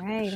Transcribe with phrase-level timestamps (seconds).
[0.00, 0.32] right.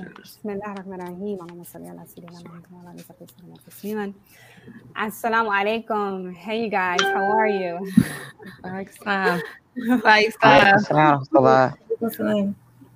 [4.97, 6.35] Assalamu alaikum.
[6.35, 7.01] Hey, you guys.
[7.01, 7.91] How are you?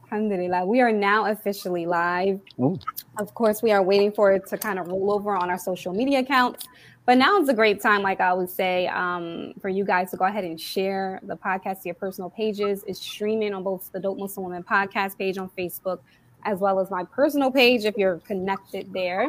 [0.04, 0.64] Alhamdulillah.
[0.66, 2.40] We are now officially live.
[2.60, 2.78] Ooh.
[3.18, 5.92] Of course, we are waiting for it to kind of roll over on our social
[5.92, 6.66] media accounts.
[7.06, 10.16] But now is a great time, like I would say, um, for you guys to
[10.16, 12.82] go ahead and share the podcast to your personal pages.
[12.86, 16.00] It's streaming on both the Dope Muslim Woman podcast page on Facebook,
[16.44, 19.28] as well as my personal page if you're connected there.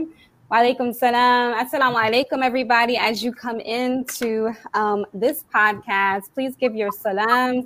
[0.51, 1.53] Walaikum salam.
[1.53, 2.95] Assalamu alaikum, everybody.
[2.95, 7.65] As you come into um, this podcast, please give your salams.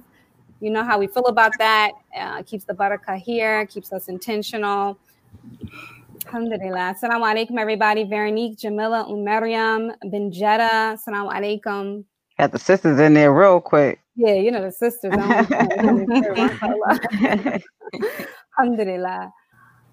[0.61, 1.91] You know how we feel about that.
[2.15, 4.97] Uh, keeps the barakah here, keeps us intentional.
[6.25, 6.95] Alhamdulillah.
[6.95, 8.03] Assalamu alaikum, everybody.
[8.03, 10.95] Veronique, Jamila, Umariam, Benjetta.
[10.95, 12.03] Assalamu alaikum.
[12.39, 13.99] Got the sisters in there real quick.
[14.15, 15.13] Yeah, you know the sisters.
[18.59, 19.31] Alhamdulillah.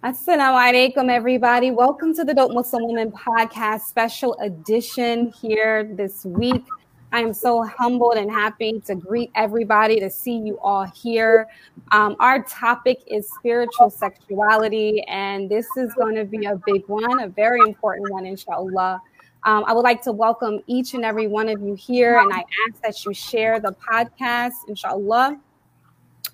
[0.02, 1.70] Assalamu alaikum, everybody.
[1.70, 6.64] Welcome to the Dope Muslim Woman podcast special edition here this week.
[7.12, 11.46] I am so humbled and happy to greet everybody, to see you all here.
[11.92, 17.22] Um, our topic is spiritual sexuality, and this is going to be a big one,
[17.22, 19.00] a very important one, inshallah.
[19.44, 22.44] Um, I would like to welcome each and every one of you here, and I
[22.68, 25.38] ask that you share the podcast, inshallah.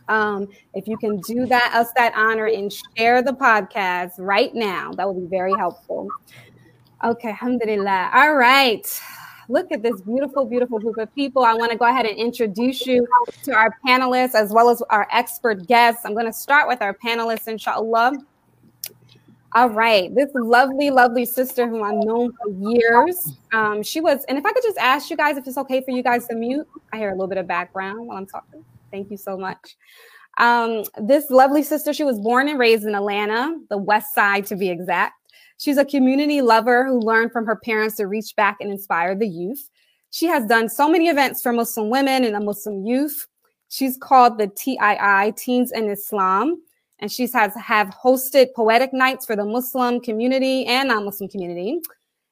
[0.09, 4.93] Um, if you can do that, us that honor and share the podcast right now,
[4.93, 6.09] that would be very helpful.
[7.03, 8.11] Okay, alhamdulillah.
[8.15, 8.87] All right
[9.49, 11.45] look at this beautiful, beautiful group of people.
[11.45, 13.07] I want to go ahead and introduce you
[13.43, 16.03] to our panelists as well as our expert guests.
[16.05, 18.15] I'm going to start with our panelists, inshallah.
[19.57, 23.37] All right, this lovely, lovely sister whom I've known for years.
[23.53, 25.93] Um, she was, and if I could just ask you guys if it's okay for
[25.93, 28.65] you guys to mute, I hear a little bit of background while I'm talking.
[28.91, 29.77] Thank you so much.
[30.39, 34.57] Um, this lovely sister, she was born and raised in Atlanta, the West Side to
[34.57, 35.15] be exact.
[35.59, 39.29] She's a community lover who learned from her parents to reach back and inspire the
[39.29, 39.71] youth.
[40.11, 43.29] She has done so many events for Muslim women and the Muslim youth.
[43.69, 46.61] She's called the TII, Teens in Islam,
[47.05, 51.79] and she has have hosted poetic nights for the Muslim community and non-Muslim community.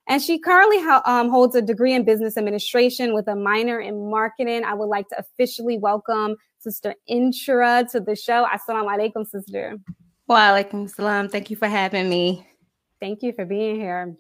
[0.09, 4.65] And she currently um, holds a degree in business administration with a minor in marketing.
[4.65, 8.47] I would like to officially welcome Sister Inshirah to the show.
[8.47, 9.77] Assalamu alaikum, sister.
[10.27, 11.29] Wa alaikum salam.
[11.29, 12.49] Thank you for having me.
[12.99, 14.17] Thank you for being here.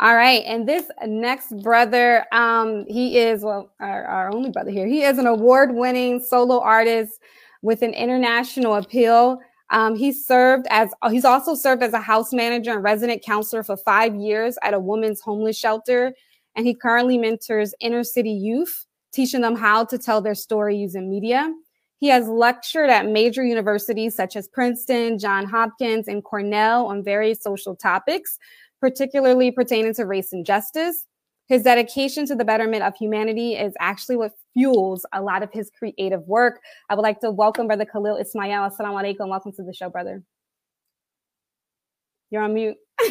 [0.00, 0.42] All right.
[0.46, 4.86] And this next brother, um, he is, well, our, our only brother here.
[4.86, 7.20] He is an award winning solo artist
[7.64, 9.38] with an international appeal.
[9.70, 13.78] Um, he served as, he's also served as a house manager and resident counselor for
[13.78, 16.12] five years at a women's homeless shelter.
[16.54, 21.08] And he currently mentors inner city youth, teaching them how to tell their story using
[21.08, 21.50] media.
[21.98, 27.42] He has lectured at major universities such as Princeton, John Hopkins, and Cornell on various
[27.42, 28.38] social topics,
[28.78, 31.06] particularly pertaining to race and justice.
[31.46, 35.70] His dedication to the betterment of humanity is actually what fuels a lot of his
[35.78, 36.60] creative work.
[36.88, 38.70] I would like to welcome Brother Khalil Ismail.
[38.70, 39.28] Assalamu alaikum.
[39.28, 40.22] Welcome to the show, brother.
[42.30, 42.76] You're on mute.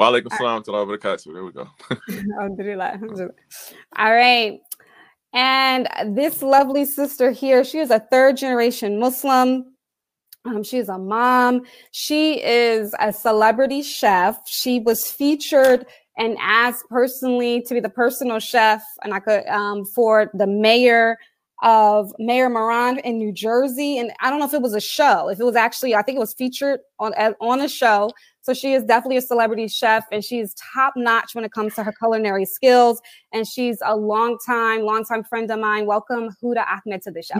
[0.00, 0.72] Walaikum salam to
[1.32, 1.68] There we go.
[3.96, 4.58] All right.
[5.34, 9.72] And this lovely sister here, she is a third generation Muslim.
[10.44, 11.62] Um, she is a mom.
[11.92, 14.40] She is a celebrity chef.
[14.46, 15.86] She was featured
[16.18, 21.16] and asked personally to be the personal chef, and I could um, for the mayor
[21.62, 23.98] of Mayor Moran in New Jersey.
[23.98, 26.16] And I don't know if it was a show, if it was actually, I think
[26.16, 28.10] it was featured on on a show.
[28.42, 31.84] So she is definitely a celebrity chef and she's top notch when it comes to
[31.84, 33.00] her culinary skills.
[33.32, 35.86] And she's a long time, long time friend of mine.
[35.86, 37.38] Welcome Huda Ahmad to the show.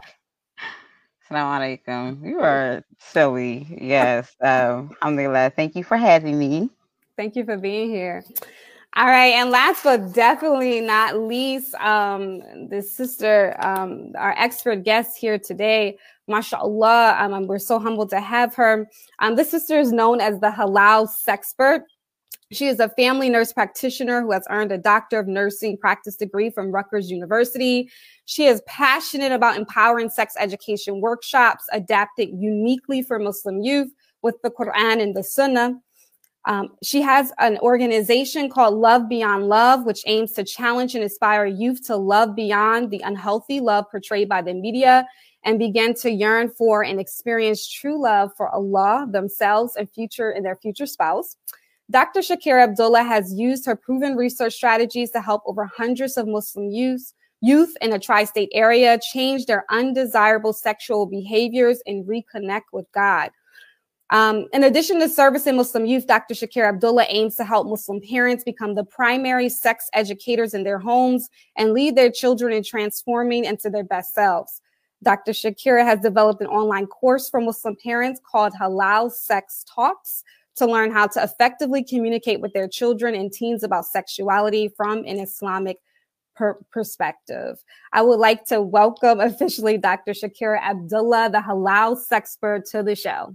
[1.32, 2.28] Assalamu alaikum.
[2.28, 3.66] You are silly.
[3.81, 4.37] Yes.
[4.43, 5.53] Um, alhamdulillah.
[5.56, 6.69] Thank you for having me.
[7.16, 8.22] Thank you for being here.
[8.94, 15.16] All right, and last but definitely not least, um, the sister, um, our expert guest
[15.16, 15.97] here today,
[16.28, 18.86] mashallah, um, we're so humbled to have her.
[19.21, 21.84] Um, this sister is known as the halal sexpert.
[22.53, 26.51] She is a family nurse practitioner who has earned a doctor of nursing practice degree
[26.51, 27.91] from Rutgers University.
[28.27, 33.91] She is passionate about empowering sex education workshops adapted uniquely for Muslim youth
[34.21, 35.81] with the Quran and the Sunnah.
[36.45, 41.47] Um, she has an organization called Love Beyond Love, which aims to challenge and inspire
[41.47, 45.07] youth to love beyond the unhealthy love portrayed by the media
[45.45, 50.45] and begin to yearn for and experience true love for Allah, themselves, and future and
[50.45, 51.37] their future spouse.
[51.91, 52.21] Dr.
[52.21, 57.15] Shaakira Abdullah has used her proven research strategies to help over hundreds of Muslim youths
[57.43, 63.31] youth in a tri state area change their undesirable sexual behaviors and reconnect with God.
[64.11, 66.34] Um, in addition to servicing Muslim youth, Dr.
[66.34, 71.29] Shaakira Abdullah aims to help Muslim parents become the primary sex educators in their homes
[71.57, 74.61] and lead their children in transforming into their best selves.
[75.03, 75.33] Dr.
[75.33, 80.23] Shaakira has developed an online course for Muslim parents called Halal Sex Talks
[80.62, 85.18] to learn how to effectively communicate with their children and teens about sexuality from an
[85.18, 85.78] Islamic
[86.36, 87.59] per- perspective.
[87.92, 90.12] I would like to welcome officially Dr.
[90.12, 93.34] Shaakira Abdullah, the halal sexpert, to the show.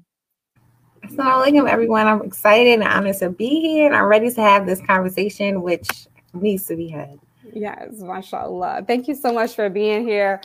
[1.03, 2.07] Assalamu alaikum, everyone.
[2.07, 6.07] I'm excited and honored to be here, and I'm ready to have this conversation, which
[6.33, 7.19] needs to be had.
[7.53, 8.85] Yes, mashallah.
[8.87, 10.41] Thank you so much for being here.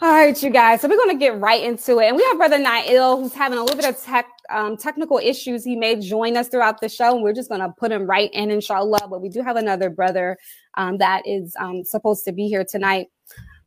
[0.00, 0.80] All right, you guys.
[0.80, 2.06] So we're going to get right into it.
[2.06, 5.64] And we have Brother Na'il, who's having a little bit of tech um, technical issues.
[5.64, 8.30] He may join us throughout the show, and we're just going to put him right
[8.32, 9.08] in, inshallah.
[9.10, 10.38] But we do have another brother
[10.76, 13.08] um, that is um, supposed to be here tonight.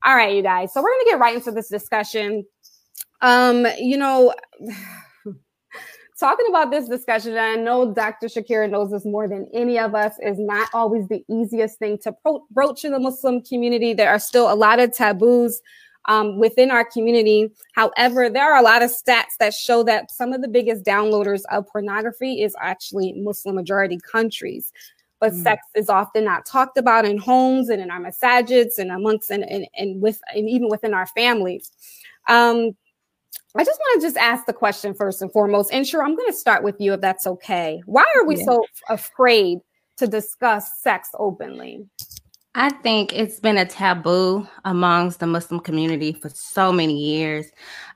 [0.06, 0.74] All right, you guys.
[0.74, 2.46] So we're going to get right into this discussion.
[3.20, 4.34] Um, you know,
[6.18, 8.28] talking about this discussion, I know Dr.
[8.28, 12.16] Shaakira knows this more than any of us, is not always the easiest thing to
[12.52, 13.94] broach in the Muslim community.
[13.94, 15.60] There are still a lot of taboos
[16.06, 17.52] um, within our community.
[17.74, 21.42] However, there are a lot of stats that show that some of the biggest downloaders
[21.52, 24.72] of pornography is actually Muslim majority countries.
[25.20, 25.44] But mm.
[25.44, 29.44] sex is often not talked about in homes and in our masajids and amongst and,
[29.44, 31.72] and, and with and even within our families.
[32.28, 32.72] Um,
[33.56, 35.72] I just want to just ask the question first and foremost.
[35.72, 37.82] And sure, I'm going to start with you if that's okay.
[37.86, 38.46] Why are we yeah.
[38.46, 39.60] so afraid
[39.98, 41.86] to discuss sex openly?
[42.54, 47.48] I think it's been a taboo amongst the Muslim community for so many years.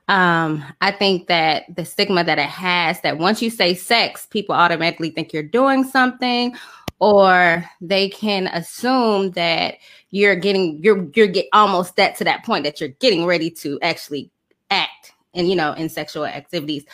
[0.08, 4.54] Um, I think that the stigma that it has that once you say sex, people
[4.54, 6.56] automatically think you're doing something,
[7.00, 9.76] or they can assume that
[10.10, 13.78] you're getting you're you're get almost that to that point that you're getting ready to
[13.82, 14.30] actually
[14.70, 16.84] act and you know in sexual activities.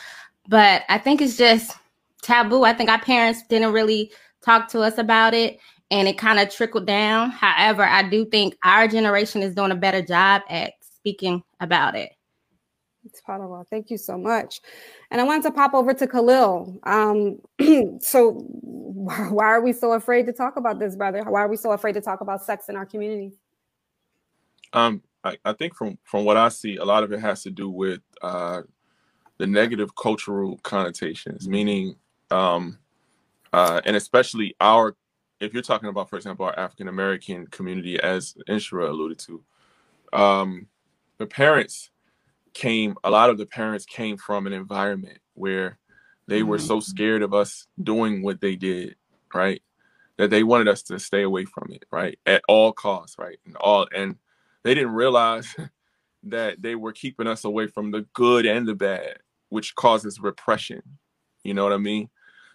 [0.49, 1.76] But i think it's just
[2.23, 2.64] taboo.
[2.64, 4.11] I think our parents didn't really
[4.41, 5.61] talk to us about it
[5.93, 9.77] and it kind of trickled down however i do think our generation is doing a
[9.77, 12.11] better job at speaking about it
[13.05, 13.67] it's all.
[13.69, 14.61] Thank you so much.
[15.11, 16.79] And I wanted to pop over to Khalil.
[16.85, 17.39] Um,
[18.00, 21.25] so, why are we so afraid to talk about this, brother?
[21.25, 23.33] Why are we so afraid to talk about sex in our community?
[24.73, 27.50] Um, I, I think from from what I see, a lot of it has to
[27.50, 28.62] do with uh,
[29.38, 31.97] the negative cultural connotations, meaning,
[32.31, 32.79] um,
[33.53, 34.97] uh, and especially our,
[35.43, 39.43] if you're talking about, for example, our African American community, as Inshirah alluded to,
[40.12, 40.69] um,
[41.19, 41.91] the parents
[42.55, 42.94] came.
[43.03, 45.79] A lot of the parents came from an environment where
[46.29, 46.91] they were so mm-hmm.
[46.91, 48.94] scared of us doing what they did,
[49.35, 49.61] right?
[50.17, 53.56] That they wanted us to stay away from it, right, at all costs, right, and
[53.56, 54.17] all and
[54.62, 55.55] they didn't realize
[56.23, 59.19] that they were keeping us away from the good and the bad,
[59.49, 60.83] which causes repression.
[61.43, 62.11] You know what I mean?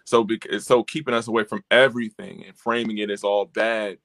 [0.08, 3.98] So because so keeping us away from everything and framing it as all bad,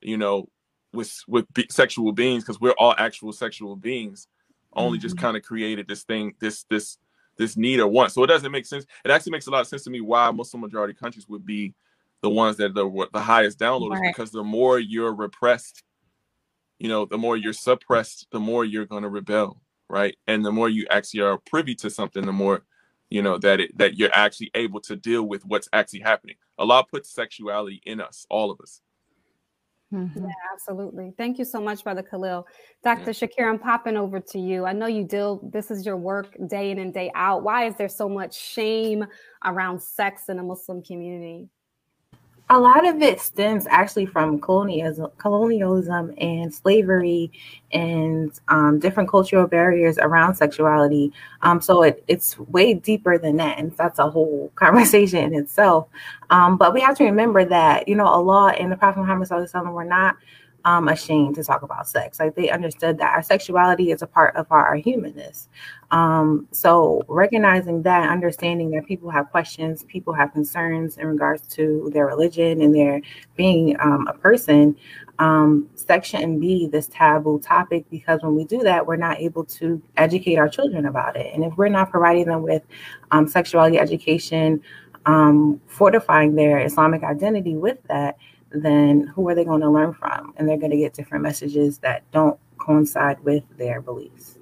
[0.00, 0.48] you know,
[0.92, 4.28] with with be- sexual beings because we're all actual sexual beings,
[4.72, 5.02] only mm-hmm.
[5.02, 6.98] just kind of created this thing, this this
[7.36, 8.12] this need or want.
[8.12, 8.84] So it doesn't make sense.
[9.04, 11.74] It actually makes a lot of sense to me why Muslim majority countries would be
[12.22, 14.12] the ones that are the, the highest downloaders right.
[14.14, 15.82] because the more you're repressed
[16.80, 20.16] you know, the more you're suppressed, the more you're going to rebel, right?
[20.26, 22.62] And the more you actually are privy to something, the more,
[23.10, 26.36] you know, that it that you're actually able to deal with what's actually happening.
[26.58, 28.80] Allah puts sexuality in us, all of us.
[29.92, 30.24] Mm-hmm.
[30.24, 31.12] Yeah, absolutely.
[31.18, 32.46] Thank you so much, Brother Khalil.
[32.84, 33.06] Dr.
[33.06, 33.10] Yeah.
[33.10, 34.64] Shakir, I'm popping over to you.
[34.64, 37.42] I know you deal, this is your work day in and day out.
[37.42, 39.04] Why is there so much shame
[39.44, 41.48] around sex in the Muslim community?
[42.52, 47.30] A lot of it stems actually from colonialism, colonialism and slavery
[47.70, 51.12] and um, different cultural barriers around sexuality.
[51.42, 55.86] Um, so it, it's way deeper than that, and that's a whole conversation in itself.
[56.30, 59.30] Um, but we have to remember that you know Allah and the Prophet Muhammad
[59.72, 60.16] were not
[60.64, 62.20] um, ashamed to talk about sex.
[62.20, 65.48] Like they understood that our sexuality is a part of our, humanness.
[65.90, 71.90] Um, so recognizing that, understanding that people have questions, people have concerns in regards to
[71.92, 73.00] their religion and their
[73.36, 74.76] being um, a person,
[75.18, 79.44] um, sex shouldn't be this taboo topic because when we do that, we're not able
[79.44, 81.34] to educate our children about it.
[81.34, 82.62] And if we're not providing them with
[83.10, 84.62] um, sexuality education,
[85.06, 88.16] um, fortifying their Islamic identity with that,
[88.52, 90.34] then who are they going to learn from?
[90.36, 94.38] And they're going to get different messages that don't coincide with their beliefs.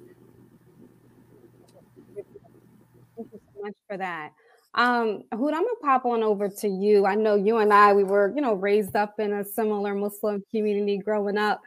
[2.15, 4.31] Thank you so much for that.
[4.75, 7.05] Um, Hood, I'm gonna pop on over to you.
[7.05, 10.43] I know you and I, we were, you know, raised up in a similar Muslim
[10.51, 11.61] community growing up.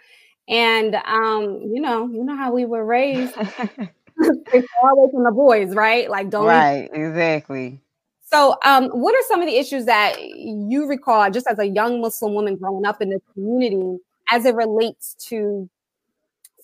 [0.49, 3.33] And um, you know, you know how we were raised.
[3.35, 6.09] Stay far away from the boys, right?
[6.09, 7.81] Like don't right, exactly.
[8.33, 12.01] So, um, what are some of the issues that you recall just as a young
[12.01, 13.99] Muslim woman growing up in the community
[14.31, 15.69] as it relates to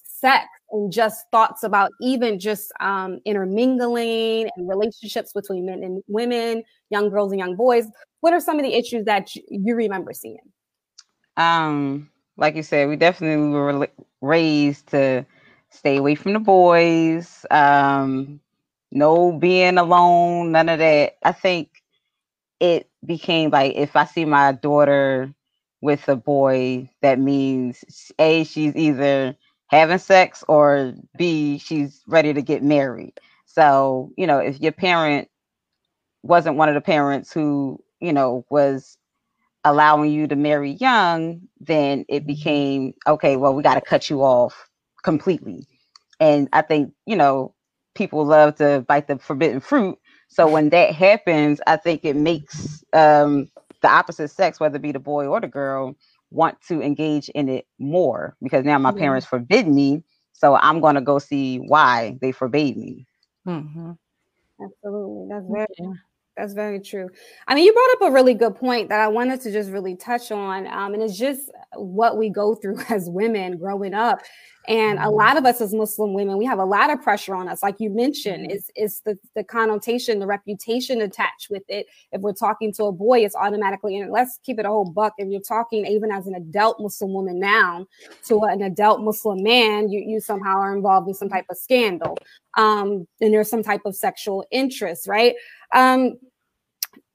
[0.02, 6.62] sex and just thoughts about even just um, intermingling and relationships between men and women,
[6.88, 7.87] young girls and young boys?
[8.20, 10.38] What are some of the issues that you remember seeing?
[11.37, 12.08] Um,
[12.38, 13.88] like you said, we definitely were
[14.22, 15.26] raised to
[15.68, 17.44] stay away from the boys.
[17.50, 18.40] Um,
[18.90, 21.16] no being alone, none of that.
[21.23, 21.71] I think
[22.61, 25.33] it became like if I see my daughter
[25.80, 27.85] with a boy, that means
[28.18, 29.37] A, she's either
[29.68, 33.14] having sex or B, she's ready to get married.
[33.47, 35.28] So, you know, if your parent
[36.23, 38.97] wasn't one of the parents who, you know, was
[39.64, 42.26] allowing you to marry young, then it mm-hmm.
[42.26, 44.68] became okay, well, we got to cut you off
[45.02, 45.66] completely.
[46.21, 47.54] And I think, you know,
[47.98, 49.98] people love to bite the forbidden fruit.
[50.28, 53.48] So when that happens, I think it makes um,
[53.82, 55.96] the opposite sex, whether it be the boy or the girl,
[56.30, 59.00] want to engage in it more because now my mm-hmm.
[59.00, 60.04] parents forbid me.
[60.32, 63.06] So I'm going to go see why they forbade me.
[63.46, 63.92] Mm-hmm.
[64.62, 65.28] Absolutely.
[65.30, 65.98] That's very,
[66.38, 67.11] that's very true.
[67.49, 69.97] I mean, you brought up a really good point that I wanted to just really
[69.97, 70.66] touch on.
[70.68, 74.21] Um, and it's just what we go through as women growing up
[74.68, 75.14] and a mm-hmm.
[75.14, 77.62] lot of us as Muslim women, we have a lot of pressure on us.
[77.62, 78.57] Like you mentioned, mm-hmm.
[78.57, 81.87] is is the, the connotation, the reputation attached with it.
[82.12, 85.14] If we're talking to a boy, it's automatically, and let's keep it a whole buck.
[85.16, 87.87] If you're talking even as an adult Muslim woman now
[88.26, 92.18] to an adult Muslim man, you, you somehow are involved in some type of scandal.
[92.59, 95.35] Um, and there's some type of sexual interest, right?
[95.75, 96.18] Um,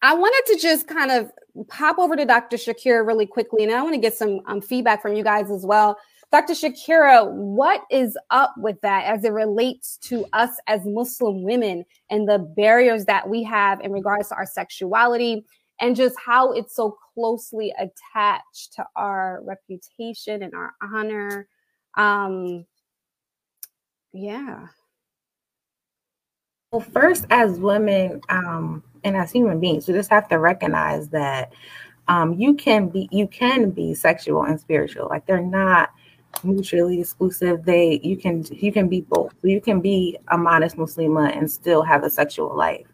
[0.04, 1.32] I wanted to just kind of
[1.70, 2.58] pop over to Dr.
[2.58, 5.66] Shaakira really quickly, and I want to get some um, feedback from you guys as
[5.66, 5.98] well.
[6.30, 6.54] Dr.
[6.54, 12.28] Shaakira, what is up with that as it relates to us as Muslim women and
[12.28, 15.46] the barriers that we have in regards to our sexuality
[15.80, 21.48] and just how it's so closely attached to our reputation and our honor?
[21.96, 22.66] Um,
[24.12, 24.68] yeah.
[26.74, 31.54] Well, first, as women um, and as human beings, we just have to recognize that
[32.08, 35.08] um, you can be you can be sexual and spiritual.
[35.08, 35.92] Like they're not
[36.44, 37.64] mutually exclusive.
[37.64, 39.36] They you can you can be both.
[39.44, 42.88] You can be a modest Muslima and still have a sexual life.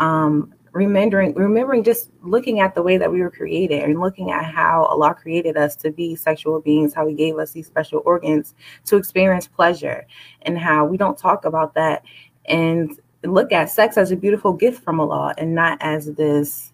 [0.00, 4.44] Um, remembering remembering just looking at the way that we were created and looking at
[4.44, 8.56] how Allah created us to be sexual beings, how He gave us these special organs
[8.86, 10.04] to experience pleasure,
[10.42, 12.02] and how we don't talk about that
[12.46, 16.72] and look at sex as a beautiful gift from Allah and not as this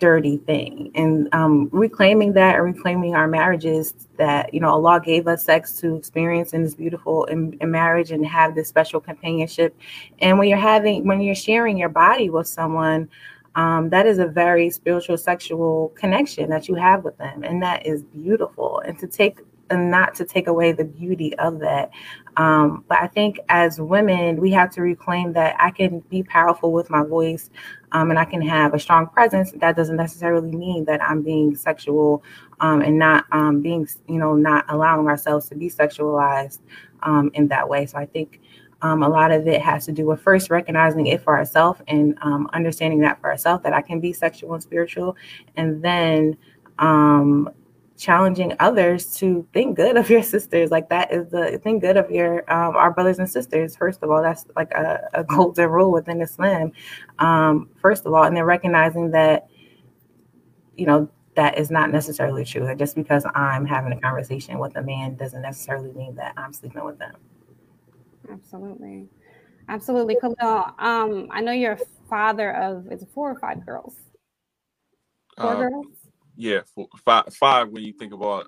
[0.00, 0.90] dirty thing.
[0.94, 5.74] And um, reclaiming that and reclaiming our marriages that you know allah gave us sex
[5.76, 9.76] to experience in this beautiful in, in, marriage and have this special companionship.
[10.20, 13.08] And when you're having when you're sharing your body with someone
[13.56, 17.42] um, that is a very spiritual sexual connection that you have with them.
[17.42, 18.80] And that is beautiful.
[18.80, 21.90] And to take and not to take away the beauty of that.
[22.36, 26.72] Um, but I think as women, we have to reclaim that I can be powerful
[26.72, 27.50] with my voice
[27.92, 29.52] um, and I can have a strong presence.
[29.52, 32.22] That doesn't necessarily mean that I'm being sexual
[32.60, 36.60] um, and not um, being, you know, not allowing ourselves to be sexualized
[37.02, 37.86] um, in that way.
[37.86, 38.40] So I think.
[38.82, 42.18] Um, a lot of it has to do with first recognizing it for ourselves and
[42.54, 45.18] understanding that for ourselves that I can be sexual and spiritual,
[45.56, 46.38] and then
[46.78, 47.50] um,
[48.00, 50.70] challenging others to think good of your sisters.
[50.70, 53.76] Like that is the think good of your um, our brothers and sisters.
[53.76, 56.72] First of all, that's like a, a golden rule within Islam.
[57.18, 59.48] Um, first of all, and then recognizing that
[60.76, 62.64] you know that is not necessarily true.
[62.64, 66.54] That just because I'm having a conversation with a man doesn't necessarily mean that I'm
[66.54, 67.14] sleeping with them.
[68.32, 69.08] Absolutely,
[69.68, 70.64] absolutely, Khalil.
[70.78, 73.94] Um, I know you're a father of is it four or five girls?
[75.36, 75.99] Four uh, girls
[76.40, 77.68] yeah, four, five, five.
[77.68, 78.46] When you think about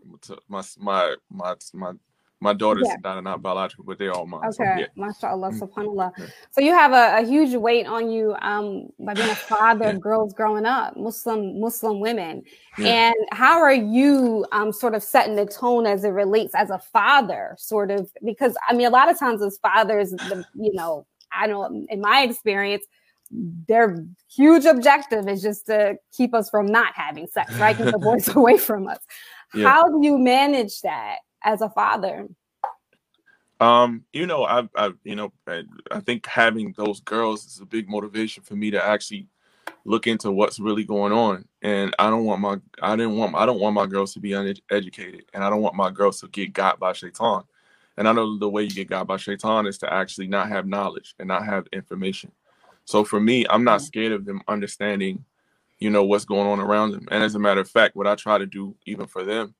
[0.49, 1.93] my my my my
[2.41, 2.97] my daughters yeah.
[3.03, 4.41] that are not biological, but they're all mine.
[4.47, 4.87] Okay, so, yeah.
[4.97, 5.63] mashallah, mm-hmm.
[5.63, 6.11] subhanallah.
[6.51, 10.01] So you have a, a, huge weight on you um, by being a father of
[10.01, 12.43] girls growing up, Muslim Muslim women.
[12.79, 13.11] Yeah.
[13.11, 16.79] And how are you um, sort of setting the tone as it relates as a
[16.79, 18.11] father, sort of?
[18.25, 21.87] Because I mean, a lot of times as fathers, the, you know, I don't know
[21.91, 22.85] in my experience,
[23.33, 27.77] their huge objective is just to keep us from not having sex, right?
[27.77, 28.99] Keep the boys away from us.
[29.55, 29.69] Yeah.
[29.69, 32.29] How do you manage that as a father?
[33.61, 37.67] Um, you know, I, I, you know, I, I think having those girls is a
[37.67, 39.29] big motivation for me to actually
[39.85, 41.45] look into what's really going on.
[41.63, 44.33] And I don't want my I didn't want I don't want my girls to be
[44.33, 47.45] uneducated, and I don't want my girls to get got by shaitan.
[47.97, 50.67] And I know the way you get got by shaitan is to actually not have
[50.67, 52.33] knowledge and not have information.
[52.85, 55.25] So for me, I'm not scared of them understanding,
[55.79, 57.09] you know, what's going on around them.
[57.11, 59.55] And as a matter of fact, what I try to do even for them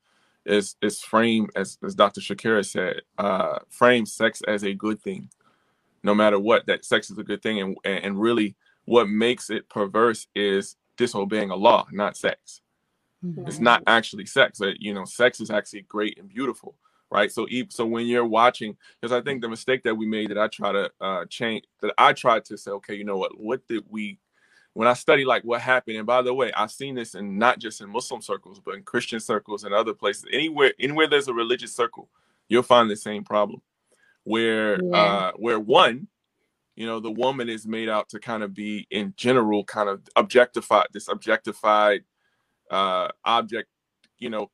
[0.45, 2.21] is is frame as as Dr.
[2.21, 5.29] Shaakira said, uh, frame sex as a good thing.
[6.03, 9.69] No matter what, that sex is a good thing, and and really, what makes it
[9.69, 12.61] perverse is disobeying Allah, not sex.
[13.25, 13.47] Mm-hmm.
[13.47, 14.61] It's not actually sex.
[14.79, 16.75] You know, sex is actually great and beautiful,
[17.13, 17.31] right?
[17.31, 20.49] So, so when you're watching, because I think the mistake that we made that I
[20.49, 23.85] try to uh, change, that I tried to say, okay, you know what, what did
[23.91, 24.19] we
[24.75, 27.59] when I study like what happened, and by the way, I've seen this in not
[27.59, 30.25] just in Muslim circles, but in Christian circles and other places.
[30.33, 32.09] Anywhere, anywhere there's a religious circle,
[32.49, 33.61] you'll find the same problem,
[34.25, 34.97] where yeah.
[34.97, 36.09] uh, where one,
[36.75, 40.01] you know, the woman is made out to kind of be in general kind of
[40.17, 42.05] objectified, this objectified
[42.71, 43.69] uh, object,
[44.19, 44.51] you know,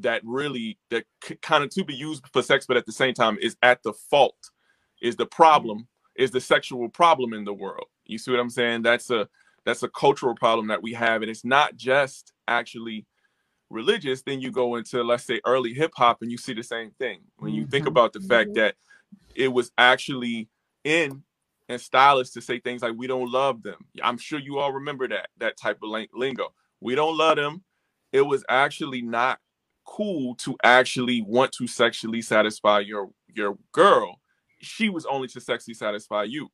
[0.00, 1.04] that really that
[1.42, 3.92] kind of to be used for sex, but at the same time is at the
[3.92, 4.50] fault,
[5.02, 7.86] is the problem, is the sexual problem in the world.
[8.04, 8.82] You see what I'm saying?
[8.82, 9.28] That's a
[9.66, 13.04] that's a cultural problem that we have and it's not just actually
[13.68, 16.92] religious then you go into let's say early hip hop and you see the same
[16.98, 17.70] thing when you mm-hmm.
[17.70, 18.28] think about the mm-hmm.
[18.28, 18.76] fact that
[19.34, 20.48] it was actually
[20.84, 21.22] in
[21.68, 25.08] and stylish to say things like we don't love them i'm sure you all remember
[25.08, 27.62] that that type of lingo we don't love them
[28.12, 29.40] it was actually not
[29.86, 34.20] cool to actually want to sexually satisfy your your girl
[34.60, 36.48] she was only to sexually satisfy you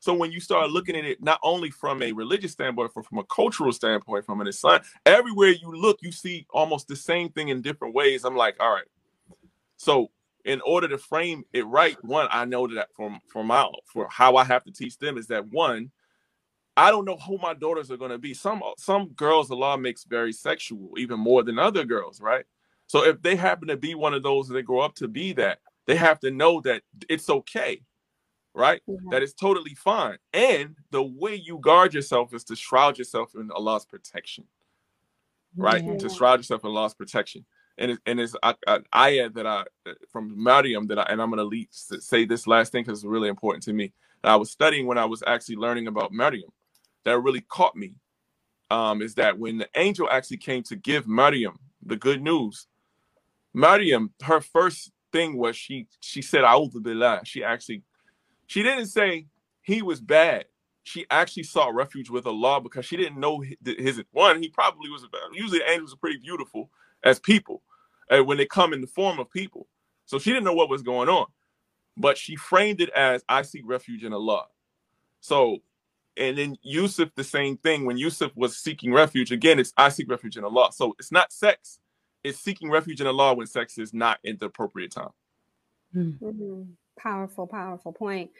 [0.00, 3.18] so when you start looking at it, not only from a religious standpoint, but from
[3.18, 7.48] a cultural standpoint, from an Islam, everywhere you look, you see almost the same thing
[7.48, 8.24] in different ways.
[8.24, 8.86] I'm like, all right.
[9.76, 10.10] So
[10.44, 14.36] in order to frame it right, one, I know that from from my for how
[14.36, 15.90] I have to teach them is that one,
[16.76, 18.34] I don't know who my daughters are going to be.
[18.34, 22.44] Some some girls, the law makes very sexual, even more than other girls, right?
[22.88, 25.32] So if they happen to be one of those and they grow up to be
[25.34, 27.80] that, they have to know that it's okay
[28.58, 28.82] right?
[28.88, 29.10] Mm-hmm.
[29.10, 30.18] That is totally fine.
[30.32, 34.44] And the way you guard yourself is to shroud yourself in Allah's protection,
[35.56, 35.82] right?
[35.82, 35.96] Yeah.
[35.96, 37.44] To shroud yourself in Allah's protection.
[37.78, 38.34] And it's, and it's
[38.66, 39.64] an ayah that I
[40.10, 43.28] from Maryam that I and I'm gonna lead, say this last thing because it's really
[43.28, 43.92] important to me.
[44.24, 46.50] That I was studying when I was actually learning about Maryam.
[47.04, 47.94] That really caught me.
[48.70, 52.66] Um, is that when the angel actually came to give Maryam the good news,
[53.54, 57.82] Maryam, her first thing was she she said, "A'udhu billah." She actually
[58.46, 59.26] she didn't say
[59.62, 60.46] he was bad.
[60.82, 64.42] She actually sought refuge with Allah because she didn't know his, one.
[64.42, 65.02] He probably was.
[65.02, 65.20] Bad.
[65.34, 66.70] Usually, angels are pretty beautiful
[67.04, 67.62] as people
[68.10, 69.68] uh, when they come in the form of people.
[70.06, 71.26] So she didn't know what was going on,
[71.96, 74.46] but she framed it as "I seek refuge in Allah."
[75.20, 75.58] So,
[76.16, 77.84] and then Yusuf, the same thing.
[77.84, 81.32] When Yusuf was seeking refuge, again, it's "I seek refuge in Allah." So it's not
[81.32, 81.80] sex;
[82.24, 85.10] it's seeking refuge in Allah when sex is not in the appropriate time.
[85.94, 86.62] Mm-hmm.
[86.98, 88.30] Powerful, powerful point.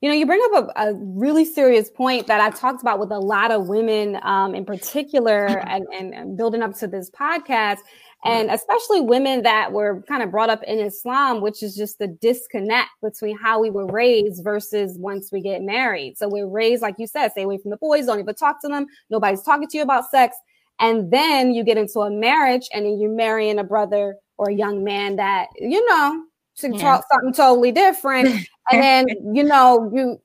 [0.00, 3.10] You know, you bring up a, a, really serious point that I talked about with
[3.10, 7.78] a lot of women um, in particular, and, and, and, building up to this podcast,
[8.24, 12.08] and especially women that were kind of brought up in Islam, which is just the
[12.08, 16.18] disconnect between how we were raised versus once we get married.
[16.18, 18.68] So we're raised, like you said, stay away from the boys, don't even talk to
[18.68, 18.86] them.
[19.10, 20.36] Nobody's talking to you about sex.
[20.78, 24.54] And then you get into a marriage and then you're marrying a brother or a
[24.54, 26.22] young man that, you know,
[26.56, 26.80] to yeah.
[26.80, 28.28] talk something totally different
[28.70, 30.20] and then you know you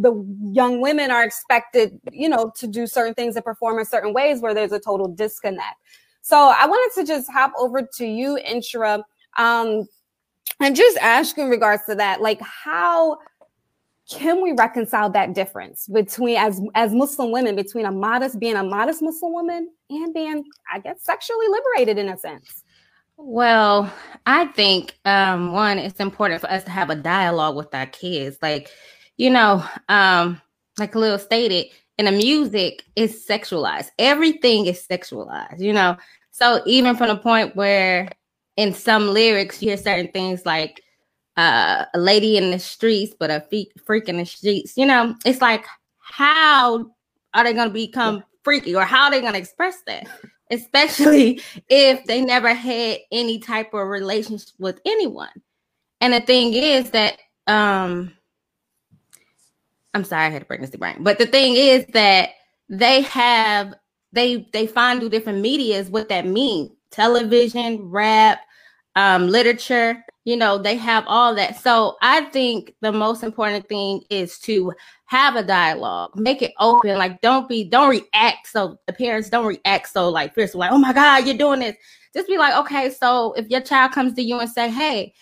[0.00, 0.12] the
[0.52, 4.40] young women are expected you know to do certain things and perform in certain ways
[4.40, 5.76] where there's a total disconnect
[6.22, 9.02] so i wanted to just hop over to you inshirah
[9.36, 9.86] um
[10.60, 13.18] and just ask in regards to that like how
[14.10, 18.64] can we reconcile that difference between as as muslim women between a modest being a
[18.64, 22.64] modest muslim woman and being i guess sexually liberated in a sense
[23.22, 23.92] well,
[24.24, 28.38] I think um, one, it's important for us to have a dialogue with our kids.
[28.40, 28.70] Like,
[29.18, 30.40] you know, um,
[30.78, 31.66] like Khalil stated,
[31.98, 33.90] in the music is sexualized.
[33.98, 35.98] Everything is sexualized, you know.
[36.30, 38.08] So even from the point where
[38.56, 40.82] in some lyrics you hear certain things like
[41.36, 45.14] uh, a lady in the streets, but a fe- freak in the streets, you know,
[45.24, 45.64] it's like
[45.98, 46.90] how
[47.34, 50.06] are they going to become freaky or how are they going to express that?
[50.50, 55.30] especially if they never had any type of relationship with anyone.
[56.00, 58.12] And the thing is that um
[59.94, 60.98] I'm sorry, I had a pregnancy brain.
[61.00, 62.30] But the thing is that
[62.68, 63.74] they have
[64.12, 66.70] they they find through different medias what that means.
[66.90, 68.40] Television, rap,
[68.96, 71.58] um, literature, you know they have all that.
[71.60, 74.72] So i think the most important thing is to
[75.06, 76.12] have a dialogue.
[76.14, 76.96] Make it open.
[76.96, 80.78] Like don't be don't react so the parents don't react so like fierce like oh
[80.78, 81.76] my god you're doing this.
[82.14, 85.14] Just be like okay so if your child comes to you and say hey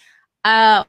[0.45, 0.85] uh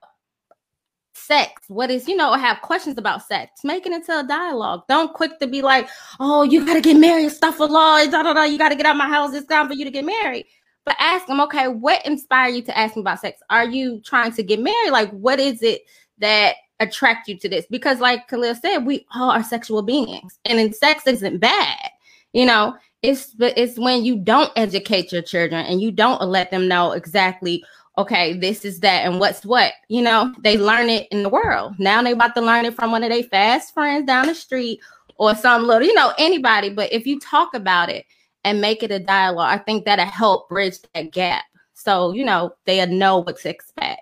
[1.13, 4.81] sex what is you know have questions about sex make it into a dialogue.
[4.89, 5.87] Don't quick to be like
[6.19, 8.95] oh you gotta get married stuff a law da, da, da, you gotta get out
[8.95, 10.45] of my house it's time for you to get married
[10.89, 13.39] but ask them, okay, what inspired you to ask me about sex?
[13.51, 14.91] Are you trying to get married?
[14.91, 15.83] Like, what is it
[16.17, 17.67] that attract you to this?
[17.69, 21.91] Because, like Khalil said, we all are sexual beings, and sex isn't bad.
[22.33, 26.67] You know, it's it's when you don't educate your children and you don't let them
[26.67, 27.63] know exactly
[27.99, 29.73] okay, this is that and what's what.
[29.89, 31.75] You know, they learn it in the world.
[31.77, 34.79] Now they about to learn it from one of their fast friends down the street
[35.17, 36.69] or some little, you know, anybody.
[36.69, 38.05] But if you talk about it
[38.43, 39.59] and make it a dialogue.
[39.59, 41.43] I think that'll help bridge that gap.
[41.73, 44.01] So, you know, they'll know what to expect.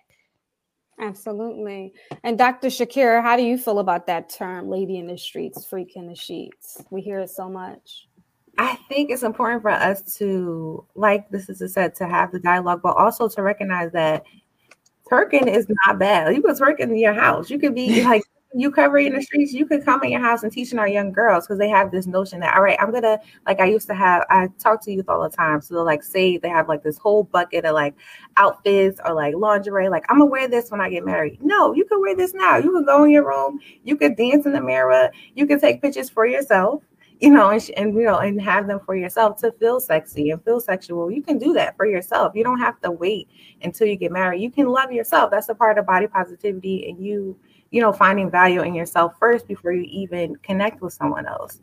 [0.99, 1.93] Absolutely.
[2.23, 2.69] And Dr.
[2.69, 6.15] Shaakira, how do you feel about that term, lady in the streets, freak in the
[6.15, 6.81] sheets?
[6.89, 8.07] We hear it so much.
[8.57, 12.81] I think it's important for us to, like this is said, to have the dialogue,
[12.81, 14.23] but also to recognize that
[15.07, 16.35] twerking is not bad.
[16.35, 17.51] You can twerk in your house.
[17.51, 20.43] You could be like you cover in the streets, you could come in your house
[20.43, 23.19] and teaching our young girls because they have this notion that all right, I'm gonna
[23.45, 24.25] like I used to have.
[24.29, 26.97] I talk to youth all the time, so they'll like say they have like this
[26.97, 27.93] whole bucket of like
[28.37, 29.89] outfits or like lingerie.
[29.89, 31.39] Like I'm gonna wear this when I get married.
[31.43, 32.57] No, you can wear this now.
[32.57, 33.59] You can go in your room.
[33.83, 35.11] You could dance in the mirror.
[35.35, 36.83] You can take pictures for yourself.
[37.19, 40.43] You know, and, and you know, and have them for yourself to feel sexy and
[40.43, 41.09] feel sexual.
[41.09, 42.33] You can do that for yourself.
[42.35, 43.27] You don't have to wait
[43.63, 44.39] until you get married.
[44.39, 45.31] You can love yourself.
[45.31, 47.35] That's a part of body positivity, and you
[47.71, 51.61] you know, finding value in yourself first before you even connect with someone else.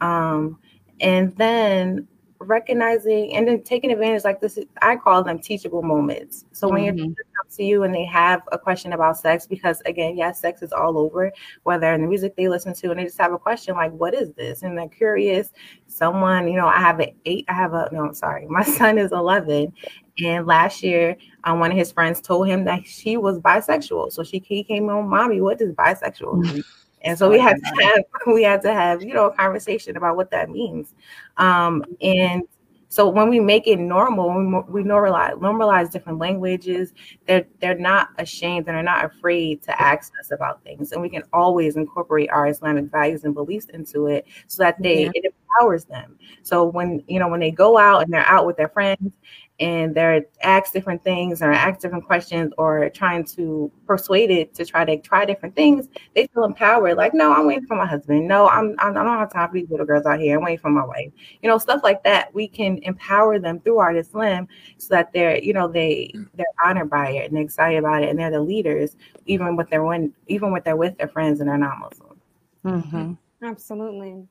[0.00, 0.58] Um,
[1.00, 2.06] and then
[2.46, 6.96] recognizing and then taking advantage like this i call them teachable moments so when mm-hmm.
[6.98, 10.40] your teacher comes to you and they have a question about sex because again yes
[10.40, 13.32] sex is all over whether in the music they listen to and they just have
[13.32, 15.52] a question like what is this and they're curious
[15.86, 18.98] someone you know i have an eight i have a no i'm sorry my son
[18.98, 19.72] is 11
[20.18, 24.12] and last year, um, one of his friends told him that she was bisexual.
[24.12, 26.62] So she he came on, mommy, what is bisexual?
[27.04, 30.16] And so we had to have we had to have you know a conversation about
[30.16, 30.94] what that means.
[31.36, 32.42] Um, and
[32.88, 36.92] so when we make it normal, we, we normalize normalize different languages.
[37.26, 41.08] They're they're not ashamed and they're not afraid to ask us about things, and we
[41.08, 45.10] can always incorporate our Islamic values and beliefs into it, so that they yeah.
[45.14, 46.18] it empowers them.
[46.42, 49.14] So when you know when they go out and they're out with their friends
[49.60, 54.64] and they're asked different things or asked different questions or trying to persuade it to
[54.64, 56.96] try to try different things, they feel empowered.
[56.96, 58.26] Like, no, I'm waiting for my husband.
[58.26, 60.38] No, I'm, I'm I don't have time for these little girls out here.
[60.38, 61.12] I'm waiting for my wife.
[61.42, 62.34] You know, stuff like that.
[62.34, 66.90] We can empower them through Art Islam so that they're, you know, they they're honored
[66.90, 70.52] by it and excited about it, and they're the leaders, even with their when even
[70.52, 72.20] with their with their friends and they're not Muslim.
[72.64, 73.12] Mm-hmm.
[73.44, 74.10] Absolutely.
[74.12, 74.28] And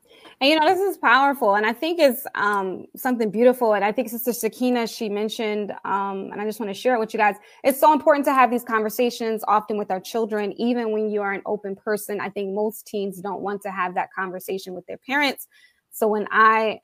[0.50, 1.56] you know, this is powerful.
[1.56, 3.74] And I think it's um, something beautiful.
[3.74, 7.00] And I think Sister Sakina, she mentioned, um, and I just want to share it
[7.00, 7.36] with you guys.
[7.66, 11.34] It's so important to have these conversations often with our children, even when you are
[11.34, 12.22] an open person.
[12.22, 15.46] I think most teens don't want to have that conversation with their parents.
[15.92, 16.80] So when I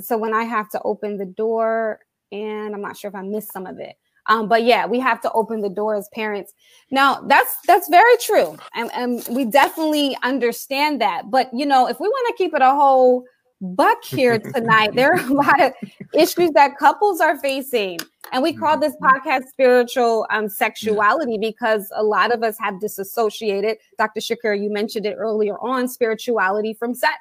[0.00, 3.52] so when I have to open the door, and I'm not sure if I missed
[3.52, 3.96] some of it.
[4.30, 6.54] Um, but yeah, we have to open the door as parents.
[6.90, 11.30] Now that's that's very true, and, and we definitely understand that.
[11.30, 13.24] But you know, if we want to keep it a whole
[13.60, 15.72] buck here tonight, there are a lot of
[16.14, 17.98] issues that couples are facing,
[18.32, 23.78] and we call this podcast spiritual um, sexuality because a lot of us have disassociated.
[23.98, 24.20] Dr.
[24.20, 27.16] Shakir, you mentioned it earlier on, spirituality from sex.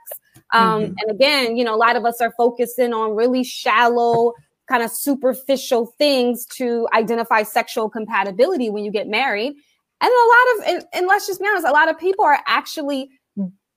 [0.52, 0.94] Um, mm-hmm.
[1.00, 4.34] And again, you know, a lot of us are focusing on really shallow
[4.70, 9.54] kind of superficial things to identify sexual compatibility when you get married.
[10.02, 12.40] And a lot of, and, and let's just be honest, a lot of people are
[12.46, 13.10] actually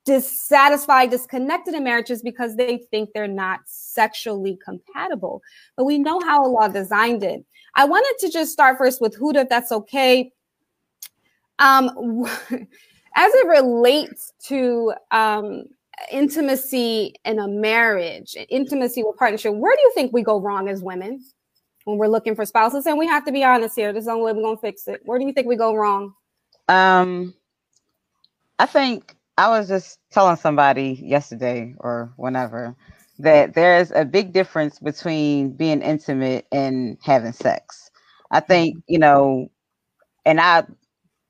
[0.05, 5.43] dissatisfied, disconnected in marriages because they think they're not sexually compatible.
[5.77, 7.45] But we know how Allah designed it.
[7.75, 10.31] I wanted to just start first with Huda, if that's okay.
[11.59, 12.25] Um,
[13.15, 15.65] as it relates to um,
[16.11, 20.83] intimacy in a marriage, intimacy with partnership, where do you think we go wrong as
[20.83, 21.23] women
[21.85, 22.87] when we're looking for spouses?
[22.87, 23.93] And we have to be honest here.
[23.93, 25.01] There's only way we're gonna fix it.
[25.05, 26.15] Where do you think we go wrong?
[26.69, 27.35] Um,
[28.59, 32.77] I think I was just telling somebody yesterday or whenever
[33.19, 37.91] that there's a big difference between being intimate and having sex.
[38.31, 39.51] I think, you know,
[40.25, 40.65] and I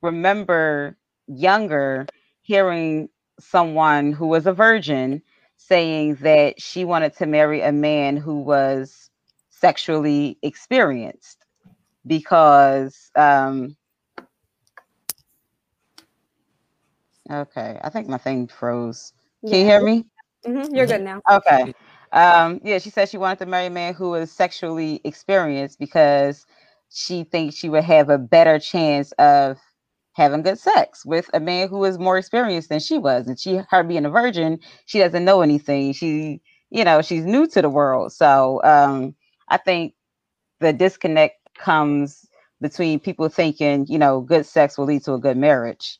[0.02, 2.06] remember younger
[2.42, 3.08] hearing
[3.42, 5.22] someone who was a virgin
[5.56, 9.10] saying that she wanted to marry a man who was
[9.50, 11.44] sexually experienced
[12.06, 13.76] because um
[17.30, 19.12] okay i think my thing froze
[19.44, 19.58] can yeah.
[19.58, 20.04] you hear me
[20.44, 20.74] mm-hmm.
[20.74, 21.72] you're good now okay
[22.12, 26.44] um yeah she said she wanted to marry a man who was sexually experienced because
[26.90, 29.58] she thinks she would have a better chance of
[30.14, 33.26] having good sex with a man who is more experienced than she was.
[33.26, 35.92] And she, her being a virgin, she doesn't know anything.
[35.92, 38.12] She, you know, she's new to the world.
[38.12, 39.14] So um,
[39.48, 39.94] I think
[40.60, 42.26] the disconnect comes
[42.60, 45.98] between people thinking, you know, good sex will lead to a good marriage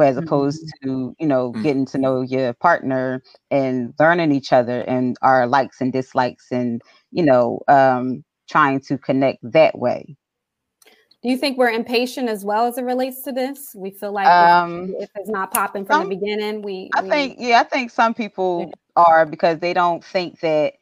[0.00, 0.88] as opposed mm-hmm.
[0.88, 1.62] to you know mm-hmm.
[1.62, 6.82] getting to know your partner and learning each other and our likes and dislikes and
[7.10, 10.16] you know um, trying to connect that way
[11.22, 14.26] do you think we're impatient as well as it relates to this we feel like
[14.26, 17.64] um, if, it's not popping from some, the beginning we i we, think yeah i
[17.64, 20.74] think some people are because they don't think that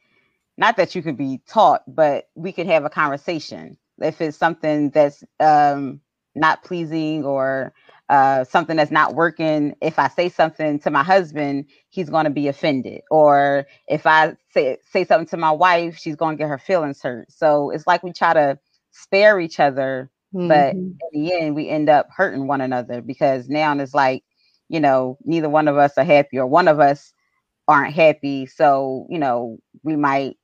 [0.57, 4.89] not that you could be taught but we could have a conversation if it's something
[4.91, 6.01] that's um,
[6.35, 7.73] not pleasing or
[8.09, 12.29] uh, something that's not working, if I say something to my husband, he's going to
[12.29, 13.01] be offended.
[13.11, 17.01] Or if I say say something to my wife, she's going to get her feelings
[17.01, 17.31] hurt.
[17.31, 18.59] So it's like we try to
[18.91, 20.47] spare each other, mm-hmm.
[20.47, 24.23] but in the end, we end up hurting one another because now it's like,
[24.69, 27.13] you know, neither one of us are happy, or one of us
[27.67, 28.45] aren't happy.
[28.45, 30.37] So you know, we might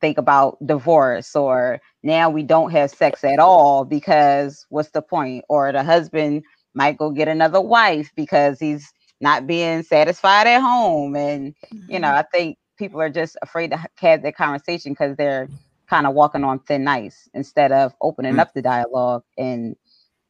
[0.00, 5.44] think about divorce or now we don't have sex at all because what's the point
[5.48, 6.42] or the husband
[6.74, 11.16] might go get another wife because he's not being satisfied at home.
[11.16, 11.92] And, mm-hmm.
[11.92, 12.18] you know, mm-hmm.
[12.18, 15.48] I think people are just afraid to have that conversation because they're
[15.88, 18.40] kind of walking on thin ice instead of opening mm-hmm.
[18.40, 19.76] up the dialogue and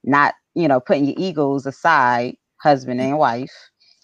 [0.05, 3.53] not, you know, putting your egos aside, husband and wife,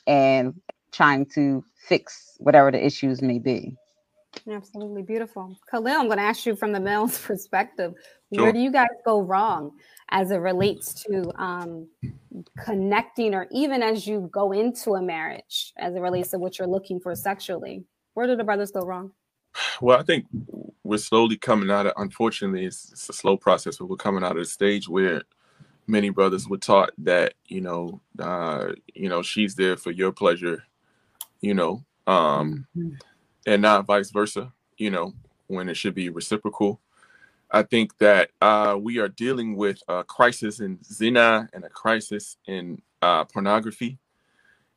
[0.07, 0.55] and
[0.93, 3.77] trying to fix whatever the issues may be.
[4.51, 5.57] Absolutely beautiful.
[5.71, 7.93] Khalil, I'm going to ask you from the male's perspective.
[8.35, 8.45] Sure.
[8.45, 9.73] Where do you guys go wrong
[10.11, 11.87] as it relates to um,
[12.59, 16.69] connecting, or even as you go into a marriage, as it relates to what you're
[16.69, 17.85] looking for sexually?
[18.15, 19.13] Where do the brothers go wrong?
[19.81, 20.27] Well, I think
[20.83, 21.93] we're slowly coming out of.
[21.97, 25.23] Unfortunately, it's, it's a slow process, but we're coming out of the stage where
[25.87, 30.65] many brothers were taught that you know, uh, you know, she's there for your pleasure,
[31.41, 32.95] you know, um, mm-hmm.
[33.47, 34.53] and not vice versa.
[34.79, 35.15] You know,
[35.47, 36.81] when it should be reciprocal.
[37.55, 42.39] I think that uh, we are dealing with a crisis in zina and a crisis
[42.47, 43.99] in uh, pornography,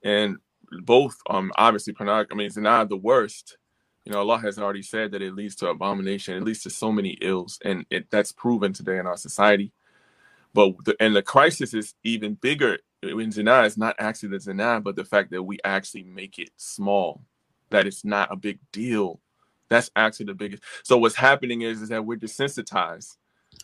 [0.04, 0.38] and
[0.82, 2.34] both um obviously pornography.
[2.34, 3.58] I mean, zina the worst.
[4.06, 6.36] You know, Allah has already said that it leads to abomination.
[6.36, 9.72] It leads to so many ills, and it, that's proven today in our society.
[10.54, 13.64] But the, and the crisis is even bigger in zina.
[13.64, 17.22] It's not actually the zina, but the fact that we actually make it small,
[17.72, 19.20] that it's not a big deal
[19.70, 20.64] that's actually the biggest.
[20.84, 23.18] So what's happening is is that we're desensitized.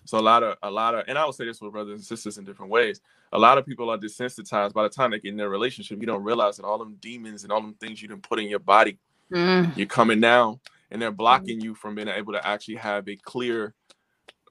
[0.05, 2.03] So a lot of a lot of, and I would say this with brothers and
[2.03, 3.01] sisters in different ways.
[3.33, 4.73] A lot of people are desensitized.
[4.73, 7.43] By the time they get in their relationship, you don't realize that all them demons
[7.43, 8.97] and all them things you didn't put in your body,
[9.31, 9.77] mm.
[9.77, 10.59] you're coming down,
[10.91, 11.63] and they're blocking mm.
[11.63, 13.73] you from being able to actually have a clear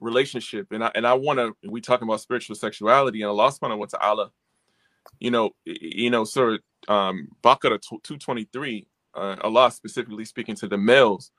[0.00, 0.72] relationship.
[0.72, 1.56] And I and I want to.
[1.68, 4.30] We talking about spiritual sexuality, and Allah Subhanahu wa Taala.
[5.18, 6.58] You know, you know, sir.
[6.88, 8.86] Um, Baqarah two twenty three.
[9.14, 11.32] Uh, Allah specifically speaking to the males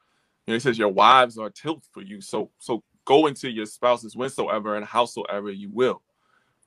[0.45, 2.21] You know, he says your wives are tilth for you.
[2.21, 6.01] So so go into your spouses whensoever and howsoever you will,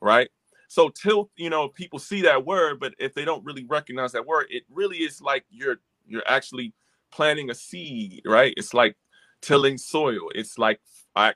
[0.01, 0.29] right?
[0.69, 4.27] So tilth, you know, people see that word, but if they don't really recognize that
[4.27, 6.73] word, it really is like you're you're actually
[7.11, 8.55] planting a seed, right?
[8.57, 8.97] It's like
[9.41, 10.31] tilling soil.
[10.35, 10.81] It's like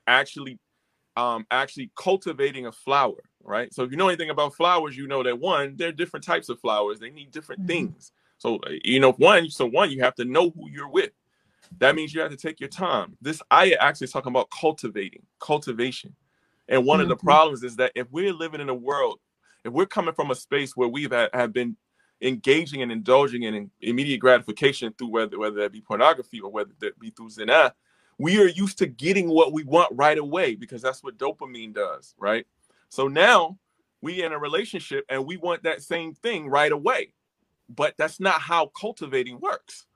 [0.07, 0.59] actually
[1.17, 3.73] um actually cultivating a flower, right?
[3.73, 6.49] So if you know anything about flowers, you know that one, there are different types
[6.49, 6.99] of flowers.
[6.99, 7.69] They need different mm-hmm.
[7.69, 8.13] things.
[8.39, 11.11] So you know, one, so one, you have to know who you're with.
[11.79, 13.17] That means you have to take your time.
[13.21, 16.15] This ayah actually is talking about cultivating, cultivation.
[16.69, 17.03] And one mm-hmm.
[17.03, 17.27] of the mm-hmm.
[17.27, 19.19] problems is that if we're living in a world,
[19.65, 21.77] if we're coming from a space where we've had, have been
[22.21, 26.99] engaging and indulging in immediate gratification through whether whether that be pornography or whether that
[26.99, 27.75] be through zina,
[28.19, 32.15] we are used to getting what we want right away because that's what dopamine does,
[32.19, 32.47] right?
[32.89, 33.59] So now
[34.01, 37.13] we in a relationship and we want that same thing right away.
[37.69, 39.87] But that's not how cultivating works.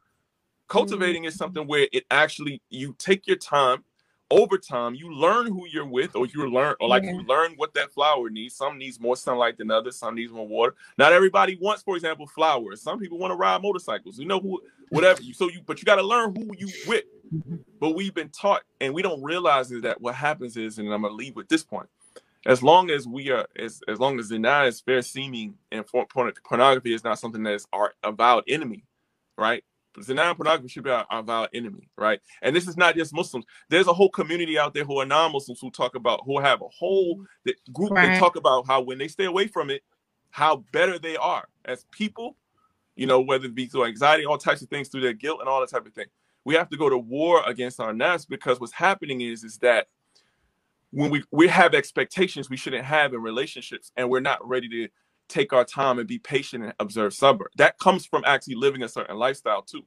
[0.69, 1.39] Cultivating is mm-hmm.
[1.39, 3.85] something where it actually you take your time
[4.33, 7.11] over time you learn who you're with or you learn or like yeah.
[7.11, 7.29] you mm-hmm.
[7.29, 8.57] learn what that flower needs.
[8.57, 9.99] Some needs more sunlight than others.
[9.99, 10.75] Some needs more water.
[10.97, 12.81] Not everybody wants for example flowers.
[12.81, 14.19] Some people want to ride motorcycles.
[14.19, 15.23] You know who whatever.
[15.23, 17.05] You so you but you got to learn who you with.
[17.79, 21.03] But we've been taught and we don't realize is that what happens is and i'm
[21.03, 21.89] gonna leave with this point.
[22.45, 26.95] As long as we are as, as long as zina is fair seeming and pornography
[26.95, 28.85] is not something that is our avowed enemy
[29.37, 29.65] right
[30.01, 32.21] Zina pornography should be our, our vile enemy, right?
[32.41, 33.45] And this is not just Muslims.
[33.69, 36.69] There's a whole community out there who are non-Muslims who talk about who have a
[36.69, 37.25] whole mm-hmm.
[37.45, 38.07] that group right.
[38.07, 39.83] that talk about how when they stay away from it,
[40.31, 42.37] how better they are as people,
[42.97, 45.49] you know, whether it be through anxiety, all types of things, through their guilt and
[45.49, 46.07] all that type of thing.
[46.45, 49.89] We have to go to war against our nafs because what's happening is is that
[50.91, 54.89] when we we have expectations we shouldn't have in relationships and we're not ready to
[55.33, 57.47] take our time and be patient and observe sabr.
[57.57, 59.83] That comes from actually living a certain lifestyle too.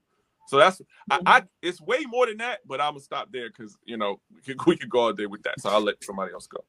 [0.47, 1.47] So that's I, I mm-hmm.
[1.62, 4.65] it's way more than that, but I'm gonna stop there because you know we could,
[4.67, 5.60] we could go all day with that.
[5.60, 6.63] So I'll let somebody else go.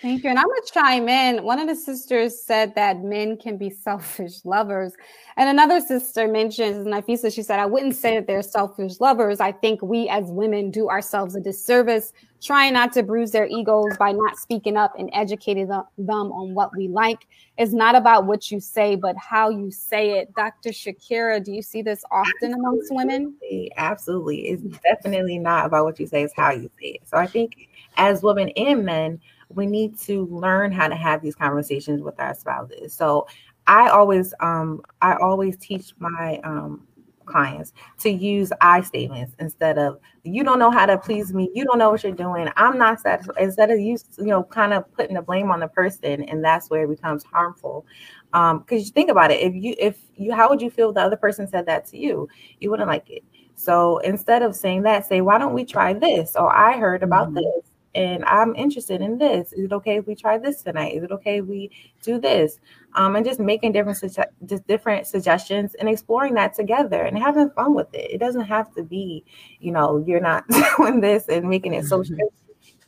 [0.00, 0.30] Thank you.
[0.30, 1.44] And I'm going to chime in.
[1.44, 4.94] One of the sisters said that men can be selfish lovers.
[5.36, 9.40] And another sister mentions, Nafisa, she said, I wouldn't say that they're selfish lovers.
[9.40, 13.96] I think we as women do ourselves a disservice, trying not to bruise their egos
[13.98, 17.26] by not speaking up and educating them on what we like.
[17.56, 20.34] It's not about what you say, but how you say it.
[20.34, 20.70] Dr.
[20.70, 23.34] Shaakira, do you see this often amongst women?
[23.76, 24.48] Absolutely.
[24.48, 27.02] It's definitely not about what you say, it's how you say it.
[27.04, 29.20] So I think as women and men,
[29.54, 32.92] we need to learn how to have these conversations with our spouses.
[32.92, 33.26] So
[33.66, 36.86] I always um I always teach my um
[37.24, 41.64] clients to use I statements instead of you don't know how to please me, you
[41.64, 43.36] don't know what you're doing, I'm not satisfied.
[43.40, 46.70] Instead of you, you know, kind of putting the blame on the person, and that's
[46.70, 47.86] where it becomes harmful.
[48.32, 50.94] Um, because you think about it, if you if you how would you feel if
[50.96, 52.28] the other person said that to you?
[52.60, 53.24] You wouldn't like it.
[53.54, 56.34] So instead of saying that, say, why don't we try this?
[56.36, 57.36] Or I heard about mm-hmm.
[57.36, 59.52] this and I'm interested in this.
[59.52, 60.94] Is it okay if we try this tonight?
[60.94, 61.70] Is it okay if we
[62.02, 62.58] do this?
[62.94, 64.02] Um, and just making different
[64.46, 68.10] just different suggestions and exploring that together and having fun with it.
[68.10, 69.24] It doesn't have to be,
[69.60, 70.44] you know, you're not
[70.76, 72.02] doing this and making it so.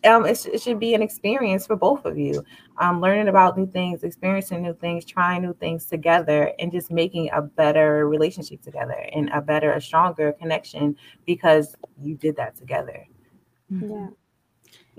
[0.05, 2.45] Um, it, sh- it, should be an experience for both of you.
[2.77, 7.31] Um, learning about new things, experiencing new things, trying new things together, and just making
[7.33, 13.07] a better relationship together and a better, a stronger connection because you did that together.
[13.71, 14.09] Yeah.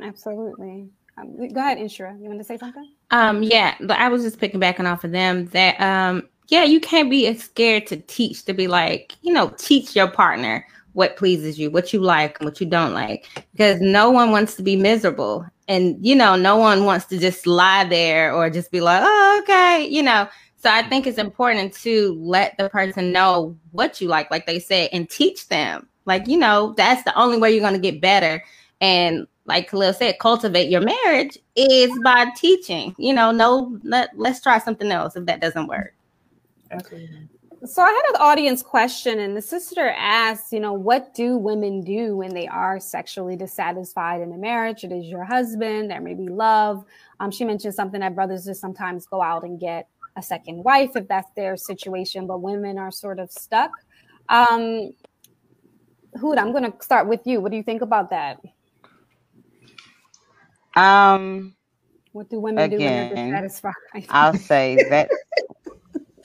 [0.01, 0.89] Absolutely.
[1.17, 2.21] Um, go ahead, Inshirah.
[2.21, 2.91] You want to say something?
[3.11, 6.63] Um, yeah, but I was just picking back and off of them that um, yeah,
[6.63, 11.17] you can't be scared to teach to be like, you know, teach your partner what
[11.17, 14.63] pleases you, what you like, and what you don't like, because no one wants to
[14.63, 18.81] be miserable, and you know, no one wants to just lie there or just be
[18.81, 20.27] like, oh, okay, you know.
[20.57, 24.59] So I think it's important to let the person know what you like, like they
[24.59, 25.87] said, and teach them.
[26.05, 28.43] Like, you know, that's the only way you're going to get better.
[28.81, 32.95] And like Khalil said, cultivate your marriage is by teaching.
[32.97, 35.93] You know, no, let, let's try something else if that doesn't work.
[36.71, 37.29] Absolutely.
[37.65, 41.81] So I had an audience question, and the sister asked, you know, what do women
[41.81, 44.83] do when they are sexually dissatisfied in a marriage?
[44.83, 46.85] It is your husband, there may be love.
[47.19, 50.91] Um, she mentioned something that brothers just sometimes go out and get a second wife
[50.95, 53.71] if that's their situation, but women are sort of stuck.
[54.29, 54.91] Um,
[56.19, 57.41] Hood, I'm going to start with you.
[57.41, 58.39] What do you think about that?
[60.75, 61.55] Um,
[62.11, 63.73] what do women again, do when they're dissatisfied?
[64.09, 65.09] I'll say that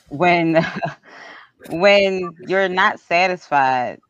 [0.09, 0.65] when
[1.71, 4.01] when you're not satisfied,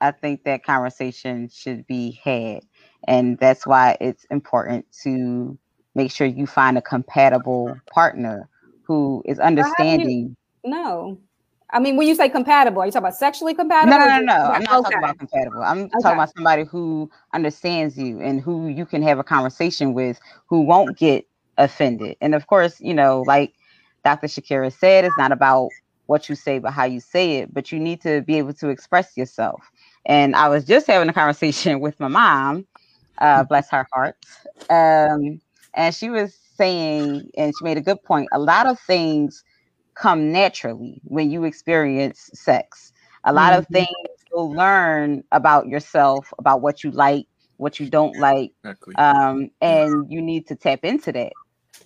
[0.00, 2.60] I think that conversation should be had,
[3.06, 5.58] and that's why it's important to
[5.94, 8.48] make sure you find a compatible partner
[8.82, 10.36] who is understanding.
[10.64, 11.18] no,
[11.74, 13.98] I mean, when you say compatible, are you talking about sexually compatible?
[13.98, 14.32] No, no, no, no.
[14.32, 14.82] I'm not okay.
[14.82, 15.62] talking about compatible.
[15.62, 15.90] I'm okay.
[16.02, 20.60] talking about somebody who understands you and who you can have a conversation with who
[20.60, 21.26] won't get
[21.58, 22.16] offended.
[22.20, 23.54] And of course, you know, like
[24.04, 24.28] Dr.
[24.28, 25.68] Shaakira said, it's not about
[26.06, 28.68] what you say, but how you say it, but you need to be able to
[28.68, 29.60] express yourself.
[30.06, 32.66] And I was just having a conversation with my mom,
[33.18, 34.16] uh, bless her heart.
[34.70, 35.40] Um,
[35.74, 39.42] and she was saying, and she made a good point, a lot of things
[39.94, 42.92] come naturally when you experience sex.
[43.24, 43.60] A lot mm-hmm.
[43.60, 43.88] of things
[44.30, 47.26] you'll learn about yourself, about what you like,
[47.56, 48.94] what you don't like, exactly.
[48.96, 51.32] um, and you need to tap into that.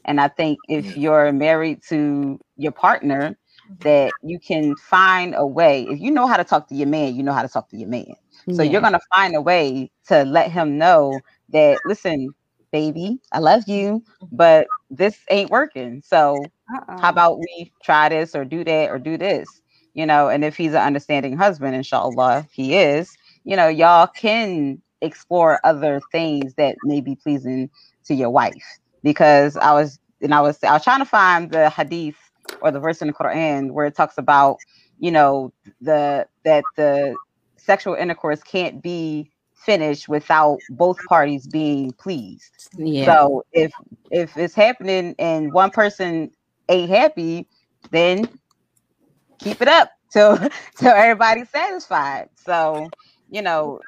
[0.05, 0.93] And I think if yeah.
[0.95, 3.37] you're married to your partner,
[3.81, 5.87] that you can find a way.
[5.91, 7.77] If you know how to talk to your man, you know how to talk to
[7.77, 8.15] your man.
[8.55, 8.71] So yeah.
[8.71, 12.31] you're gonna find a way to let him know that listen,
[12.71, 14.37] baby, I love you, mm-hmm.
[14.37, 16.03] but this ain't working.
[16.05, 17.01] So uh-uh.
[17.01, 19.49] how about we try this or do that or do this?
[19.95, 24.81] You know, and if he's an understanding husband, inshallah, he is, you know, y'all can
[25.01, 27.71] explore other things that may be pleasing
[28.05, 28.79] to your wife.
[29.03, 32.17] Because I was and I was I was trying to find the hadith
[32.61, 34.59] or the verse in the Quran where it talks about,
[34.99, 37.15] you know, the that the
[37.57, 39.31] sexual intercourse can't be
[39.65, 42.69] finished without both parties being pleased.
[42.77, 43.05] Yeah.
[43.07, 43.73] So if
[44.11, 46.31] if it's happening and one person
[46.69, 47.47] ain't happy,
[47.91, 48.29] then
[49.39, 50.39] keep it up till
[50.77, 52.29] till everybody's satisfied.
[52.37, 52.89] So
[53.31, 53.81] you know,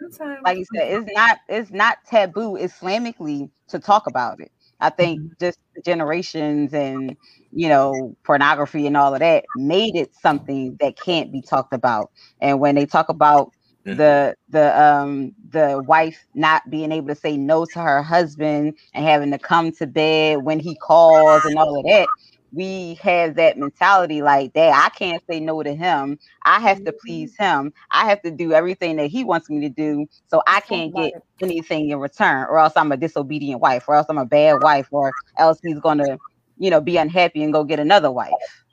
[0.45, 4.53] like you said, it's not it's not taboo Islamically to talk about it.
[4.81, 5.33] I think mm-hmm.
[5.39, 7.17] just generations and
[7.53, 12.11] you know, pornography and all of that made it something that can't be talked about.
[12.41, 13.53] And when they talk about
[13.87, 13.97] mm-hmm.
[13.97, 19.05] the the um the wife not being able to say no to her husband and
[19.05, 22.09] having to come to bed when he calls and all of that,
[22.53, 26.91] we have that mentality like that i can't say no to him i have to
[26.91, 27.07] mm-hmm.
[27.07, 30.61] please him i have to do everything that he wants me to do so i
[30.61, 34.27] can't get anything in return or else i'm a disobedient wife or else i'm a
[34.27, 36.19] bad wife or else he's gonna
[36.59, 38.65] you know be unhappy and go get another wife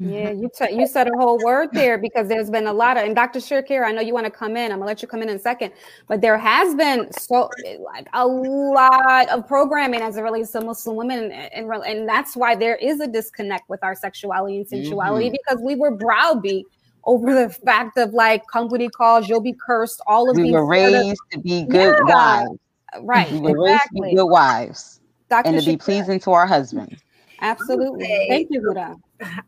[0.00, 3.04] yeah, you t- you said a whole word there because there's been a lot of
[3.04, 3.40] and Dr.
[3.40, 4.70] Shakir, I know you want to come in.
[4.70, 5.72] I'm gonna let you come in in a second,
[6.06, 10.96] but there has been so like a lot of programming as it relates to Muslim
[10.96, 15.26] women, and and, and that's why there is a disconnect with our sexuality and sensuality
[15.26, 15.36] mm-hmm.
[15.44, 16.66] because we were browbeat
[17.02, 20.00] over the fact of like company calls, you'll be cursed.
[20.06, 22.44] All of we these were raised to be good yeah.
[22.44, 22.58] wives,
[23.00, 23.32] right?
[23.32, 23.70] We were exactly.
[23.72, 25.48] raised to be good wives, Dr.
[25.48, 25.66] and to Shakir.
[25.66, 26.98] be pleasing to our husband.
[27.40, 28.26] Absolutely.
[28.28, 28.96] Thank you, Huda.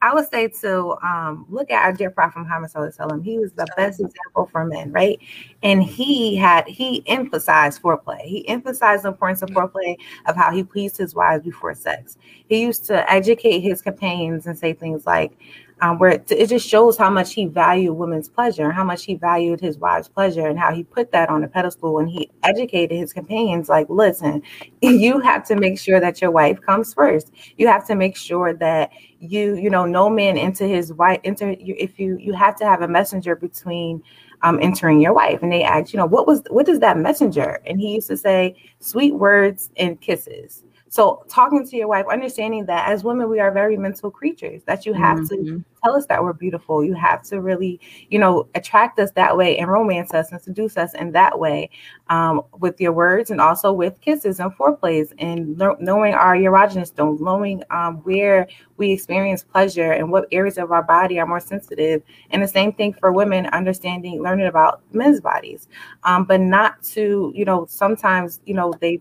[0.03, 3.67] I would say to um, look at our dear Prophet Muhammad Sallallahu He was the
[3.77, 5.19] best example for men, right?
[5.63, 8.23] And he had he emphasized foreplay.
[8.23, 9.97] He emphasized the importance of foreplay
[10.27, 12.19] of how he pleased his wives before sex.
[12.49, 15.39] He used to educate his companions and say things like,
[15.81, 19.15] um, where it, it, just shows how much he valued women's pleasure, how much he
[19.15, 21.99] valued his wife's pleasure, and how he put that on a pedestal.
[21.99, 24.43] And he educated his companions, like, listen,
[24.83, 27.33] you have to make sure that your wife comes first.
[27.57, 31.21] You have to make sure that you, you know, no man into his wife.
[31.25, 34.03] Enter you if you you have to have a messenger between
[34.43, 35.43] um, entering your wife.
[35.43, 37.61] And they asked, you know, what was what is that messenger?
[37.67, 40.65] And he used to say, sweet words and kisses.
[40.91, 44.85] So talking to your wife, understanding that as women, we are very mental creatures, that
[44.85, 45.59] you have mm-hmm.
[45.59, 46.85] to tell us that we're beautiful.
[46.85, 47.79] You have to really,
[48.09, 51.71] you know, attract us that way and romance us and seduce us in that way
[52.09, 57.21] um, with your words and also with kisses and foreplays and knowing our erogenous zones,
[57.21, 62.03] knowing um, where we experience pleasure and what areas of our body are more sensitive.
[62.31, 65.69] And the same thing for women, understanding, learning about men's bodies,
[66.03, 69.01] um, but not to, you know, sometimes, you know, they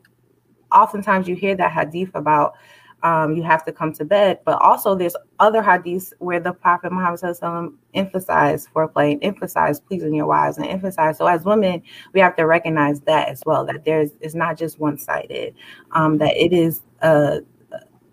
[0.71, 2.55] oftentimes you hear that hadith about
[3.03, 6.91] um, you have to come to bed, but also there's other hadiths where the Prophet
[6.91, 11.17] Muhammad emphasized foreplay and emphasized pleasing your wives and emphasize.
[11.17, 11.81] So as women,
[12.13, 15.55] we have to recognize that as well, that there's it's not just one-sided,
[15.91, 17.39] um, that it is a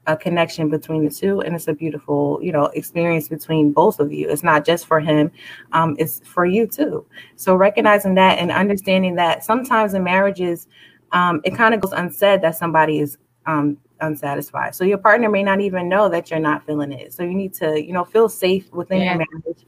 [0.09, 4.13] a connection between the two and it's a beautiful you know experience between both of
[4.13, 5.31] you it's not just for him
[5.73, 7.05] um, it's for you too
[7.35, 10.69] so recognizing that and understanding that sometimes in marriages
[11.13, 14.75] um, it kind of goes unsaid that somebody is um, unsatisfied.
[14.75, 17.13] So your partner may not even know that you're not feeling it.
[17.13, 19.17] So you need to, you know, feel safe within yeah.
[19.17, 19.65] your marriage.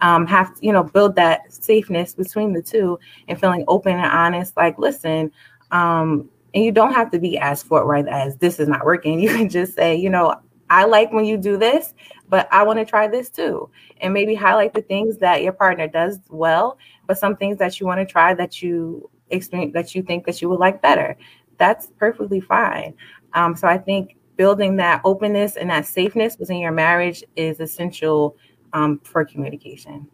[0.00, 4.04] Um, have to, you know, build that safeness between the two and feeling open and
[4.04, 4.56] honest.
[4.56, 5.32] Like, listen,
[5.70, 9.20] um, and you don't have to be as forthright as this is not working.
[9.22, 10.34] You can just say, you know,
[10.70, 11.94] I like when you do this,
[12.28, 13.68] but I want to try this too.
[14.00, 17.86] And maybe highlight the things that your partner does well, but some things that you
[17.86, 21.16] want to try that you experience that you think that you would like better.
[21.58, 22.94] That's perfectly fine.
[23.34, 28.36] Um, so I think building that openness and that safeness within your marriage is essential
[28.72, 30.08] um, for communication.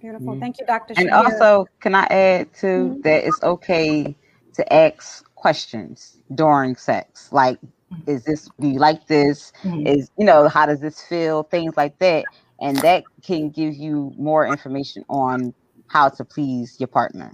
[0.00, 0.28] Beautiful.
[0.28, 0.40] Mm-hmm.
[0.40, 0.94] Thank you, Dr.
[0.96, 3.00] And also, can I add to mm-hmm.
[3.02, 4.16] that it's okay
[4.54, 7.30] to ask questions during sex?
[7.32, 7.58] Like,
[7.92, 8.10] mm-hmm.
[8.10, 9.52] is this, do you like this?
[9.62, 9.86] Mm-hmm.
[9.86, 11.42] Is, you know, how does this feel?
[11.44, 12.24] Things like that.
[12.60, 15.54] And that can give you more information on
[15.88, 17.32] how to please your partner.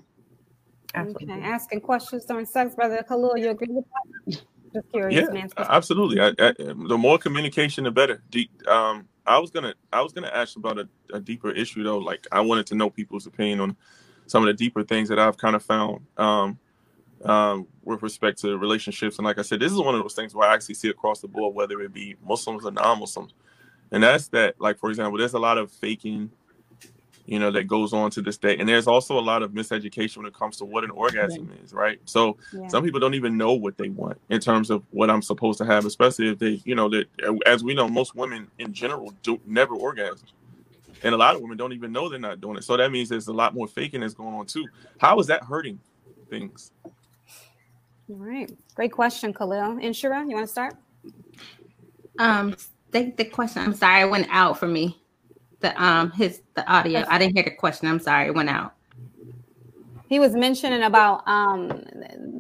[0.97, 1.35] Absolutely.
[1.35, 1.43] Okay.
[1.45, 4.43] Asking questions during sex, brother Khalil, you agree with that?
[4.75, 5.49] Just curious, yeah, man.
[5.57, 6.21] absolutely.
[6.21, 8.23] I, I, the more communication, the better.
[8.31, 11.99] Deep, um, I was gonna, I was gonna ask about a, a, deeper issue though.
[11.99, 13.77] Like, I wanted to know people's opinion on
[14.27, 16.59] some of the deeper things that I've kind of found um,
[17.25, 19.19] um, with respect to relationships.
[19.19, 21.21] And like I said, this is one of those things where I actually see across
[21.21, 23.33] the board, whether it be Muslims or non-Muslims,
[23.93, 24.61] and that's that.
[24.61, 26.31] Like, for example, there's a lot of faking
[27.27, 28.57] you know, that goes on to this day.
[28.57, 31.59] And there's also a lot of miseducation when it comes to what an orgasm right.
[31.65, 31.99] is, right?
[32.05, 32.69] So yeah.
[32.69, 35.65] some people don't even know what they want in terms of what I'm supposed to
[35.65, 37.07] have, especially if they, you know, that
[37.45, 40.29] as we know, most women in general do never orgasm.
[41.03, 42.65] And a lot of women don't even know they're not doing it.
[42.65, 44.67] So that means there's a lot more faking that's going on too.
[44.99, 45.79] How is that hurting
[46.31, 46.73] things?
[46.85, 48.51] All right.
[48.75, 49.77] Great question, Khalil.
[49.77, 50.77] Inshirah, you want to start?
[52.19, 52.57] Um,
[52.93, 54.97] the, the question, I'm sorry, it went out for me
[55.61, 57.05] the um his the audio.
[57.09, 57.89] I didn't hear the question.
[57.89, 58.75] I'm sorry, it went out.
[60.09, 61.69] He was mentioning about um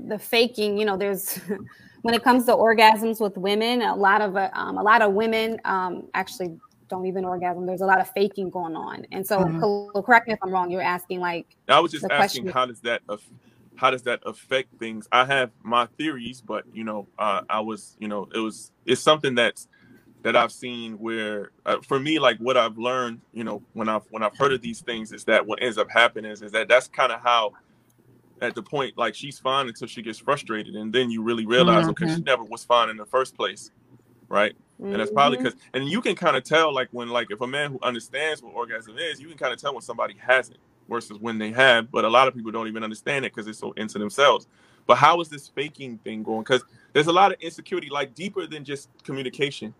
[0.09, 0.79] the faking.
[0.79, 1.41] You know, there's
[2.03, 5.13] when it comes to orgasms with women, a lot of uh, um, a lot of
[5.13, 6.59] women um actually
[6.89, 7.67] don't even orgasm.
[7.67, 10.01] There's a lot of faking going on, and so mm-hmm.
[10.01, 10.71] correct me if I'm wrong.
[10.71, 12.49] You're asking like I was just asking question.
[12.53, 13.03] how does that
[13.77, 15.07] how does that affect things?
[15.13, 19.01] I have my theories, but you know, uh, I was you know it was it's
[19.01, 19.69] something that's
[20.27, 24.03] that I've seen where uh, for me like what I've learned you know when I've
[24.11, 26.67] when I've heard of these things is that what ends up happening is, is that
[26.67, 27.53] that's kind of how
[28.43, 31.83] at the point like she's fine until she gets frustrated and then you really realize
[31.87, 31.91] mm-hmm.
[31.91, 33.71] okay she never was fine in the first place
[34.29, 34.91] right mm-hmm.
[34.91, 35.77] and that's probably because mm-hmm.
[35.77, 38.53] and you can kind of tell like when like if a man who understands what
[38.53, 40.59] orgasm is you can kind of tell when somebody hasn't
[40.89, 43.55] versus when they have but a lot of people don't even understand it because they're
[43.55, 44.49] so into themselves
[44.89, 46.65] but how is this faking thing going because
[46.95, 49.73] there's a lot of insecurity like deeper than just communication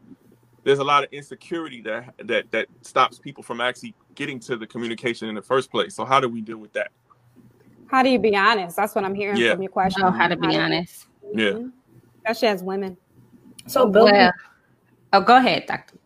[0.67, 4.67] there's a lot of insecurity that that that stops people from actually getting to the
[4.67, 6.91] communication in the first place so how do we deal with that
[7.89, 8.77] how do you be honest?
[8.77, 9.53] That's what I'm hearing yeah.
[9.53, 10.03] from your question.
[10.05, 11.03] Oh, how to be how honest.
[11.03, 11.51] To, yeah.
[11.51, 11.69] Mm-hmm.
[12.25, 12.97] Especially as women.
[13.67, 14.15] So building.
[14.15, 14.33] Well,
[15.13, 15.97] oh, go ahead, Doctor.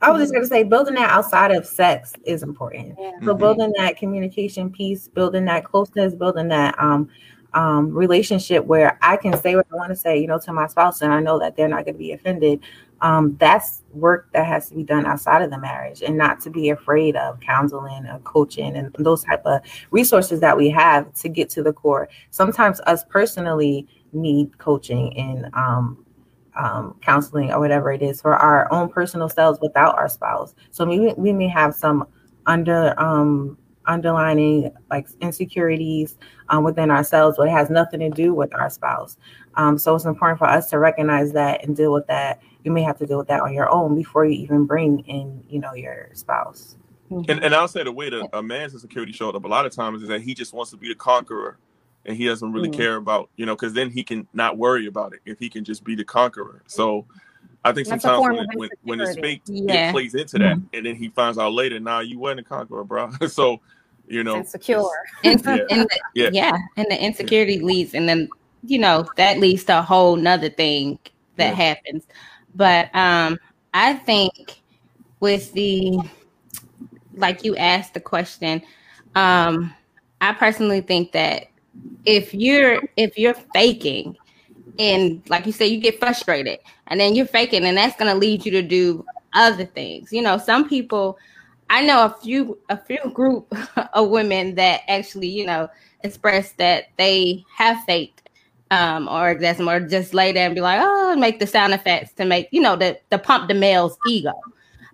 [0.00, 2.96] I was just going to say, building that outside of sex is important.
[2.98, 3.12] Yeah.
[3.20, 3.38] So mm-hmm.
[3.38, 7.08] building that communication piece, building that closeness, building that um,
[7.54, 10.68] um, relationship where I can say what I want to say, you know, to my
[10.68, 12.60] spouse, and I know that they're not going to be offended
[13.00, 16.50] um, that's work that has to be done outside of the marriage and not to
[16.50, 21.28] be afraid of counseling and coaching and those type of resources that we have to
[21.28, 26.04] get to the core sometimes us personally need coaching and um,
[26.56, 30.84] um, counseling or whatever it is for our own personal selves without our spouse so
[30.84, 32.06] maybe we may have some
[32.46, 33.56] under um,
[33.88, 36.16] underlining like insecurities
[36.50, 39.16] um, within ourselves, but it has nothing to do with our spouse.
[39.54, 42.82] Um, so it's important for us to recognize that and deal with that you may
[42.82, 45.72] have to deal with that on your own before you even bring in, you know,
[45.72, 46.76] your spouse.
[47.10, 49.72] And, and I'll say the way that a man's insecurity showed up a lot of
[49.72, 51.56] times is that he just wants to be the conqueror
[52.04, 52.78] and he doesn't really mm-hmm.
[52.78, 55.64] care about, you know, because then he can not worry about it if he can
[55.64, 56.62] just be the conqueror.
[56.66, 57.06] So
[57.64, 59.88] I think That's sometimes when, when, when it's fake, yeah.
[59.88, 60.56] it plays into that.
[60.58, 60.76] Mm-hmm.
[60.76, 63.10] And then he finds out later, now nah, you weren't a conqueror, bro.
[63.28, 63.62] so,
[64.06, 64.82] you know, insecure.
[65.24, 65.56] And, yeah.
[65.70, 66.30] And the, yeah.
[66.30, 66.58] yeah.
[66.76, 68.28] And the insecurity leads, and then,
[68.62, 70.98] you know, that leads to a whole nother thing
[71.38, 71.74] that yeah.
[71.74, 72.06] happens.
[72.54, 73.38] But um,
[73.74, 74.60] I think
[75.20, 75.98] with the
[77.14, 78.62] like you asked the question,
[79.14, 79.74] um,
[80.20, 81.46] I personally think that
[82.04, 84.16] if you're if you're faking
[84.78, 88.44] and like you said, you get frustrated and then you're faking, and that's gonna lead
[88.44, 90.12] you to do other things.
[90.12, 91.18] You know, some people
[91.70, 93.52] I know a few a few group
[93.92, 95.68] of women that actually, you know,
[96.02, 98.17] express that they have faked
[98.70, 102.12] um, or orgasm, or just lay there and be like, oh, make the sound effects
[102.14, 104.32] to make, you know, the, the pump the male's ego.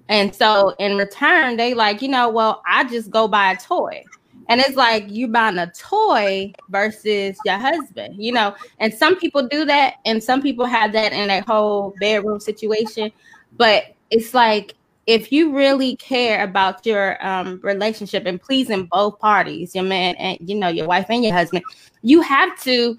[0.09, 4.05] And so in return, they like, you know, well, I just go buy a toy.
[4.49, 8.55] And it's like you buying a toy versus your husband, you know.
[8.79, 13.11] And some people do that, and some people have that in a whole bedroom situation.
[13.57, 14.75] But it's like
[15.07, 20.39] if you really care about your um, relationship and pleasing both parties, your man and
[20.41, 21.65] you know your wife and your husband,
[22.03, 22.99] you have to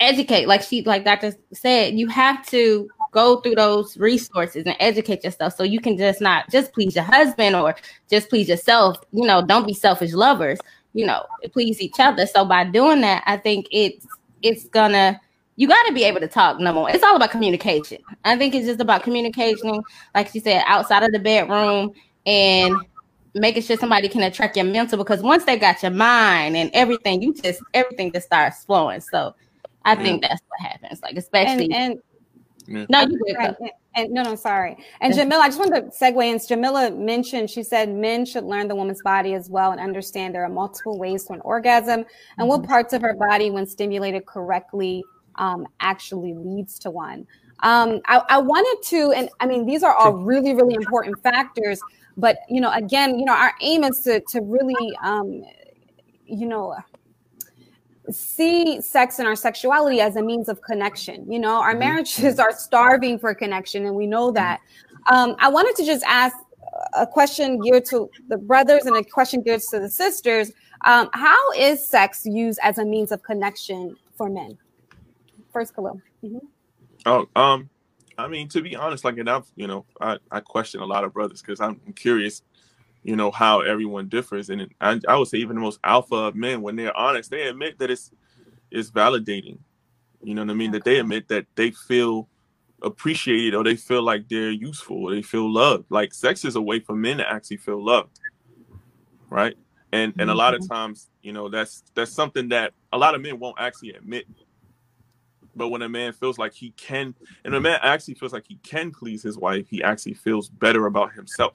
[0.00, 5.22] educate like she like dr said you have to go through those resources and educate
[5.22, 7.74] yourself so you can just not just please your husband or
[8.08, 10.58] just please yourself you know don't be selfish lovers
[10.92, 12.26] you know please each other.
[12.26, 14.06] So by doing that i think it's
[14.42, 15.20] it's gonna
[15.56, 16.88] you got to be able to talk no more.
[16.88, 17.98] it's all about communication.
[18.24, 19.82] I think it's just about communication
[20.14, 21.92] like she said outside of the bedroom
[22.24, 22.74] and
[23.34, 27.20] making sure somebody can attract your mental because once they got your mind and everything
[27.20, 29.02] you just everything just starts flowing.
[29.02, 29.34] So
[29.84, 30.02] I yeah.
[30.02, 31.00] think that's what happens.
[31.02, 32.00] Like especially and,
[32.68, 33.36] and no, you did.
[33.36, 33.56] Right.
[33.96, 34.76] And, no, no, sorry.
[35.00, 36.40] And Jamila, I just wanted to segue in.
[36.46, 40.44] Jamila mentioned, she said men should learn the woman's body as well and understand there
[40.44, 42.46] are multiple ways to an orgasm and mm-hmm.
[42.46, 45.02] what parts of her body, when stimulated correctly,
[45.36, 47.26] um, actually leads to one.
[47.62, 51.80] Um, I, I wanted to, and I mean, these are all really, really important factors.
[52.16, 55.42] But you know, again, you know, our aim is to to really, um,
[56.26, 56.76] you know,
[58.12, 61.30] see sex and our sexuality as a means of connection.
[61.30, 61.80] You know, our mm-hmm.
[61.80, 64.60] marriages are starving for connection, and we know that.
[65.10, 66.36] Um, I wanted to just ask
[66.94, 70.52] a question geared to the brothers and a question geared to the sisters.
[70.84, 74.56] Um, how is sex used as a means of connection for men?
[75.52, 76.00] First, Khalil.
[76.24, 76.38] Mm-hmm.
[77.06, 77.68] Oh, um,
[78.18, 81.04] I mean, to be honest, like, and I've, you know, I, I question a lot
[81.04, 82.42] of brothers because I'm curious
[83.02, 84.50] you know how everyone differs.
[84.50, 87.42] And I, I, would say even the most alpha of men when they're honest they
[87.42, 88.10] admit that it's
[88.70, 89.58] it's validating.
[90.22, 90.72] You know what i mean?
[90.72, 92.28] That they admit that they feel
[92.82, 95.86] appreciated or they feel like they're useful or they feel loved.
[95.90, 98.18] Like sex is a way for men to actually feel loved
[99.30, 99.56] right?
[99.92, 100.74] And and a lot of mm-hmm.
[100.74, 104.26] times you know that's that's something that a lot of men won't actually admit.
[105.56, 108.56] But when a man feels like he can and a man actually feels like he
[108.62, 111.54] can please his wife he actually feels better about himself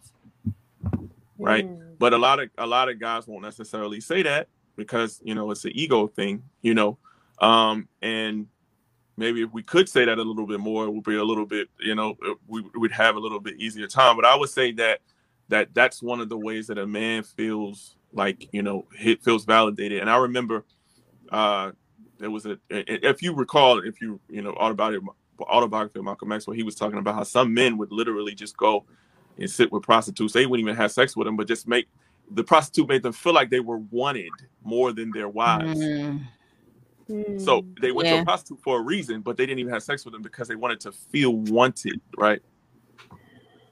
[1.46, 1.66] right?
[1.66, 1.98] Mm.
[1.98, 5.52] But a lot of a lot of guys won't necessarily say that because you know
[5.52, 6.98] it's an ego thing, you know,
[7.40, 8.48] um, and
[9.18, 11.46] maybe if we could say that a little bit more, it would be a little
[11.46, 14.16] bit, you know, uh, we would have a little bit easier time.
[14.16, 15.00] But I would say that
[15.50, 19.46] that that's one of the ways that a man feels like you know he feels
[19.46, 20.02] validated.
[20.02, 20.66] And I remember
[21.32, 21.72] uh,
[22.18, 25.08] there was a if you recall, if you you know autobiography
[25.42, 28.56] autobiography of Malcolm X, where he was talking about how some men would literally just
[28.58, 28.86] go
[29.38, 30.34] and sit with prostitutes.
[30.34, 31.88] They wouldn't even have sex with them, but just make
[32.32, 34.32] the prostitute made them feel like they were wanted
[34.64, 35.80] more than their wives.
[35.80, 36.26] Mm.
[37.40, 38.16] So they went yeah.
[38.16, 40.48] to a prostitute for a reason, but they didn't even have sex with them because
[40.48, 42.42] they wanted to feel wanted, right?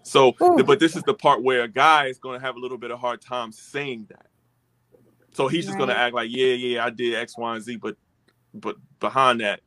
[0.04, 0.64] So, Ooh.
[0.64, 2.92] but this is the part where a guy is going to have a little bit
[2.92, 4.28] of hard time saying that.
[5.32, 5.88] So he's just right.
[5.88, 7.96] going to act like, yeah, yeah, I did X, Y, and Z, but
[8.54, 9.62] but behind that,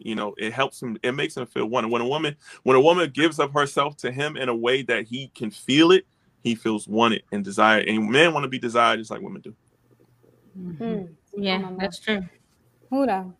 [0.00, 0.98] you know, it helps him.
[1.02, 1.90] It makes him feel wanted.
[1.90, 5.06] When a woman, when a woman gives up herself to him in a way that
[5.06, 6.06] he can feel it,
[6.42, 7.86] he feels wanted and desired.
[7.86, 9.54] And men want to be desired just like women do.
[10.58, 11.42] Mm-hmm.
[11.42, 12.22] Yeah, that's true.
[12.90, 13.32] Huda,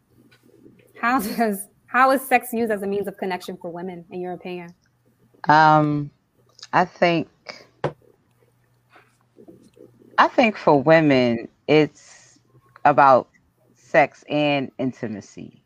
[1.01, 4.33] how does how is sex used as a means of connection for women, in your
[4.33, 4.75] opinion?
[5.49, 6.11] Um,
[6.73, 7.29] I think
[10.19, 12.39] I think for women, it's
[12.85, 13.29] about
[13.75, 15.63] sex and intimacy.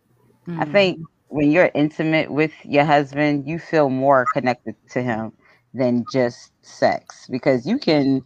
[0.51, 0.63] Mm-hmm.
[0.63, 5.33] I think when you're intimate with your husband, you feel more connected to him
[5.73, 8.23] than just sex because you can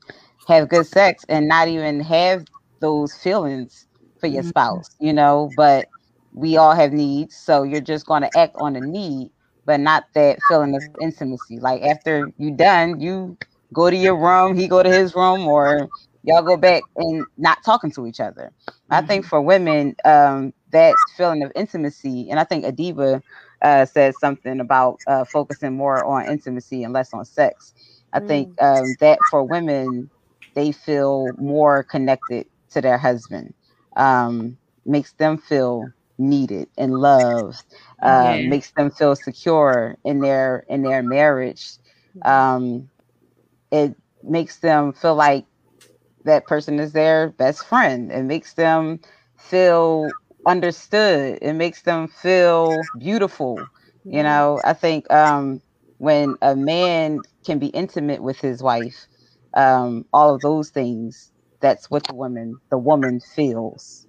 [0.49, 2.45] have good sex and not even have
[2.81, 3.87] those feelings
[4.19, 4.49] for your mm-hmm.
[4.49, 5.89] spouse, you know, but
[6.33, 7.37] we all have needs.
[7.37, 9.31] So you're just going to act on a need,
[9.67, 11.59] but not that feeling of intimacy.
[11.59, 13.37] Like after you done, you
[13.73, 15.89] go to your room, he go to his room, or
[16.23, 18.53] y'all go back and not talking to each other.
[18.69, 18.95] Mm-hmm.
[18.95, 19.29] I think mm-hmm.
[19.29, 23.23] for women, um, that feeling of intimacy, and I think Adiba
[23.63, 27.73] uh, said something about uh, focusing more on intimacy and less on sex.
[28.13, 28.29] I mm.
[28.29, 30.11] think um, that for women,
[30.55, 33.55] they feel more connected to their husband
[33.97, 37.65] um, makes them feel needed and loved,
[38.03, 38.49] uh, yeah.
[38.49, 41.79] makes them feel secure in their in their marriage.
[42.17, 42.29] Mm-hmm.
[42.29, 42.91] Um,
[43.71, 45.47] it makes them feel like
[46.25, 48.11] that person is their best friend.
[48.13, 49.01] It makes them
[49.37, 50.11] feel
[50.47, 51.39] understood.
[51.43, 53.67] It makes them feel beautiful.
[54.05, 55.63] You know, I think um,
[55.97, 59.07] when a man can be intimate with his wife,
[59.55, 61.31] um, all of those things
[61.61, 64.07] that's what the woman the woman feels.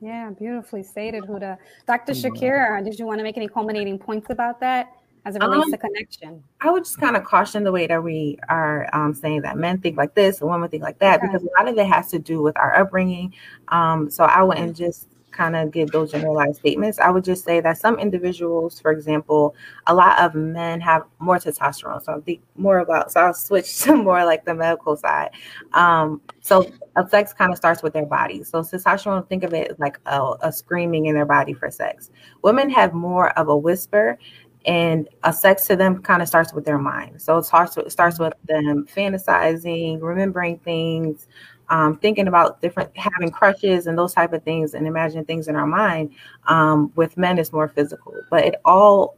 [0.00, 1.56] Yeah, beautifully stated, Huda.
[1.86, 2.12] Dr.
[2.12, 4.92] Shaakira, did you want to make any culminating points about that
[5.24, 6.42] as it relates um, to connection?
[6.60, 9.80] I would just kind of caution the way that we are um, saying that men
[9.80, 11.26] think like this and women think like that okay.
[11.26, 13.32] because a lot of it has to do with our upbringing.
[13.68, 16.98] Um, so I wouldn't just kind of give those generalized statements.
[16.98, 19.54] I would just say that some individuals, for example,
[19.86, 22.02] a lot of men have more testosterone.
[22.02, 25.30] So I think more about, so I'll switch to more like the medical side.
[25.72, 28.42] Um, so a sex kind of starts with their body.
[28.42, 32.10] So testosterone, think of it like a, a screaming in their body for sex.
[32.42, 34.18] Women have more of a whisper
[34.66, 37.22] and a sex to them kind of starts with their mind.
[37.22, 41.28] So it starts with, it starts with them fantasizing, remembering things,
[41.68, 45.56] um, thinking about different having crushes and those type of things and imagining things in
[45.56, 46.12] our mind
[46.46, 48.14] um, with men is more physical.
[48.30, 49.16] But it all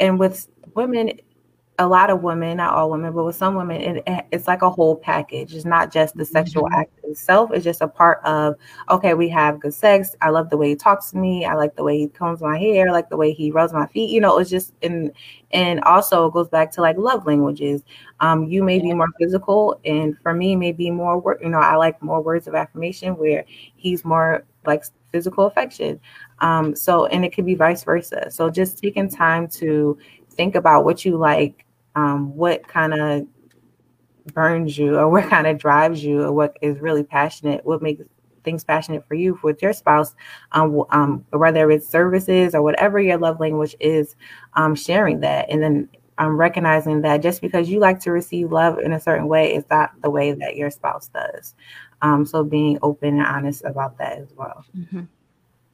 [0.00, 1.20] and with women
[1.78, 4.70] a lot of women, not all women, but with some women, it, it's like a
[4.70, 5.54] whole package.
[5.54, 6.80] It's not just the sexual mm-hmm.
[6.80, 7.50] act itself.
[7.52, 8.54] It's just a part of,
[8.90, 10.14] okay, we have good sex.
[10.20, 11.44] I love the way he talks to me.
[11.44, 12.88] I like the way he combs my hair.
[12.88, 14.10] I like the way he rubs my feet.
[14.10, 15.10] You know, it's just, and,
[15.50, 17.82] and also it goes back to like love languages.
[18.20, 21.74] Um, you may be more physical and for me, maybe more work, you know, I
[21.74, 23.44] like more words of affirmation where
[23.74, 25.98] he's more like physical affection.
[26.38, 28.30] Um, so, and it could be vice versa.
[28.30, 29.98] So just taking time to
[30.30, 31.63] think about what you like,
[31.94, 33.26] um, what kind of
[34.32, 38.04] burns you, or what kind of drives you, or what is really passionate, what makes
[38.42, 40.14] things passionate for you with your spouse,
[40.52, 44.16] um, um, whether it's services or whatever your love language is,
[44.54, 45.88] um, sharing that, and then
[46.18, 49.64] um, recognizing that just because you like to receive love in a certain way is
[49.70, 51.54] not the way that your spouse does.
[52.02, 54.64] Um, so being open and honest about that as well.
[54.76, 55.02] Mm-hmm.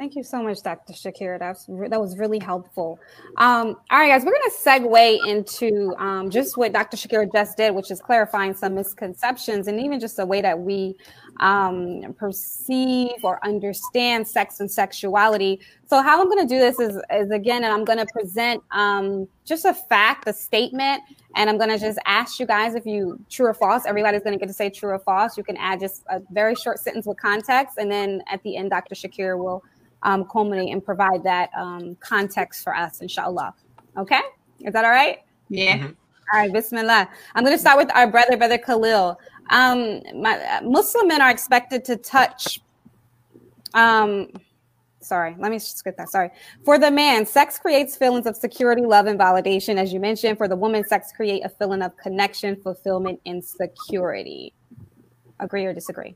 [0.01, 0.95] Thank you so much, Dr.
[0.95, 1.39] Shaakira.
[1.39, 2.99] That's that was really helpful.
[3.37, 6.97] Um, all right, guys, we're going to segue into um, just what Dr.
[6.97, 10.97] Shaakira just did, which is clarifying some misconceptions and even just the way that we
[11.41, 15.61] um, perceive or understand sex and sexuality.
[15.85, 19.29] So, how I'm going to do this is, is again, I'm going to present um,
[19.45, 21.03] just a fact, a statement,
[21.37, 23.85] and I'm going to just ask you guys if you true or false.
[23.85, 25.37] Everybody's going to get to say true or false.
[25.37, 28.71] You can add just a very short sentence with context, and then at the end,
[28.71, 28.95] Dr.
[28.95, 29.63] Shaakira will
[30.03, 33.55] um, culminate and provide that um, context for us, inshallah.
[33.97, 34.21] Okay?
[34.61, 35.21] Is that all right?
[35.49, 35.79] Yeah.
[35.79, 35.87] Mm-hmm.
[36.33, 37.09] All right, Bismillah.
[37.35, 39.19] I'm going to start with our brother, Brother Khalil.
[39.51, 42.61] Um, my, Muslim men are expected to touch
[43.75, 44.29] um,
[45.01, 46.09] sorry, let me just get that.
[46.09, 46.31] Sorry.
[46.65, 50.39] For the man, sex creates feelings of security, love, and validation, as you mentioned.
[50.39, 54.53] For the woman, sex create a feeling of connection, fulfillment, and security.
[55.41, 56.15] Agree or disagree?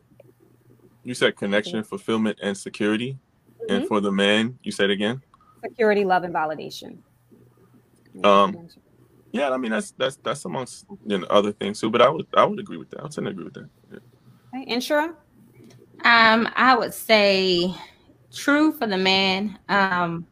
[1.03, 3.19] You said connection, fulfillment, and security.
[3.65, 3.75] Mm-hmm.
[3.75, 5.23] And for the man, you said again?
[5.63, 6.99] Security, love, and validation.
[8.23, 8.69] Um
[9.33, 12.27] yeah, I mean that's that's that's amongst you know other things too, but I would
[12.37, 13.01] I would agree with that.
[13.01, 13.69] I would tend to agree with that.
[13.91, 13.99] Yeah.
[14.61, 15.15] Okay, Inshirah?
[16.05, 17.75] Um, I would say
[18.33, 19.59] true for the man.
[19.69, 20.27] Um,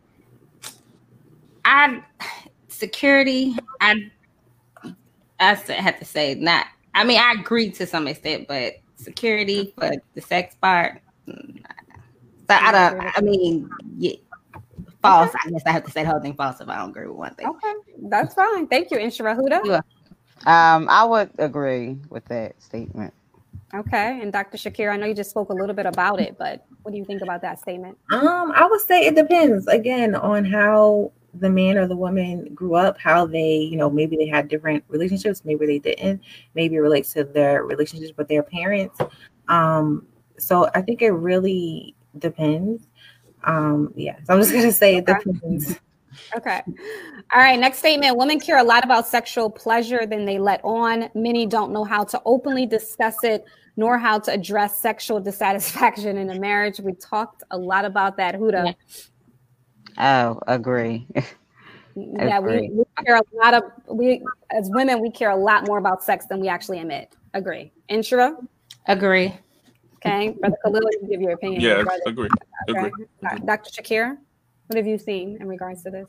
[1.64, 2.04] I
[2.68, 3.56] security.
[3.80, 4.10] I
[5.40, 6.66] I have to say not.
[6.94, 11.00] I mean, I agree to some extent, but security for the sex part.
[12.48, 13.00] So I don't.
[13.16, 14.12] I mean, yeah,
[15.00, 15.28] false.
[15.28, 15.38] Okay.
[15.46, 17.16] I guess I have to say the whole thing false if I don't agree with
[17.16, 17.46] one thing.
[17.46, 17.72] Okay,
[18.04, 18.66] that's fine.
[18.66, 19.82] Thank you, Inshirah Huda.
[20.46, 23.14] Um, I would agree with that statement.
[23.74, 24.20] Okay.
[24.20, 24.58] And Dr.
[24.58, 27.04] Shakir, I know you just spoke a little bit about it, but what do you
[27.04, 27.96] think about that statement?
[28.12, 32.74] Um, I would say it depends again on how the man or the woman grew
[32.74, 36.20] up, how they, you know, maybe they had different relationships, maybe they didn't,
[36.54, 38.98] maybe it relates to their relationships with their parents.
[39.48, 40.06] Um,
[40.38, 42.86] so I think it really depends.
[43.44, 45.78] Um, yeah, so I'm just gonna say it depends.
[46.36, 46.60] Okay.
[47.32, 47.58] All right.
[47.58, 48.16] Next statement.
[48.16, 51.08] Women care a lot about sexual pleasure than they let on.
[51.14, 53.44] Many don't know how to openly discuss it
[53.76, 56.80] nor how to address sexual dissatisfaction in a marriage.
[56.80, 58.34] We talked a lot about that.
[58.34, 58.74] Huda.
[59.98, 61.06] Oh, agree.
[61.96, 62.70] yeah, agree.
[62.70, 66.02] We, we care a lot of we as women, we care a lot more about
[66.02, 67.14] sex than we actually admit.
[67.34, 67.72] Agree.
[67.90, 68.36] Inshirah?
[68.86, 69.34] Agree.
[70.04, 70.34] Okay.
[70.40, 71.60] Brother Khalil, you can give your opinion.
[71.60, 72.28] Yeah, agree.
[72.68, 72.86] Okay.
[72.88, 73.06] agree.
[73.44, 73.70] Dr.
[73.70, 74.18] Shakir,
[74.66, 76.08] what have you seen in regards to this?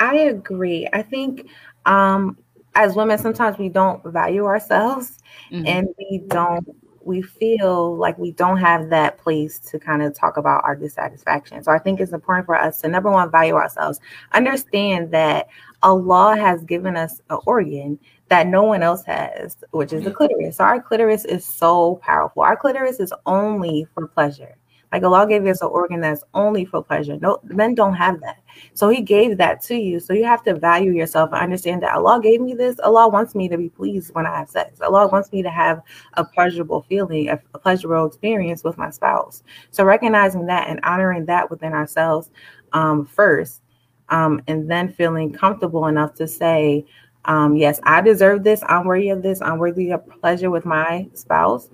[0.00, 0.88] I agree.
[0.92, 1.48] I think
[1.84, 2.36] um
[2.76, 5.18] as women, sometimes we don't value ourselves
[5.50, 5.66] mm-hmm.
[5.66, 6.68] and we don't,
[7.02, 11.62] we feel like we don't have that place to kind of talk about our dissatisfaction.
[11.64, 13.98] So I think it's important for us to number one, value ourselves,
[14.32, 15.48] understand that
[15.82, 17.98] Allah has given us an organ
[18.28, 20.56] that no one else has, which is the clitoris.
[20.56, 22.42] So our clitoris is so powerful.
[22.42, 24.56] Our clitoris is only for pleasure.
[24.92, 27.18] Like Allah gave us an organ that's only for pleasure.
[27.20, 28.38] No, men don't have that.
[28.74, 30.00] So He gave that to you.
[30.00, 32.78] So you have to value yourself and understand that Allah gave me this.
[32.80, 34.80] Allah wants me to be pleased when I have sex.
[34.80, 35.82] Allah wants me to have
[36.14, 39.42] a pleasurable feeling, a, a pleasurable experience with my spouse.
[39.70, 42.30] So recognizing that and honoring that within ourselves
[42.72, 43.62] um, first,
[44.08, 46.86] um, and then feeling comfortable enough to say,
[47.26, 48.62] um, yes, I deserve this.
[48.68, 49.42] I'm worthy of this.
[49.42, 51.68] I'm worthy of pleasure with my spouse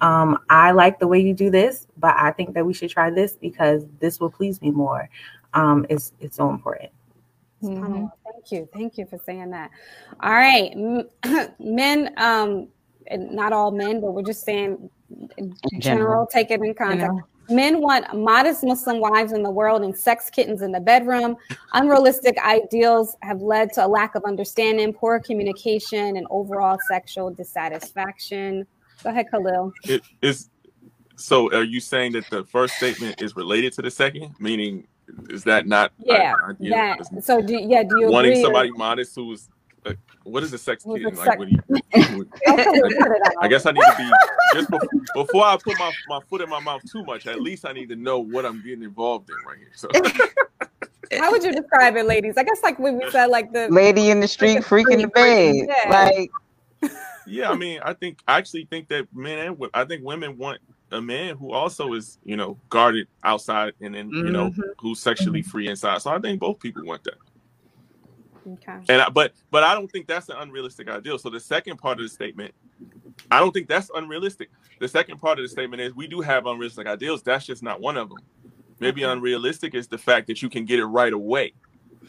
[0.00, 3.10] um, I like the way you do this, but I think that we should try
[3.10, 5.08] this because this will please me more.
[5.54, 6.90] Um, it's it's so important.
[7.62, 8.06] Mm-hmm.
[8.24, 9.70] thank you, thank you for saying that.
[10.20, 10.72] All right,
[11.58, 12.68] men, um,
[13.10, 14.88] not all men, but we're just saying
[15.36, 17.18] in general, general take it in context.
[17.48, 21.36] Men want modest Muslim wives in the world and sex kittens in the bedroom.
[21.72, 28.66] Unrealistic ideals have led to a lack of understanding, poor communication, and overall sexual dissatisfaction.
[29.02, 29.72] Go ahead, Khalil.
[29.84, 30.50] It is.
[31.16, 34.34] So, are you saying that the first statement is related to the second?
[34.38, 34.86] Meaning,
[35.30, 35.92] is that not?
[35.98, 36.34] Yeah.
[36.44, 37.12] I, I, that.
[37.12, 37.82] Know, so, do, yeah.
[37.82, 39.48] Do you wanting agree somebody modest who's
[39.86, 39.92] uh,
[40.24, 41.02] what is a sex kid?
[41.02, 42.28] Like, sex- what do you,
[43.40, 44.10] I guess I need to be
[44.54, 47.26] just before, before, I put my, my foot in my mouth too much.
[47.26, 49.72] At least I need to know what I'm getting involved in right here.
[49.74, 49.88] So,
[51.18, 52.36] how would you describe it, ladies?
[52.36, 55.54] I guess like when we said like the lady in the street, freaking the bed,
[55.68, 55.90] yeah.
[55.90, 56.30] like
[57.28, 60.60] yeah, I mean, I think I actually think that men and I think women want
[60.90, 64.26] a man who also is, you know, guarded outside and then, mm-hmm.
[64.26, 64.62] you know, mm-hmm.
[64.78, 65.50] who's sexually mm-hmm.
[65.50, 66.00] free inside.
[66.00, 67.14] So I think both people want that.
[68.54, 68.78] Okay.
[68.88, 71.18] And I, but but I don't think that's an unrealistic ideal.
[71.18, 72.54] So the second part of the statement,
[73.30, 74.50] I don't think that's unrealistic.
[74.80, 77.22] The second part of the statement is we do have unrealistic ideals.
[77.22, 78.18] That's just not one of them.
[78.80, 79.12] Maybe okay.
[79.12, 81.52] unrealistic is the fact that you can get it right away.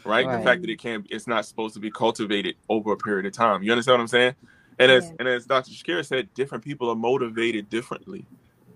[0.05, 0.25] Right?
[0.25, 0.37] right?
[0.37, 3.33] The fact that it can't, it's not supposed to be cultivated over a period of
[3.33, 3.63] time.
[3.63, 4.35] You understand what I'm saying?
[4.77, 5.15] And as yeah.
[5.19, 5.71] and as Dr.
[5.71, 8.25] Shaakira said, different people are motivated differently.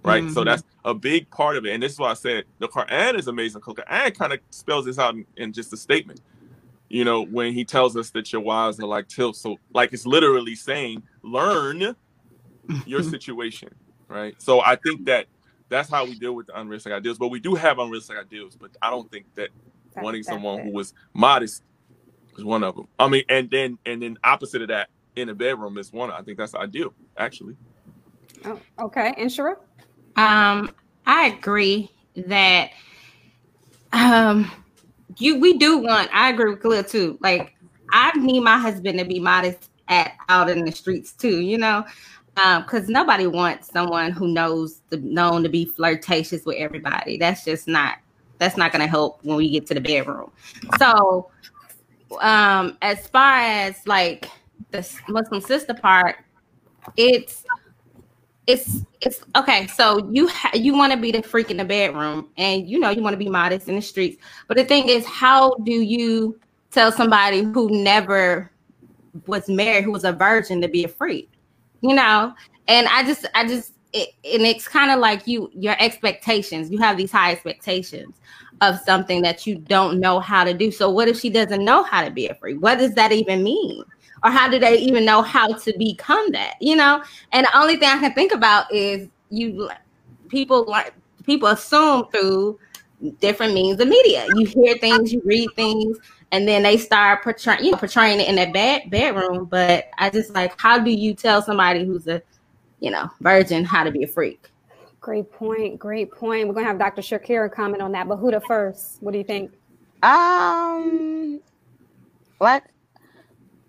[0.03, 0.21] Right.
[0.21, 0.33] Mm-hmm.
[0.33, 1.73] So that's a big part of it.
[1.73, 3.61] And this is why I said the Quran is amazing.
[3.65, 6.19] The Quran kind of spells this out in, in, just a statement.
[6.93, 9.35] You know, when he tells us that your wives are like tilth.
[9.35, 11.95] So like it's literally saying, learn
[12.85, 13.69] your situation.
[14.07, 14.39] Right.
[14.39, 15.25] So I think that
[15.69, 17.17] that's how we deal with the unrealistic ideals.
[17.17, 19.49] But we do have unrealistic ideals, but I don't think that
[19.95, 20.65] that's, wanting someone it.
[20.65, 21.63] who was modest
[22.37, 22.87] is one of them.
[22.99, 26.11] I mean, and then and then opposite of that, in a bedroom is one.
[26.11, 27.55] I think that's ideal, actually.
[28.45, 29.57] Oh, okay, Inshirah.
[30.15, 30.69] Um,
[31.07, 32.69] I agree that
[33.93, 34.51] um
[35.17, 36.09] you we do want.
[36.13, 37.17] I agree with Khalil too.
[37.21, 37.55] Like
[37.91, 41.41] I need my husband to be modest at out in the streets too.
[41.41, 41.85] You know,
[42.35, 47.17] because um, nobody wants someone who knows the known to be flirtatious with everybody.
[47.17, 47.97] That's just not
[48.39, 50.31] that's not going to help when we get to the bedroom.
[50.77, 51.29] So,
[52.19, 54.29] um, as far as like
[54.71, 56.17] the Muslim sister part,
[56.97, 57.45] it's
[58.47, 59.67] it's it's okay.
[59.67, 62.89] So you ha- you want to be the freak in the bedroom, and you know
[62.89, 64.17] you want to be modest in the streets.
[64.47, 66.39] But the thing is, how do you
[66.71, 68.51] tell somebody who never
[69.27, 71.29] was married, who was a virgin, to be a freak?
[71.81, 72.33] You know,
[72.67, 76.69] and I just I just it, and it's kind of like you your expectations.
[76.69, 78.15] You have these high expectations
[78.61, 80.71] of something that you don't know how to do.
[80.71, 82.61] So what if she doesn't know how to be a freak?
[82.61, 83.83] What does that even mean?
[84.23, 87.03] Or how do they even know how to become that you know?
[87.31, 89.69] And the only thing i can think about is you
[90.29, 90.93] people like
[91.25, 92.59] people assume through
[93.19, 94.25] different means of media.
[94.35, 95.97] You hear things you read things
[96.31, 99.45] and then they start portraying you know portraying it in that bad bedroom.
[99.45, 102.21] But i just like how do you tell somebody who's a
[102.79, 104.49] you know virgin how to be a freak?
[105.01, 106.47] Great point great point.
[106.47, 109.01] We're gonna have dr shaakira comment on that but Huda first?
[109.01, 109.51] What do you think?
[110.01, 111.41] Um
[112.37, 112.63] what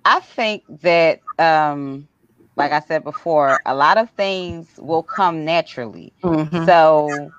[0.04, 2.08] I think that, um,
[2.56, 6.12] like I said before, a lot of things will come naturally.
[6.22, 6.64] Mm-hmm.
[6.66, 7.32] So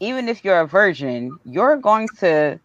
[0.00, 2.60] even if you're a virgin, you're going to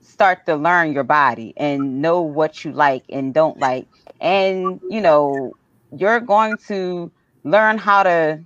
[0.00, 3.88] start to learn your body and know what you like and don't like.
[4.20, 5.56] And, you know,
[5.90, 7.10] you're going to
[7.44, 8.42] learn how to,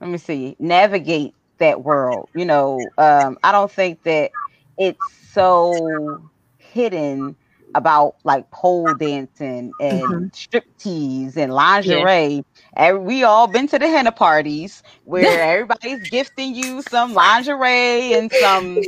[0.00, 2.28] let me see, navigate that world.
[2.34, 4.32] You know, um, I don't think that
[4.78, 6.22] it's so
[6.58, 7.36] hidden
[7.74, 10.26] about like pole dancing and mm-hmm.
[10.32, 12.34] strip tease and lingerie.
[12.34, 12.42] Yeah.
[12.76, 18.32] And we all been to the henna parties where everybody's gifting you some lingerie and
[18.32, 18.80] some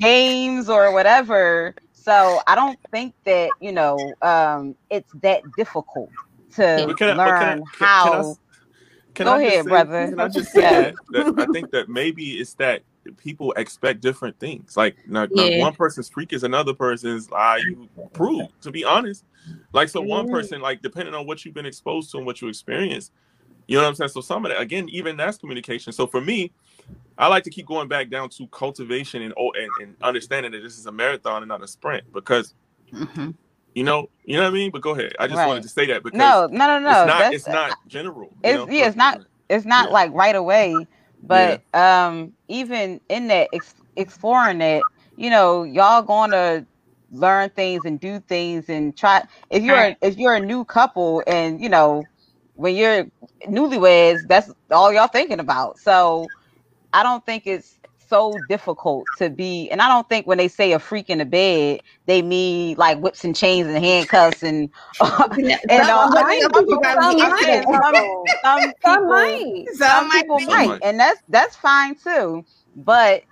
[0.00, 1.74] games or whatever.
[1.92, 6.10] So I don't think that you know um, it's that difficult
[6.54, 8.36] to learn I, how.
[9.14, 10.08] Can I Go I ahead, say, brother.
[10.08, 12.82] Can I just say that, that I think that maybe it's that
[13.16, 14.76] people expect different things.
[14.76, 15.58] Like not, yeah.
[15.58, 17.58] not one person's freak is another person's lie.
[17.58, 19.24] You prove, to be honest.
[19.72, 22.48] Like so, one person, like depending on what you've been exposed to and what you
[22.48, 23.10] experience,
[23.66, 24.10] you know what I'm saying.
[24.10, 25.92] So some of that, again, even that's communication.
[25.92, 26.52] So for me,
[27.16, 30.62] I like to keep going back down to cultivation and oh, and, and understanding that
[30.62, 32.54] this is a marathon and not a sprint because.
[32.92, 33.30] Mm-hmm.
[33.74, 34.72] You know, you know what I mean.
[34.72, 35.14] But go ahead.
[35.20, 35.46] I just right.
[35.46, 37.02] wanted to say that because no, no, no, no.
[37.02, 37.34] It's not.
[37.34, 38.32] it's not general.
[38.42, 38.88] It's know, yeah.
[38.88, 39.20] It's not.
[39.48, 39.92] It's not yeah.
[39.92, 40.86] like right away
[41.22, 41.74] but yeah.
[41.74, 46.66] um, even in that ex- exploring it, you know, y'all going to
[47.10, 49.24] learn things and do things and try.
[49.50, 52.08] If you're if you're a new couple and you know
[52.54, 53.06] when you're
[53.48, 55.78] newlyweds, that's all y'all thinking about.
[55.78, 56.32] So
[56.92, 57.77] I don't think it's
[58.08, 61.26] so difficult to be and i don't think when they say a freak in the
[61.26, 65.28] bed they mean like whips and chains and handcuffs and uh,
[65.68, 66.48] and uh, I mean,
[66.94, 69.64] some people, some, some might.
[69.72, 72.44] some people might and that's that's fine too.
[72.76, 73.24] But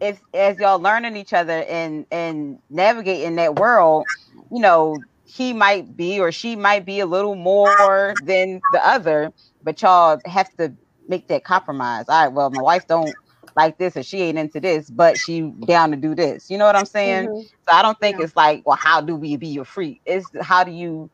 [0.00, 4.08] if as y'all learning each other and and navigating that world
[4.50, 9.32] you know he might be or she might be a little more than the other
[9.62, 10.74] but y'all have to
[11.08, 12.06] make that compromise.
[12.08, 13.16] All right well my wife don't
[13.56, 16.50] like this or she ain't into this, but she down to do this.
[16.50, 17.28] You know what I'm saying?
[17.28, 17.40] Mm-hmm.
[17.40, 18.24] So I don't think yeah.
[18.24, 20.00] it's like, well, how do we be your freak?
[20.04, 21.10] It's how do you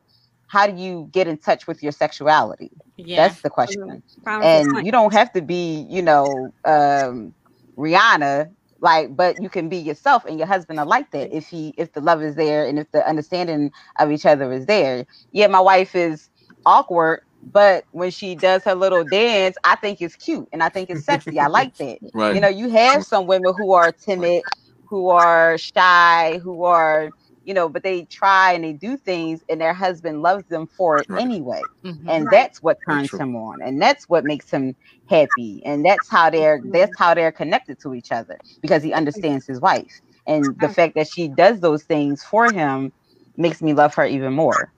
[0.46, 2.70] how do you get in touch with your sexuality?
[2.96, 3.28] Yeah.
[3.28, 4.02] That's the question.
[4.24, 4.42] Mm-hmm.
[4.42, 7.34] And you don't have to be, you know, um,
[7.76, 11.74] Rihanna, like, but you can be yourself and your husband are like that if he
[11.76, 15.06] if the love is there and if the understanding of each other is there.
[15.32, 16.30] Yeah, my wife is
[16.64, 20.90] awkward but when she does her little dance, I think it's cute and I think
[20.90, 21.38] it's sexy.
[21.38, 21.98] I like that.
[22.14, 22.34] Right.
[22.34, 24.42] You know, you have some women who are timid,
[24.86, 27.10] who are shy, who are,
[27.44, 30.98] you know, but they try and they do things and their husband loves them for
[30.98, 31.20] it right.
[31.20, 31.60] anyway.
[31.84, 32.08] Mm-hmm.
[32.08, 32.30] And right.
[32.30, 34.74] that's what turns him on and that's what makes him
[35.08, 35.62] happy.
[35.64, 39.60] And that's how they're that's how they're connected to each other because he understands his
[39.60, 40.00] wife.
[40.26, 42.92] And the fact that she does those things for him
[43.36, 44.72] makes me love her even more.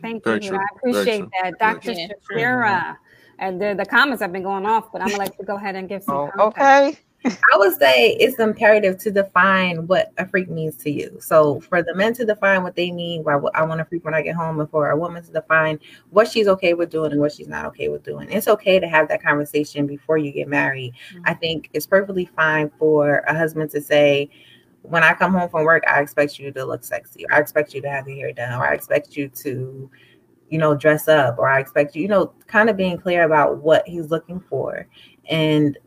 [0.00, 0.50] Thank Very you.
[0.50, 0.58] True.
[0.58, 1.58] I appreciate that.
[1.58, 1.92] Dr.
[1.92, 2.96] Shaakira.
[3.38, 5.74] And the, the comments have been going off, but I'm gonna let you go ahead
[5.74, 6.30] and give some.
[6.38, 6.96] Oh, okay.
[7.24, 11.18] I would say it's imperative to define what a freak means to you.
[11.20, 14.14] So for the men to define what they mean, why I want to freak when
[14.14, 15.78] I get home, and for a woman to define
[16.10, 18.30] what she's okay with doing and what she's not okay with doing.
[18.30, 20.94] It's okay to have that conversation before you get married.
[21.14, 21.22] Mm-hmm.
[21.26, 24.28] I think it's perfectly fine for a husband to say,
[24.82, 27.74] when I come home from work, I expect you to look sexy, or I expect
[27.74, 29.90] you to have your hair done, or I expect you to,
[30.50, 33.58] you know, dress up, or I expect you, you know, kind of being clear about
[33.58, 34.86] what he's looking for.
[35.28, 35.78] And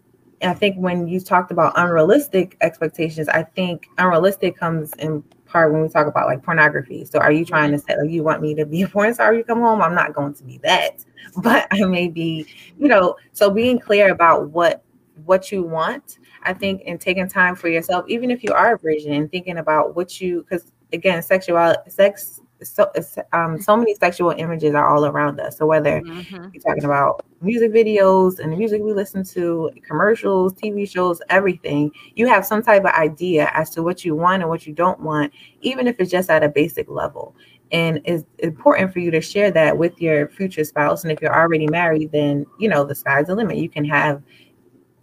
[0.41, 5.81] I think when you talked about unrealistic expectations, I think unrealistic comes in part when
[5.81, 7.05] we talk about like pornography.
[7.05, 7.91] So are you trying to mm-hmm.
[7.91, 9.81] say like you want me to be a porn star when you come home?
[9.81, 11.03] I'm not going to be that,
[11.37, 12.45] but I may be,
[12.77, 14.83] you know, so being clear about what
[15.23, 18.77] what you want, I think, and taking time for yourself, even if you are a
[18.77, 22.91] virgin and thinking about what you because again, sexual sex so
[23.33, 25.57] um, so many sexual images are all around us.
[25.57, 26.47] So whether mm-hmm.
[26.53, 31.91] you're talking about music videos and the music we listen to, commercials, TV shows, everything,
[32.15, 34.99] you have some type of idea as to what you want and what you don't
[35.01, 37.35] want, even if it's just at a basic level.
[37.71, 41.03] And it's important for you to share that with your future spouse.
[41.03, 43.57] And if you're already married, then you know the sky's the limit.
[43.57, 44.21] You can have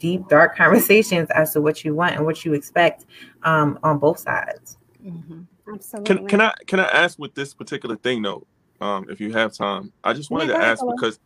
[0.03, 3.07] deep, dark conversations as to what you want and what you expect
[3.45, 4.77] um, on both sides.
[5.03, 5.43] Mm-hmm.
[5.73, 6.17] Absolutely.
[6.17, 8.45] Can can I can I ask with this particular thing though,
[8.81, 9.93] um, if you have time?
[10.03, 11.21] I just wanted yeah, to ask because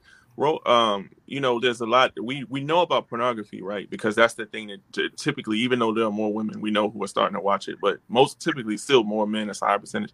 [0.66, 3.89] um, you know, there's a lot we we know about pornography, right?
[3.89, 7.03] Because that's the thing that typically, even though there are more women, we know who
[7.03, 9.49] are starting to watch it, but most typically still more men.
[9.49, 10.12] It's a high percentage.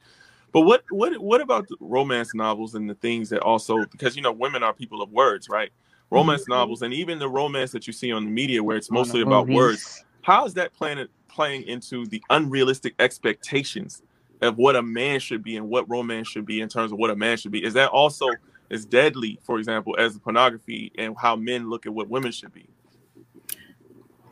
[0.52, 4.32] But what what what about romance novels and the things that also because you know
[4.32, 5.72] women are people of words, right?
[6.12, 6.52] Romance mm-hmm.
[6.52, 9.48] novels and even the romance that you see on the media where it's mostly about
[9.48, 10.04] words.
[10.22, 14.02] How is that playing playing into the unrealistic expectations
[14.42, 17.10] of what a man should be and what romance should be in terms of what
[17.10, 17.64] a man should be.
[17.64, 18.28] Is that also
[18.70, 22.66] as deadly, for example, as pornography and how men look at what women should be?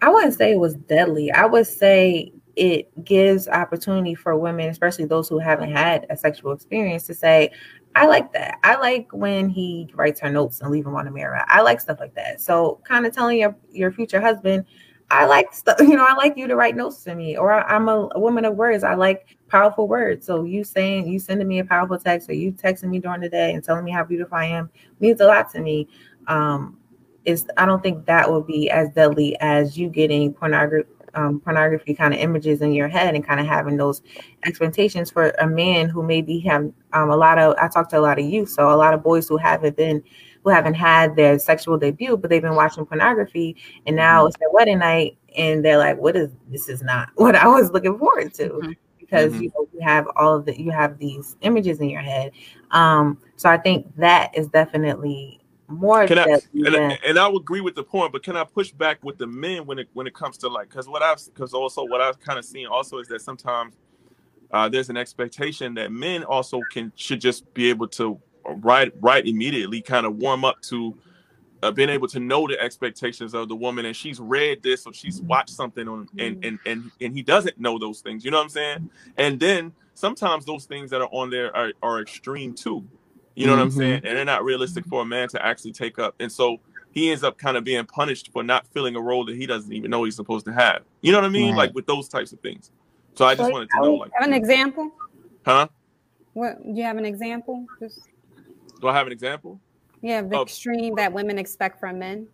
[0.03, 1.31] I wouldn't say it was deadly.
[1.31, 6.53] I would say it gives opportunity for women, especially those who haven't had a sexual
[6.53, 7.51] experience, to say,
[7.97, 8.59] I like that.
[8.63, 11.43] I like when he writes her notes and leave them on the mirror.
[11.49, 12.43] I like stuff like that.
[12.43, 14.67] So kind of telling your, your future husband,
[15.11, 17.89] I like stuff, you know, I like you to write notes to me, or I'm
[17.89, 18.85] a, a, woman of words.
[18.85, 20.27] I like powerful words.
[20.27, 23.31] So you saying, you sending me a powerful text, or you texting me during the
[23.31, 24.69] day and telling me how beautiful I am
[25.01, 25.89] means a lot to me.
[26.27, 26.77] Um,
[27.25, 31.95] is I don't think that would be as deadly as you getting pornography, um, pornography
[31.95, 34.03] kind of images in your head and kind of having those
[34.45, 37.55] expectations for a man who maybe have um, a lot of.
[37.61, 40.03] I talk to a lot of youth, so a lot of boys who haven't been
[40.43, 43.57] who haven't had their sexual debut, but they've been watching pornography,
[43.87, 44.29] and now mm-hmm.
[44.29, 46.69] it's their wedding night, and they're like, "What is this?
[46.69, 48.73] Is not what I was looking forward to." Mm-hmm.
[48.99, 49.43] Because mm-hmm.
[49.43, 52.33] you know you have all of the you have these images in your head,
[52.71, 55.40] um, so I think that is definitely
[55.71, 56.07] more.
[56.07, 58.71] Can I, and, I, and I would agree with the point, but can I push
[58.73, 61.55] back with the men when it when it comes to like because what I've because
[61.55, 63.75] also what I've kind of seen also is that sometimes
[64.53, 69.27] uh, there's an expectation that men also can should just be able to write right
[69.27, 70.97] immediately kind of warm up to
[71.63, 74.95] uh, being able to know the expectations of the woman and she's read this or
[74.95, 78.39] she's watched something on and and and and he doesn't know those things you know
[78.39, 78.91] what i'm saying?
[79.19, 82.85] And then sometimes those things that are on there are, are extreme too
[83.41, 83.61] you know mm-hmm.
[83.61, 86.31] what i'm saying and they're not realistic for a man to actually take up and
[86.31, 86.59] so
[86.93, 89.73] he ends up kind of being punished for not filling a role that he doesn't
[89.73, 91.59] even know he's supposed to have you know what i mean right.
[91.69, 92.71] like with those types of things
[93.15, 94.91] so i just wanted to know like have an example
[95.45, 95.67] huh
[96.33, 98.09] what do you have an example Just...
[98.81, 99.61] Do I have an example?
[100.03, 102.27] Yeah, the extreme that women expect from men.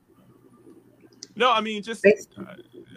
[1.35, 2.07] No, I mean just.
[2.07, 2.15] Uh,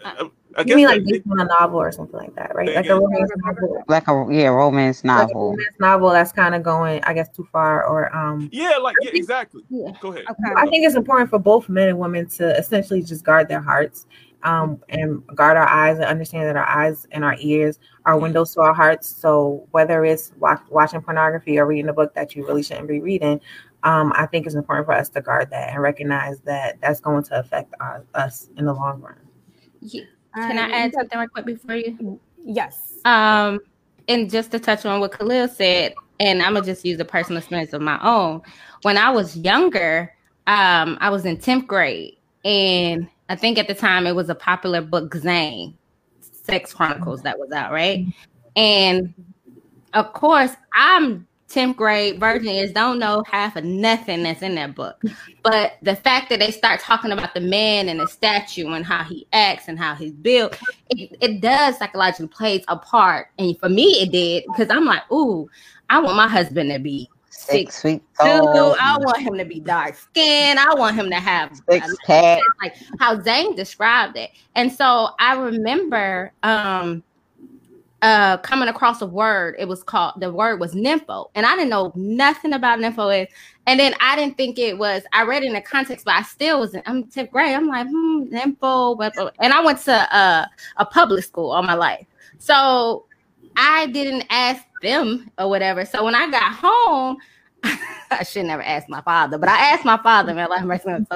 [0.04, 2.74] uh, I you mean like based on a novel or something like that, right?
[2.74, 3.84] Like a romance novel.
[3.88, 5.50] Like a yeah, romance novel.
[5.50, 8.48] Like romance novel that's kind of going, I guess, too far, or um.
[8.52, 9.62] Yeah, like yeah, exactly.
[9.68, 9.92] Yeah.
[10.00, 10.24] Go ahead.
[10.28, 10.52] Okay.
[10.56, 14.06] I think it's important for both men and women to essentially just guard their hearts
[14.42, 18.54] um, and guard our eyes and understand that our eyes and our ears are windows
[18.54, 19.06] to our hearts.
[19.06, 23.00] So whether it's watch, watching pornography or reading a book that you really shouldn't be
[23.00, 23.40] reading,
[23.82, 27.24] um, I think it's important for us to guard that and recognize that that's going
[27.24, 29.20] to affect our, us in the long run.
[29.80, 30.04] Yeah.
[30.34, 32.20] Can I add something real quick before you?
[32.44, 32.94] Yes.
[33.04, 33.60] Um,
[34.08, 37.38] and just to touch on what Khalil said, and I'm gonna just use a personal
[37.38, 38.42] experience of my own.
[38.82, 40.14] When I was younger,
[40.46, 44.34] um, I was in 10th grade and I think at the time it was a
[44.34, 45.76] popular book, Zane,
[46.20, 48.06] Sex Chronicles, that was out, right?
[48.56, 49.14] And
[49.94, 54.74] of course, I'm 10th grade virgin is don't know half of nothing that's in that
[54.74, 55.02] book.
[55.42, 59.02] But the fact that they start talking about the man and the statue and how
[59.02, 60.56] he acts and how he's built,
[60.90, 63.28] it, it does psychologically plays a part.
[63.38, 65.48] And for me, it did because I'm like, ooh,
[65.88, 68.76] I want my husband to be six, feet tall.
[68.80, 70.58] I want him to be dark skinned.
[70.58, 72.40] I want him to have six pack.
[72.62, 74.30] Like how Zane described it.
[74.54, 77.02] And so I remember um
[78.02, 79.56] uh coming across a word.
[79.58, 81.30] It was called the word was nympho.
[81.34, 83.28] And I didn't know nothing about nympho is.
[83.66, 86.22] And then I didn't think it was, I read it in the context, but I
[86.22, 87.54] still was in I'm 10th grade.
[87.54, 89.32] I'm like, hmm, nympho.
[89.38, 90.46] And I went to uh,
[90.76, 92.06] a public school all my life.
[92.38, 93.06] So
[93.56, 95.84] I didn't ask them or whatever.
[95.84, 97.18] So when I got home,
[98.10, 100.62] I should never ask my father, but I asked my father, man, like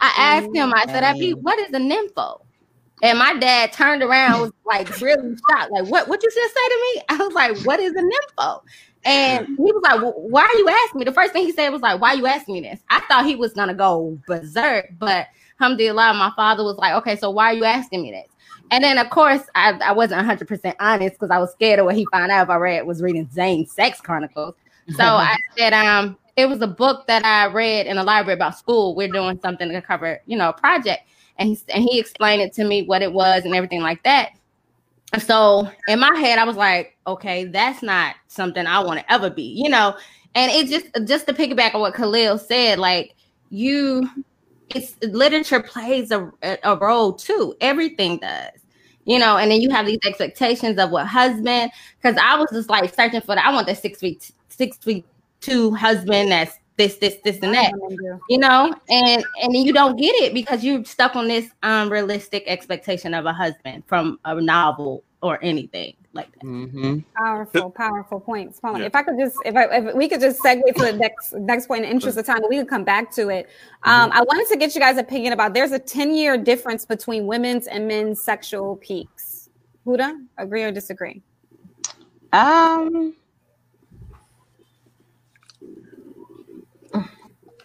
[0.00, 2.43] I asked him, I said, I be, "What is a nympho?"
[3.04, 6.08] And my dad turned around, was like really shocked, like, "What?
[6.08, 8.62] What you just say to me?" I was like, "What is a nympho?"
[9.04, 11.68] And he was like, well, "Why are you asking me?" The first thing he said
[11.68, 14.88] was like, "Why are you asking me this?" I thought he was gonna go berserk,
[14.98, 15.26] but
[15.60, 18.26] alhamdulillah, my father was like, "Okay, so why are you asking me this?"
[18.70, 21.96] And then, of course, I, I wasn't 100% honest because I was scared of what
[21.96, 24.54] he found out if I read was reading Zane Sex Chronicles.
[24.96, 28.58] So I said, um, it was a book that I read in the library about
[28.58, 28.94] school.
[28.94, 31.08] We're doing something to cover, you know, a project.
[31.38, 34.30] And he, and he explained it to me what it was and everything like that.
[35.12, 39.12] And So in my head, I was like, okay, that's not something I want to
[39.12, 39.96] ever be, you know.
[40.34, 43.14] And it just just to piggyback on what Khalil said, like
[43.50, 44.08] you,
[44.74, 46.32] it's literature plays a,
[46.64, 47.54] a role too.
[47.60, 48.50] Everything does,
[49.04, 49.36] you know.
[49.36, 51.70] And then you have these expectations of what husband,
[52.02, 53.38] because I was just like searching for.
[53.38, 55.04] I want the six feet six feet
[55.40, 57.72] two husband that's this, this, this, and that,
[58.28, 63.14] you know, and and you don't get it because you're stuck on this unrealistic expectation
[63.14, 66.42] of a husband from a novel or anything like that.
[66.42, 66.98] Mm-hmm.
[67.16, 68.60] Powerful, powerful points.
[68.62, 68.78] Yeah.
[68.78, 71.66] If I could just, if I, if we could just segue to the next next
[71.66, 73.48] point in interest of time, we could come back to it.
[73.84, 74.18] Um, mm-hmm.
[74.18, 75.54] I wanted to get you guys' opinion about.
[75.54, 79.48] There's a 10 year difference between women's and men's sexual peaks.
[79.86, 81.22] Huda, agree or disagree?
[82.32, 83.14] Um.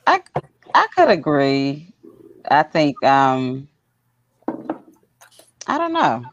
[0.10, 0.22] I
[0.74, 1.94] I could agree.
[2.50, 3.68] I think um
[5.68, 6.26] I don't know.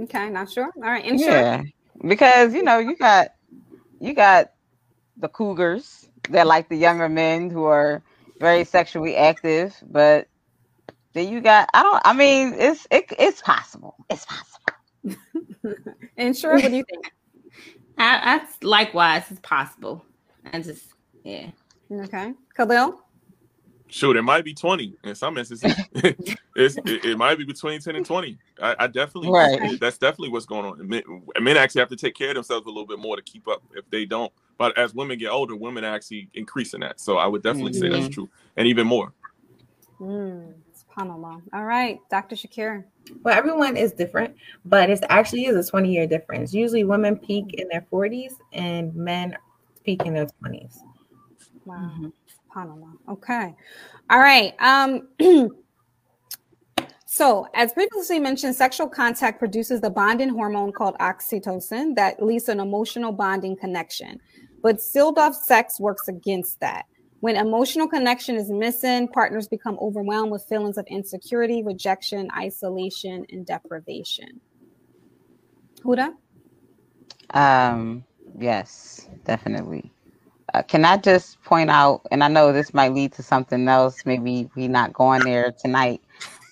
[0.00, 0.70] Okay, not sure.
[0.76, 1.62] All right, yeah,
[2.04, 3.28] because you know you got
[4.00, 4.50] you got
[5.18, 8.02] the cougars that like the younger men who are
[8.40, 10.26] very sexually active, but
[11.14, 13.94] then you got I don't I mean it's it, it's possible.
[14.10, 15.14] It's possible.
[16.18, 17.12] Inshirah, what do you think?
[17.98, 20.04] I, I likewise it's possible.
[20.52, 20.86] I just
[21.22, 21.50] yeah.
[21.92, 23.01] Okay, Khalil
[23.92, 25.74] shoot, it might be 20 in some instances.
[26.56, 28.38] it's, it, it, might be between 10 and 20.
[28.60, 29.78] I, I definitely, right.
[29.78, 30.88] that's definitely what's going on.
[30.88, 31.02] Men,
[31.40, 33.62] men, actually have to take care of themselves a little bit more to keep up
[33.74, 34.32] if they don't.
[34.58, 37.00] But as women get older, women actually increasing that.
[37.00, 37.80] So I would definitely mm-hmm.
[37.80, 38.12] say that's mm-hmm.
[38.12, 39.12] true, and even more.
[40.00, 41.42] Mm, SubhanAllah.
[41.52, 42.36] All right, Dr.
[42.36, 42.84] Shakir.
[43.22, 44.34] Well, everyone is different,
[44.64, 46.54] but it actually is a 20 year difference.
[46.54, 49.36] Usually women peak in their 40s and men
[49.84, 50.78] peak in their 20s.
[51.64, 51.76] Wow.
[51.76, 52.08] Mm-hmm.
[52.52, 52.92] SubhanAllah.
[53.08, 53.54] Okay.
[54.10, 54.54] All right.
[54.60, 55.08] Um,
[57.06, 62.52] so, as previously mentioned, sexual contact produces the bonding hormone called oxytocin that leads to
[62.52, 64.20] an emotional bonding connection.
[64.62, 66.86] But sealed off sex works against that.
[67.20, 73.46] When emotional connection is missing, partners become overwhelmed with feelings of insecurity, rejection, isolation, and
[73.46, 74.40] deprivation.
[75.84, 76.14] Huda?
[77.30, 78.04] Um,
[78.38, 79.92] yes, definitely
[80.54, 84.04] uh, can I just point out, and I know this might lead to something else,
[84.04, 86.02] maybe we not going there tonight,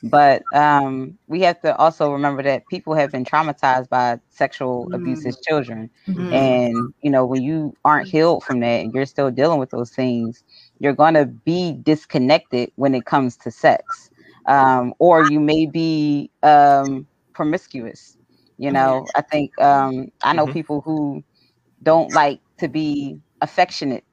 [0.02, 4.94] but um, we have to also remember that people have been traumatized by sexual mm.
[4.94, 5.90] abuse as children.
[6.08, 6.32] Mm.
[6.32, 9.90] And, you know, when you aren't healed from that and you're still dealing with those
[9.90, 10.42] things,
[10.78, 14.10] you're going to be disconnected when it comes to sex.
[14.46, 18.16] Um, or you may be um, promiscuous.
[18.56, 20.52] You know, I think um, I know mm-hmm.
[20.52, 21.22] people who
[21.82, 24.04] don't like to be affectionate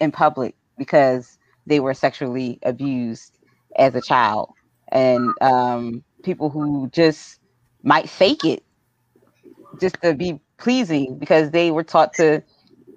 [0.00, 3.38] in public because they were sexually abused
[3.76, 4.54] as a child.
[4.88, 7.40] And um, people who just
[7.82, 8.64] might fake it
[9.80, 12.42] just to be pleasing because they were taught to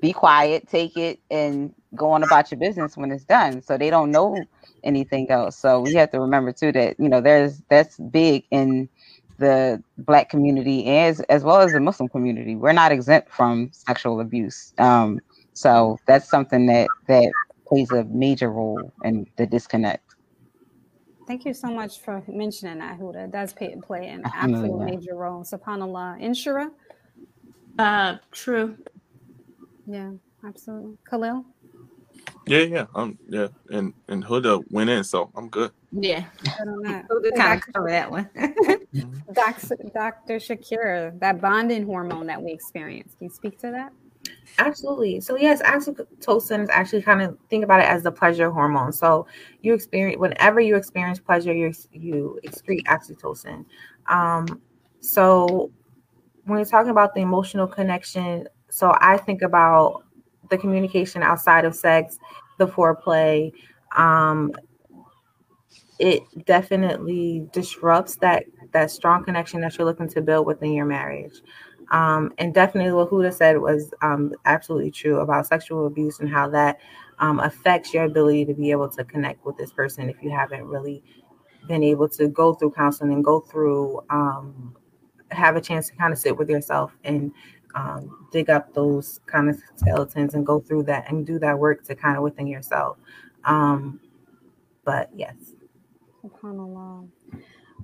[0.01, 3.61] be quiet take it and go on about your business when it's done.
[3.61, 4.49] So they don't know
[4.83, 5.57] anything else.
[5.57, 8.89] So we have to remember too that you know there's that's big in
[9.39, 12.55] the black community as as well as the muslim community.
[12.55, 14.73] We're not exempt from sexual abuse.
[14.77, 15.21] Um,
[15.57, 17.31] so that's something that that
[17.67, 20.03] plays a major role in the disconnect.
[21.25, 23.25] Thank you so much for mentioning that, Huda.
[23.25, 25.43] It does play, play an absolute major role.
[25.43, 26.21] SubhanAllah.
[26.21, 26.69] Inshirah?
[27.79, 28.77] Uh, true.
[29.87, 30.11] Yeah,
[30.45, 30.97] absolutely.
[31.09, 31.43] Khalil?
[32.45, 35.71] Yeah, yeah, um, yeah, and and Huda went in, so I'm good.
[35.91, 36.25] Yeah,
[37.09, 38.29] good kind of cover that one.
[39.33, 39.75] Dr.
[39.93, 40.35] Dr.
[40.37, 43.15] Shaakira, that bonding hormone that we experience.
[43.17, 43.91] Can you speak to that?
[44.59, 45.19] Absolutely.
[45.19, 48.91] So yes, oxytocin is actually kind of think about it as the pleasure hormone.
[48.91, 49.27] So
[49.61, 53.65] you experience whenever you experience pleasure, you you excrete oxytocin.
[54.07, 54.61] Um,
[54.99, 55.71] so
[56.45, 60.03] when you're talking about the emotional connection, so I think about
[60.49, 62.17] the communication outside of sex,
[62.57, 63.51] the foreplay.
[63.95, 64.53] Um,
[65.99, 71.41] it definitely disrupts that that strong connection that you're looking to build within your marriage.
[71.91, 76.49] Um, and definitely what Huda said was um, absolutely true about sexual abuse and how
[76.49, 76.79] that
[77.19, 80.65] um, affects your ability to be able to connect with this person if you haven't
[80.65, 81.03] really
[81.67, 84.75] been able to go through counseling and go through um,
[85.31, 87.31] have a chance to kind of sit with yourself and
[87.75, 91.83] um, dig up those kind of skeletons and go through that and do that work
[91.85, 92.97] to kind of within yourself.
[93.43, 93.99] Um,
[94.83, 95.35] but yes.
[96.23, 97.07] SubhanAllah.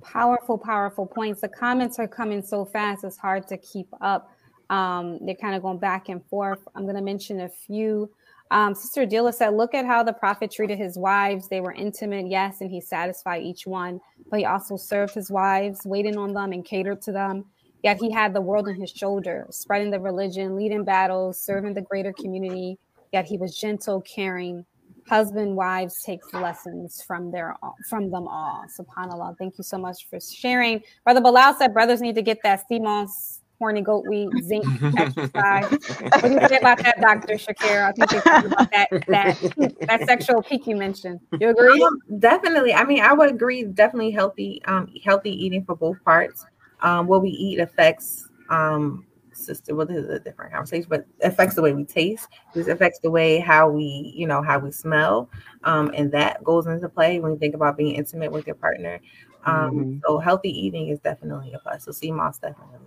[0.04, 1.40] Powerful, powerful points.
[1.40, 4.30] The comments are coming so fast, it's hard to keep up.
[4.70, 6.60] Um, they're kind of going back and forth.
[6.74, 8.10] I'm going to mention a few.
[8.50, 11.48] Um, Sister Dilla said, Look at how the prophet treated his wives.
[11.48, 14.00] They were intimate, yes, and he satisfied each one,
[14.30, 17.46] but he also served his wives, waiting on them, and catered to them.
[17.82, 21.82] Yet he had the world on his shoulder, spreading the religion, leading battles, serving the
[21.82, 22.78] greater community.
[23.12, 24.64] Yet he was gentle, caring.
[25.08, 27.56] Husband, wives takes lessons from their
[27.88, 28.64] from them all.
[28.78, 29.36] Subhanallah.
[29.38, 30.82] Thank you so much for sharing.
[31.04, 34.64] Brother Bilal said brothers need to get that sea moss horny goat weed zinc
[34.96, 35.70] exercise.
[35.70, 37.34] what do you say about that, Dr.
[37.34, 37.84] Shakir?
[37.86, 41.20] I think they talked about that that that sexual peak you mentioned.
[41.38, 41.82] You agree?
[41.82, 42.74] Um, definitely.
[42.74, 43.64] I mean, I would agree.
[43.64, 46.44] Definitely healthy, um, healthy eating for both parts.
[46.80, 49.06] Um, what we eat affects um
[49.36, 52.98] sister well this is a different conversation but affects the way we taste this affects
[53.00, 55.28] the way how we you know how we smell
[55.64, 59.00] um and that goes into play when you think about being intimate with your partner
[59.46, 59.98] um mm-hmm.
[60.06, 62.78] so healthy eating is definitely a plus so sea moss definitely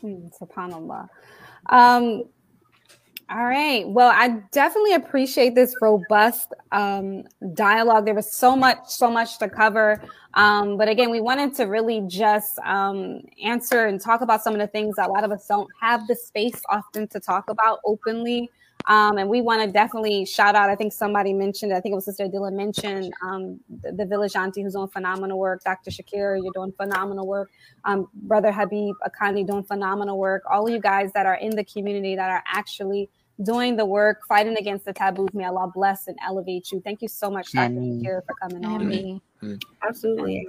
[0.00, 1.08] Hmm, subhanallah.
[1.68, 2.24] Um,
[3.30, 3.88] all right.
[3.88, 7.22] Well, I definitely appreciate this robust um,
[7.54, 8.04] dialogue.
[8.04, 10.02] There was so much, so much to cover.
[10.34, 14.58] Um, but again, we wanted to really just um, answer and talk about some of
[14.58, 17.78] the things that a lot of us don't have the space often to talk about
[17.84, 18.50] openly.
[18.86, 20.68] Um, and we want to definitely shout out.
[20.68, 24.34] I think somebody mentioned, I think it was Sister Dilla mentioned um, the, the, village
[24.34, 25.62] auntie who's doing phenomenal work.
[25.62, 25.90] Dr.
[25.90, 27.50] Shaakira, you're doing phenomenal work.
[27.84, 30.42] Um, Brother Habib Akani doing phenomenal work.
[30.50, 33.10] All of you guys that are in the community that are actually
[33.42, 35.32] doing the work, fighting against the taboos.
[35.32, 36.80] May Allah bless and elevate you.
[36.80, 37.74] Thank you so much, Dr.
[37.74, 38.86] Shaakira, for coming on.
[38.86, 39.22] Me.
[39.86, 40.46] Absolutely.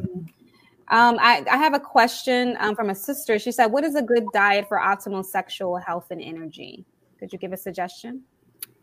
[0.89, 3.39] Um, I, I, have a question um, from a sister.
[3.39, 6.85] She said, What is a good diet for optimal sexual health and energy?
[7.17, 8.23] Could you give a suggestion?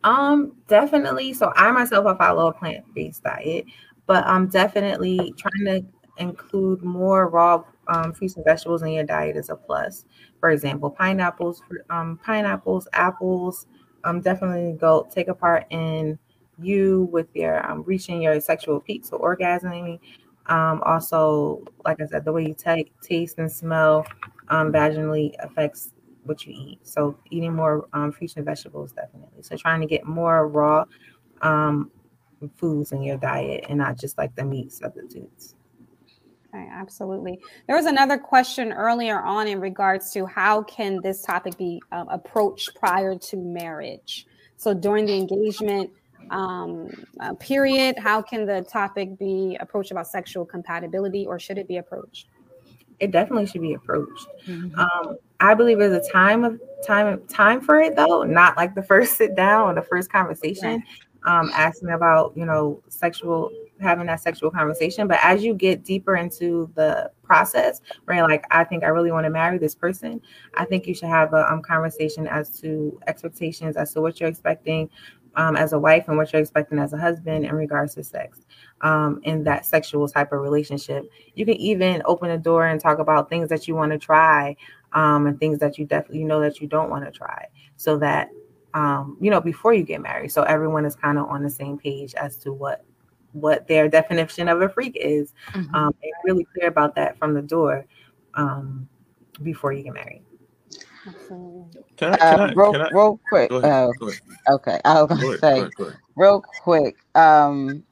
[0.05, 1.35] Um, definitely.
[1.35, 3.66] So I myself I follow a plant-based diet,
[4.06, 5.86] but I'm definitely trying to
[6.16, 10.05] include more raw um, fruits and vegetables in your diet is a plus.
[10.40, 13.66] For example, pineapples, um, pineapples, apples.
[14.04, 16.18] Um, definitely go take a part in
[16.60, 19.98] you with your um, reaching your sexual peak, so orgasming.
[20.46, 24.06] Um, also, like I said, the way you take, taste, and smell
[24.48, 25.92] um, vaginally affects
[26.24, 26.80] what you eat.
[26.82, 29.42] So eating more um, fruits and vegetables definitely.
[29.42, 30.84] So trying to get more raw
[31.42, 31.90] um,
[32.56, 35.54] foods in your diet and not just like the meat substitutes.
[36.59, 37.40] Okay, absolutely.
[37.66, 42.09] There was another question earlier on in regards to how can this topic be um,
[42.09, 44.26] approached prior to marriage.
[44.56, 45.90] So during the engagement
[46.30, 46.90] um,
[47.20, 51.76] uh, period, how can the topic be approached about sexual compatibility, or should it be
[51.76, 52.28] approached?
[53.01, 54.26] it definitely should be approached.
[54.48, 54.76] Mm-hmm.
[54.76, 58.82] Um, I believe there's a time of time time for it though, not like the
[58.82, 60.82] first sit down or the first conversation,
[61.24, 65.09] um, asking about you know sexual having that sexual conversation.
[65.09, 69.24] But as you get deeper into the process, where like, I think I really want
[69.24, 70.20] to marry this person,
[70.55, 74.28] I think you should have a um, conversation as to expectations, as to what you're
[74.28, 74.90] expecting
[75.36, 78.40] um, as a wife and what you're expecting as a husband in regards to sex
[78.80, 81.09] um, in that sexual type of relationship.
[81.34, 84.56] You can even open a door and talk about things that you want to try
[84.92, 87.46] um, and things that you definitely know that you don't want to try,
[87.76, 88.30] so that
[88.74, 91.78] um, you know before you get married, so everyone is kind of on the same
[91.78, 92.84] page as to what
[93.40, 95.74] what their definition of a freak is, mm-hmm.
[95.74, 97.86] um, and really clear about that from the door
[98.35, 98.89] um,
[99.43, 100.23] before you get married.
[101.97, 103.51] Can I, can uh, I, real, I, real quick.
[103.52, 103.89] Uh,
[104.51, 106.97] okay, I was gonna say go ahead, real quick.
[107.15, 107.82] Um,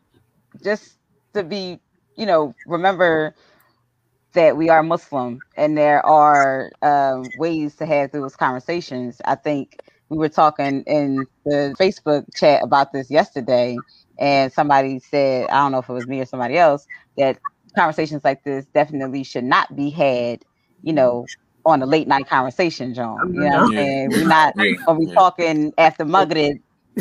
[0.62, 0.98] just
[1.35, 1.78] to be,
[2.16, 3.35] you know, remember
[4.32, 9.20] that we are Muslim and there are um, ways to have those conversations.
[9.24, 13.77] I think we were talking in the Facebook chat about this yesterday,
[14.18, 16.86] and somebody said, I don't know if it was me or somebody else,
[17.16, 17.38] that
[17.74, 20.44] conversations like this definitely should not be had,
[20.82, 21.26] you know,
[21.64, 23.34] on a late night conversation, John.
[23.34, 24.10] You know what I'm saying?
[24.10, 26.59] We're not gonna be talking after Maghrib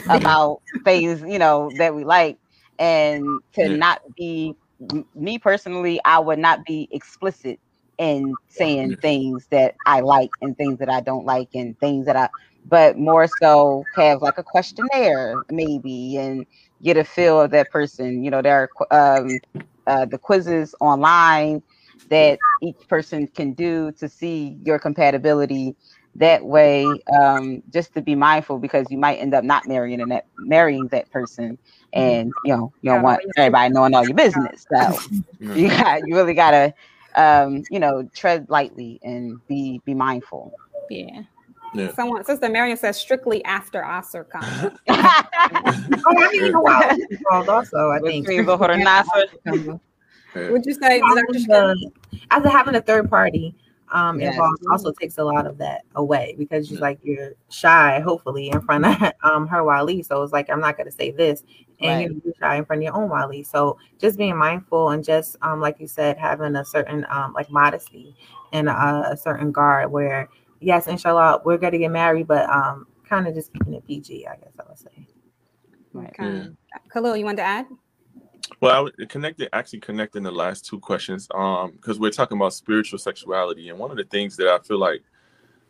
[0.10, 2.38] about things, you know, that we like
[2.80, 3.76] and to yeah.
[3.76, 4.56] not be
[5.14, 7.60] me personally, I would not be explicit
[7.98, 8.96] in saying yeah.
[9.02, 12.30] things that I like and things that I don't like and things that I
[12.68, 16.46] but more so have like a questionnaire maybe and
[16.86, 18.24] get a feel of that person.
[18.24, 19.42] You know, there are um,
[19.88, 21.64] uh, the quizzes online
[22.10, 25.76] that each person can do to see your compatibility
[26.16, 30.12] that way um, just to be mindful because you might end up not marrying and
[30.12, 31.58] that marrying that person
[31.94, 34.98] and you know you don't want everybody knowing all your business so
[35.54, 36.74] you got you really gotta
[37.16, 40.54] um, you know tread lightly and be be mindful
[40.90, 41.24] Yeah.
[41.76, 41.94] Yeah.
[41.94, 44.78] Someone, Sister Marion says strictly after Asr comes.
[46.08, 48.28] Oh, I mean, a wali involved also, I think.
[48.28, 49.80] Between Zuhur and Asr.
[50.36, 50.50] Yeah.
[50.52, 51.00] Would you say?
[51.00, 51.40] Having Dr.
[51.48, 51.92] the-
[52.32, 53.56] After having a third party
[53.92, 54.34] um, Yes.
[54.34, 58.62] involved also takes a lot of that away because you're like you're shy, hopefully, in
[58.62, 60.04] front of um, her wali.
[60.04, 61.44] So it's like I'm not going to say this,
[61.80, 62.02] and Right.
[62.12, 63.44] you're you're shy in front of your own wali.
[63.44, 67.50] So just being mindful and just um, like you said, having a certain um, like
[67.50, 68.16] modesty
[68.54, 72.88] and a, a certain guard where yes, inshallah, we're going to get married, but um,
[73.08, 75.08] kind of just keeping it PG, I guess I would say.
[75.96, 76.50] Okay.
[76.92, 77.68] Khalil, you want to add?
[78.60, 82.38] Well, I would connect it actually connecting the last two questions, um, because we're talking
[82.38, 85.04] about spiritual sexuality, and one of the things that I feel like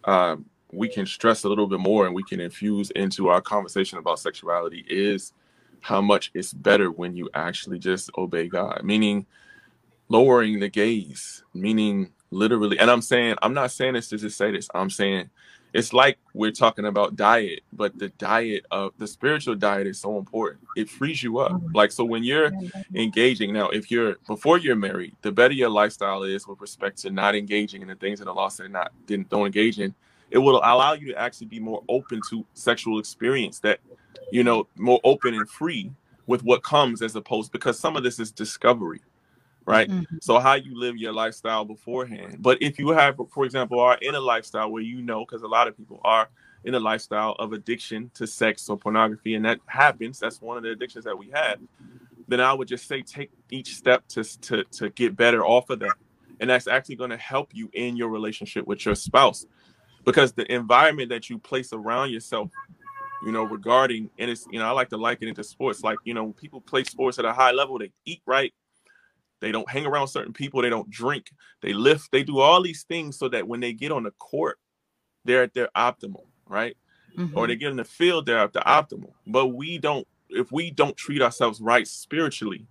[0.04, 3.98] um, we can stress a little bit more, and we can infuse into our conversation
[3.98, 5.34] about sexuality is
[5.82, 9.26] how much it's better when you actually just obey God, meaning
[10.10, 12.80] lowering the gaze, meaning literally.
[12.80, 14.68] And I'm saying, I'm not saying this to just say this.
[14.74, 15.30] I'm saying
[15.74, 20.18] it's like we're talking about diet, but the diet of the spiritual diet is so
[20.18, 20.64] important.
[20.78, 21.52] It frees you up.
[21.52, 21.76] Mm-hmm.
[21.76, 22.52] Like so, when you're
[22.94, 27.10] engaging now if you're before you're married the better your lifestyle is with respect to
[27.10, 29.94] not engaging in the things that Allah said not didn't don't engage in
[30.32, 33.80] it will allow you to actually be more open to sexual experience that
[34.32, 35.92] you know more open and free
[36.28, 39.02] with what comes as opposed because some of this is discovery
[39.66, 39.90] right?
[39.90, 40.18] Mm-hmm.
[40.22, 42.38] So how you live your lifestyle beforehand.
[42.40, 45.48] But if you have for example are in a lifestyle where you know because a
[45.48, 46.30] lot of people are
[46.64, 50.64] in a lifestyle of addiction to sex or pornography and that happens that's one of
[50.64, 51.60] the addictions that we have
[52.28, 55.80] then I would just say take each step to to to get better off of
[55.80, 55.96] that,
[56.40, 59.46] and that's actually going to help you in your relationship with your spouse,
[60.06, 62.50] because the environment that you place around yourself,
[63.26, 65.84] you know, regarding and it's you know I like to liken it to sports.
[65.84, 68.54] Like you know, when people play sports at a high level, they eat right,
[69.46, 71.32] they don't hang around certain people, they don't drink,
[71.62, 74.58] they lift, they do all these things so that when they get on the court,
[75.24, 76.76] they're at their optimal, right?
[77.34, 77.60] or they mm-hmm.
[77.60, 79.14] get in the field they're at the optimal.
[79.26, 82.68] But we don't if we don't treat ourselves right spiritually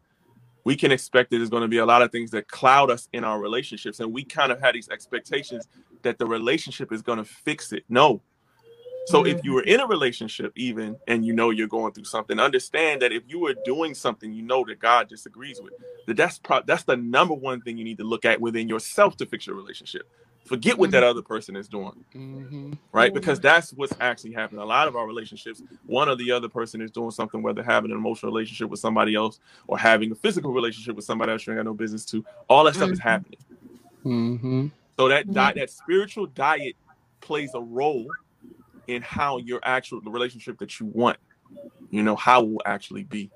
[0.65, 3.09] we can expect that there's going to be a lot of things that cloud us
[3.13, 4.01] in our relationships.
[4.01, 5.69] And we kind of had these expectations
[6.03, 7.85] that the relationship is going to fix it.
[7.89, 8.23] No
[9.07, 12.39] so if you were in a relationship even and you know you're going through something
[12.41, 15.73] understand that if you are doing something you know that god disagrees with
[16.07, 19.17] that that's pro- that's the number one thing you need to look at within yourself
[19.17, 20.09] to fix your relationship
[20.45, 22.79] forget what that other person is doing Mhm.
[22.93, 23.13] right?
[23.13, 24.63] Because that's what's actually happening.
[24.63, 27.91] A lot of our relationships, one or the other person is doing something, whether having
[27.91, 31.53] an emotional relationship with somebody else or having a physical relationship with somebody else you
[31.53, 32.25] ain't got no business to.
[32.49, 33.03] All that stuff is Mhm.
[33.03, 33.39] happening.
[34.05, 34.71] Mhm.
[34.99, 35.35] So that Mhm.
[35.35, 36.77] diet, that spiritual diet,
[37.21, 38.07] plays a role
[38.87, 41.17] in how your actual the relationship that you want,
[41.91, 43.31] you know, how it will actually be.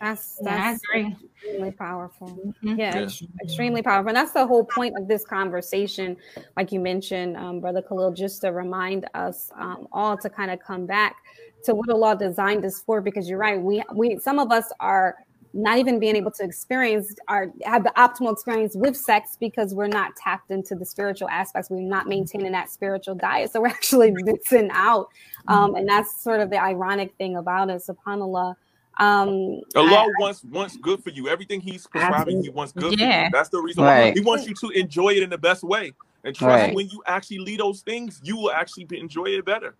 [0.00, 1.16] That's that's agree.
[1.42, 2.54] extremely powerful.
[2.62, 2.78] Mhm.
[2.78, 3.10] Yeah, Yeah.
[3.42, 4.08] extremely powerful.
[4.08, 6.16] And that's the whole point of this conversation,
[6.56, 10.60] like you mentioned, um, Brother Khalil, just to remind us um, all to kind of
[10.60, 11.16] come back
[11.64, 13.00] to what Allah designed us for.
[13.00, 15.16] Because you're right, we we some of us are
[15.54, 19.86] not even being able to experience our have the optimal experience with sex because we're
[19.88, 21.70] not tapped into the spiritual aspects.
[21.70, 25.08] We're not maintaining that spiritual diet, so we're actually missing out.
[25.48, 27.82] Um, and that's sort of the ironic thing about it.
[27.82, 28.54] Subhanallah.
[29.00, 31.28] Um, Allah I- wants wants good for you.
[31.28, 33.24] Everything He's prescribing, He wants good for Yeah.
[33.26, 33.30] you.
[33.32, 33.84] That's the reason.
[33.84, 34.12] Right.
[34.14, 35.92] He wants you to enjoy it in the best way.
[36.24, 36.74] And trust Right.
[36.74, 39.76] when you actually lead those things, you will actually enjoy it better.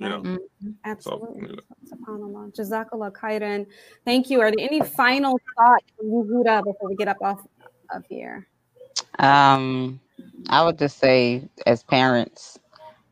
[0.00, 0.20] You know.
[0.22, 0.74] Mhm.
[0.84, 1.58] Absolutely.
[1.86, 2.54] SubhanAllah.
[2.56, 3.66] Jazakallah khairan.
[4.04, 4.40] Thank you.
[4.40, 7.46] Are there any final thoughts from you, Huda, before we get up off
[7.94, 8.46] of here?
[9.18, 10.00] Um,
[10.48, 12.58] I would just say, as parents,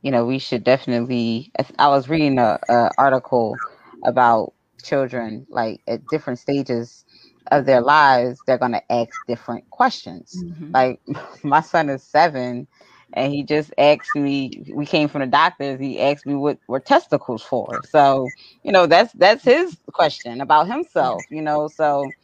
[0.03, 1.53] you know, we should definitely.
[1.79, 3.57] I was reading a, a article
[4.05, 7.05] about children, like at different stages
[7.51, 10.43] of their lives, they're gonna ask different questions.
[10.45, 10.73] Mhm.
[10.73, 11.01] Like
[11.45, 12.67] my son is seven,
[13.15, 14.65] and he just asked me.
[14.75, 15.81] We came from the doctors.
[15.81, 17.83] He asked me what were testicles for.
[17.85, 18.33] So
[18.65, 21.27] you know, that's that's his question about himself.
[21.31, 22.15] You know, so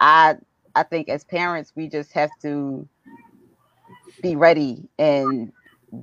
[0.00, 0.36] I
[0.74, 2.88] I think as parents, we just have to
[4.22, 5.52] be ready and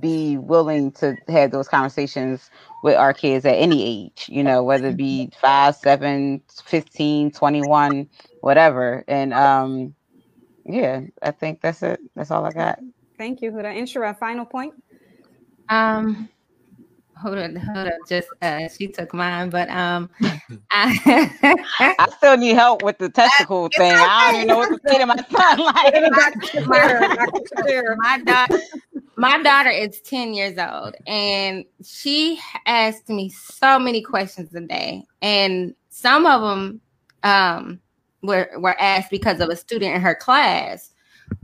[0.00, 2.50] be willing to have those conversations
[2.82, 8.08] with our kids at any age, you know, whether it be 5, 7, 15, 21,
[8.40, 9.04] whatever.
[9.08, 9.94] And um
[10.66, 12.00] yeah, I think that's it.
[12.16, 12.80] That's all I got.
[13.18, 13.76] Thank you, Huda.
[13.76, 14.74] Inshirah, final point.
[15.68, 16.28] Um,
[17.16, 17.92] hold on, hold on.
[18.08, 20.10] Just uh, she took mine, but um,
[20.70, 23.92] I, I still need help with the testicle thing.
[23.92, 25.58] I don't even know what to say to my son.
[25.58, 25.94] Like,
[26.66, 28.76] my, my daughter,
[29.16, 35.04] my daughter is 10 years old and she asked me so many questions a day.
[35.22, 36.80] And some of them
[37.22, 37.80] um,
[38.22, 40.92] were, were asked because of a student in her class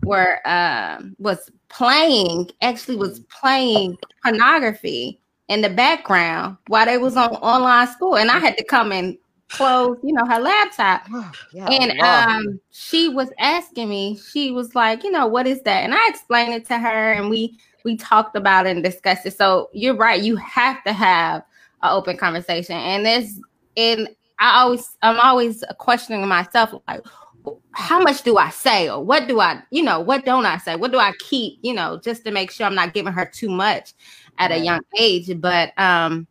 [0.04, 7.30] were um, was playing, actually was playing pornography in the background while they was on
[7.36, 8.16] online school.
[8.16, 9.16] And I had to come and
[9.48, 11.06] close, you know, her laptop.
[11.52, 15.84] yeah, and um, she was asking me, she was like, you know, what is that?
[15.84, 19.36] And I explained it to her and we we talked about it and discussed it.
[19.36, 21.42] So you're right, you have to have
[21.82, 22.76] an open conversation.
[22.76, 23.40] And this
[23.76, 27.04] and I always I'm always questioning myself like
[27.74, 30.76] how much do I say or what do I, you know, what don't I say?
[30.76, 33.48] What do I keep, you know, just to make sure I'm not giving her too
[33.48, 33.94] much
[34.38, 34.60] at right.
[34.60, 35.30] a young age.
[35.40, 36.26] But um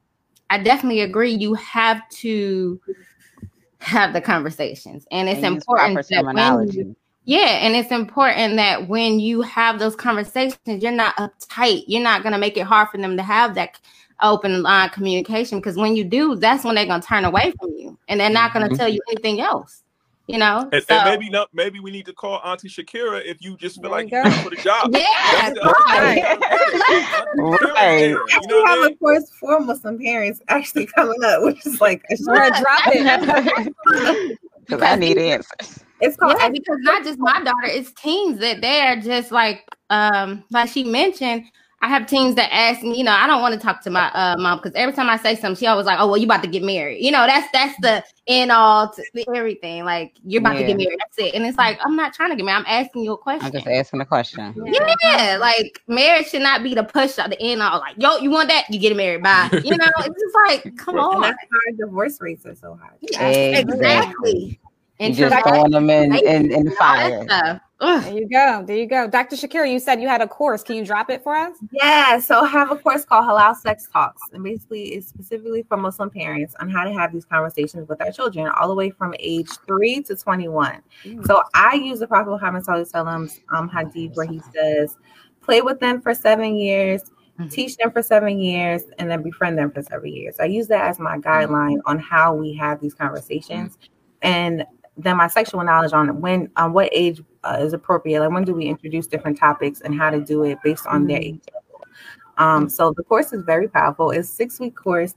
[0.49, 2.80] I definitely agree you have to
[3.80, 5.07] have the conversations.
[5.11, 9.80] And it's and important that when you, yeah, and it's important that when you have
[9.80, 11.85] those conversations, you're not uptight.
[11.88, 13.80] You're not gonna make it hard for them to have that
[14.22, 17.97] open line communication because when you do, that's when they're gonna turn away from you
[18.07, 18.76] and they're not gonna mm-hmm.
[18.76, 19.84] tell you anything else.
[20.31, 21.49] You know, and, so, and maybe not.
[21.53, 24.55] Maybe we need to call Auntie Shaakira if you just feel like you for the
[24.57, 24.91] job.
[25.01, 26.37] Yeah, right.
[27.75, 28.09] right.
[28.09, 32.17] You know have a course for Muslim parents actually coming up, which is like a
[32.17, 34.37] drop it.
[34.61, 35.83] Because I need answers.
[36.01, 40.43] It's called yeah, because not just my daughter, it's teens that they're just like um
[40.51, 41.43] like she mentioned
[41.83, 44.11] I have teens that ask me, you know, I don't want to talk to my
[44.11, 46.43] uh, mom because every time I say something, she always like, "Oh, well, you about
[46.43, 49.83] to get married." You know, that's that's the end all to everything.
[49.83, 50.61] Like you're about yeah.
[50.61, 50.99] to get married.
[50.99, 51.33] That's it.
[51.33, 52.65] And it's like I'm not trying to get married.
[52.67, 53.47] I'm asking you a question.
[53.47, 54.53] I'm just asking a question.
[55.03, 57.79] Yeah, like marriage should not be the push at the end all.
[57.79, 58.65] Like, yo, you want that?
[58.69, 59.23] You get married.
[59.23, 59.49] Bye.
[59.71, 61.15] You know, it's just like, come on.
[61.15, 62.95] And that's why divorce rates are so high.
[63.01, 63.73] Exactly.
[63.73, 64.59] exactly.
[64.99, 67.61] And just throwing them in in, in the fire.
[67.81, 68.63] There you go.
[68.65, 69.07] There you go.
[69.07, 69.35] Dr.
[69.35, 70.61] Shaakira, you said you had a course.
[70.61, 71.57] Can you drop it for us?
[71.71, 72.19] Yeah.
[72.19, 74.21] So I have a course called Halal Sex Talks.
[74.33, 78.11] And basically it's specifically for Muslim parents on how to have these conversations with our
[78.11, 80.81] children all the way from age three to 21.
[81.03, 81.25] Mm.
[81.25, 84.95] So I use the Prophet Muhammad Sallallahu um hadith where he says,
[85.41, 87.01] play with them for seven years,
[87.39, 87.47] mm-hmm.
[87.47, 90.35] teach them for seven years, and then befriend them for seven years.
[90.39, 91.89] I use that as my guideline mm-hmm.
[91.89, 93.77] on how we have these conversations.
[93.77, 93.87] Mm-hmm.
[94.23, 94.65] And
[94.97, 98.19] then my sexual knowledge on when on what age uh, is appropriate.
[98.19, 101.22] Like when do we introduce different topics and how to do it based on their
[101.22, 101.41] age.
[102.38, 104.11] Um, so the course is very powerful.
[104.11, 105.15] It's six week course.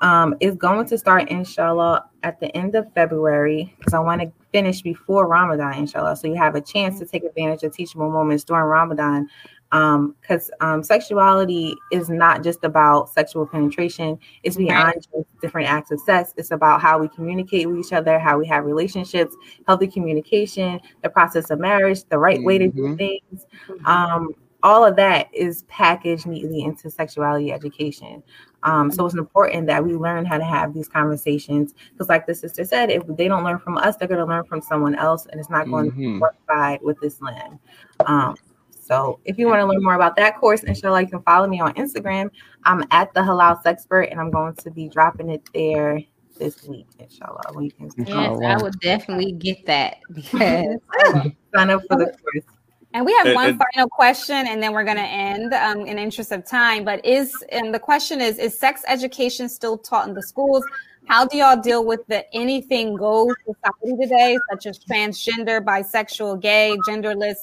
[0.00, 4.32] Um, it's going to start inshallah at the end of February because I want to
[4.52, 6.16] finish before Ramadan, inshallah.
[6.16, 9.28] So you have a chance to take advantage of teachable moments during Ramadan
[9.70, 14.18] because um, um, sexuality is not just about sexual penetration.
[14.42, 16.32] It's beyond just different acts of sex.
[16.36, 19.36] It's about how we communicate with each other how we have relationships
[19.66, 22.46] healthy communication the process of marriage the right mm-hmm.
[22.46, 22.96] way to do mm-hmm.
[22.96, 23.46] things.
[23.84, 28.22] Um, all of that is packaged neatly into sexuality education.
[28.64, 31.74] Um, so it's important that we learn how to have these conversations.
[31.92, 34.44] Because like the sister said if they don't learn from us they're going to learn
[34.44, 36.14] from someone else and it's not going mm-hmm.
[36.14, 37.60] to work side with Islam
[38.06, 38.34] um,
[38.88, 41.60] so if you want to learn more about that course, inshallah, you can follow me
[41.60, 42.30] on Instagram.
[42.64, 46.00] I'm at the Halal Sexpert, and I'm going to be dropping it there
[46.38, 47.52] this week, inshallah.
[47.54, 48.48] We can yes, oh, wow.
[48.48, 50.78] I would definitely get that because
[51.54, 52.44] sign up for the course.
[52.94, 56.32] And we have one final question, and then we're going to end um, in interest
[56.32, 56.84] of time.
[56.84, 60.64] But is and the question is: Is sex education still taught in the schools?
[61.04, 66.76] How do y'all deal with the anything goes society today, such as transgender, bisexual, gay,
[66.86, 67.36] genderless?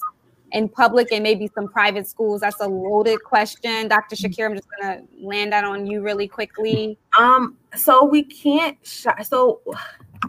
[0.56, 2.42] In public and maybe some private schools?
[2.42, 3.88] That's a loaded question.
[3.88, 4.16] Dr.
[4.16, 4.26] Mm-hmm.
[4.26, 6.98] Shakir, I'm just gonna land that on you really quickly.
[7.20, 9.62] Um, so we can't sh- so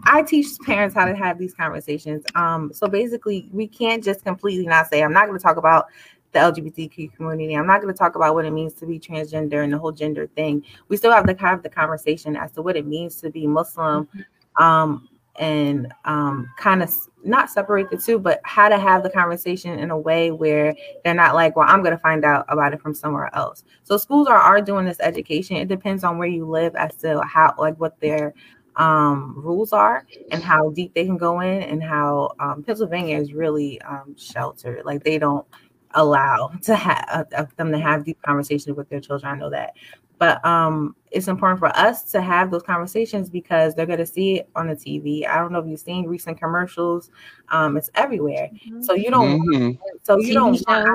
[0.03, 2.23] I teach parents how to have these conversations.
[2.35, 5.87] Um, so basically we can't just completely not say, I'm not gonna talk about
[6.33, 7.55] the LGBTQ community.
[7.55, 9.91] I'm not going to talk about what it means to be transgender and the whole
[9.91, 10.63] gender thing.
[10.89, 14.05] We still have to have the conversation as to what it means to be Muslim,
[14.05, 14.63] mm-hmm.
[14.63, 16.93] um, and um, kind of
[17.23, 21.13] not separate the two, but how to have the conversation in a way where they're
[21.13, 23.63] not like, well, I'm going to find out about it from somewhere else.
[23.83, 25.57] So schools are, are doing this education.
[25.57, 28.33] It depends on where you live as to how, like what their
[28.77, 33.33] um, rules are and how deep they can go in and how um, Pennsylvania is
[33.33, 34.85] really um, sheltered.
[34.85, 35.45] Like they don't
[35.91, 39.31] allow to have uh, them to have deep conversations with their children.
[39.31, 39.73] I know that,
[40.19, 44.39] but um, it's important for us to have those conversations because they're going to see
[44.39, 45.27] it on the TV.
[45.27, 47.11] I don't know if you've seen recent commercials.
[47.49, 48.49] Um, it's everywhere.
[48.53, 48.81] Mm-hmm.
[48.81, 49.41] So you don't.
[49.41, 49.81] Mm-hmm.
[50.03, 50.61] So you don't.
[50.67, 50.85] I,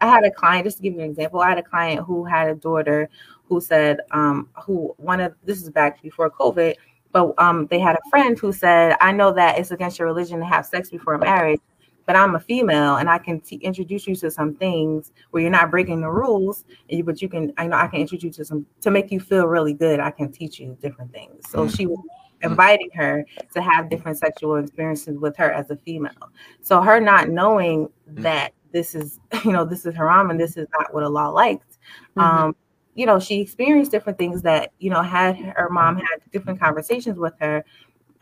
[0.00, 0.64] I, had a client.
[0.64, 3.08] Just to give you an example, I had a client who had a daughter
[3.44, 6.74] who said, um, who one of this is back before COVID,
[7.12, 10.40] but um, they had a friend who said, "I know that it's against your religion
[10.40, 11.60] to have sex before marriage."
[12.06, 15.50] But I'm a female and I can t- introduce you to some things where you're
[15.50, 16.64] not breaking the rules,
[17.04, 19.46] but you can, I know I can introduce you to some to make you feel
[19.46, 20.00] really good.
[20.00, 21.50] I can teach you different things.
[21.50, 21.74] So mm-hmm.
[21.74, 21.98] she was
[22.42, 26.12] inviting her to have different sexual experiences with her as a female.
[26.60, 28.22] So her not knowing mm-hmm.
[28.22, 31.78] that this is, you know, this is haram and this is not what Allah liked.
[32.16, 32.20] Mm-hmm.
[32.20, 32.56] Um,
[32.94, 37.18] you know, she experienced different things that, you know, had her mom had different conversations
[37.18, 37.64] with her,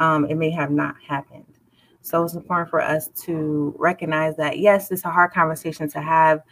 [0.01, 1.45] um, it may have not happened.
[2.05, 6.43] So it's important for us to recognize that, yes, it's a hard conversation to have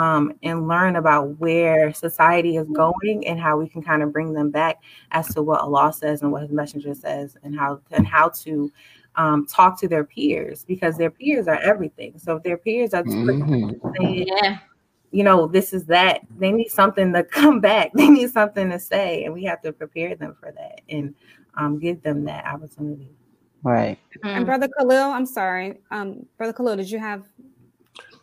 [0.00, 4.32] um, and learn about where society is going and how we can kind of bring
[4.32, 8.06] them back as to what Allah says and what his messenger says and how and
[8.06, 8.72] how to
[9.16, 12.18] um, talk to their peers because their peers are everything.
[12.18, 13.86] So if their peers are mm-hmm.
[13.98, 14.60] saying, yeah.
[15.10, 17.92] you know, this is that, they need something to come back.
[17.92, 21.14] They need something to say, and we have to prepare them for that and
[21.58, 23.10] um, give them that opportunity.
[23.62, 23.98] Right.
[24.24, 25.78] And Brother Khalil, I'm sorry.
[25.90, 27.24] Um, Brother Khalil, did you have?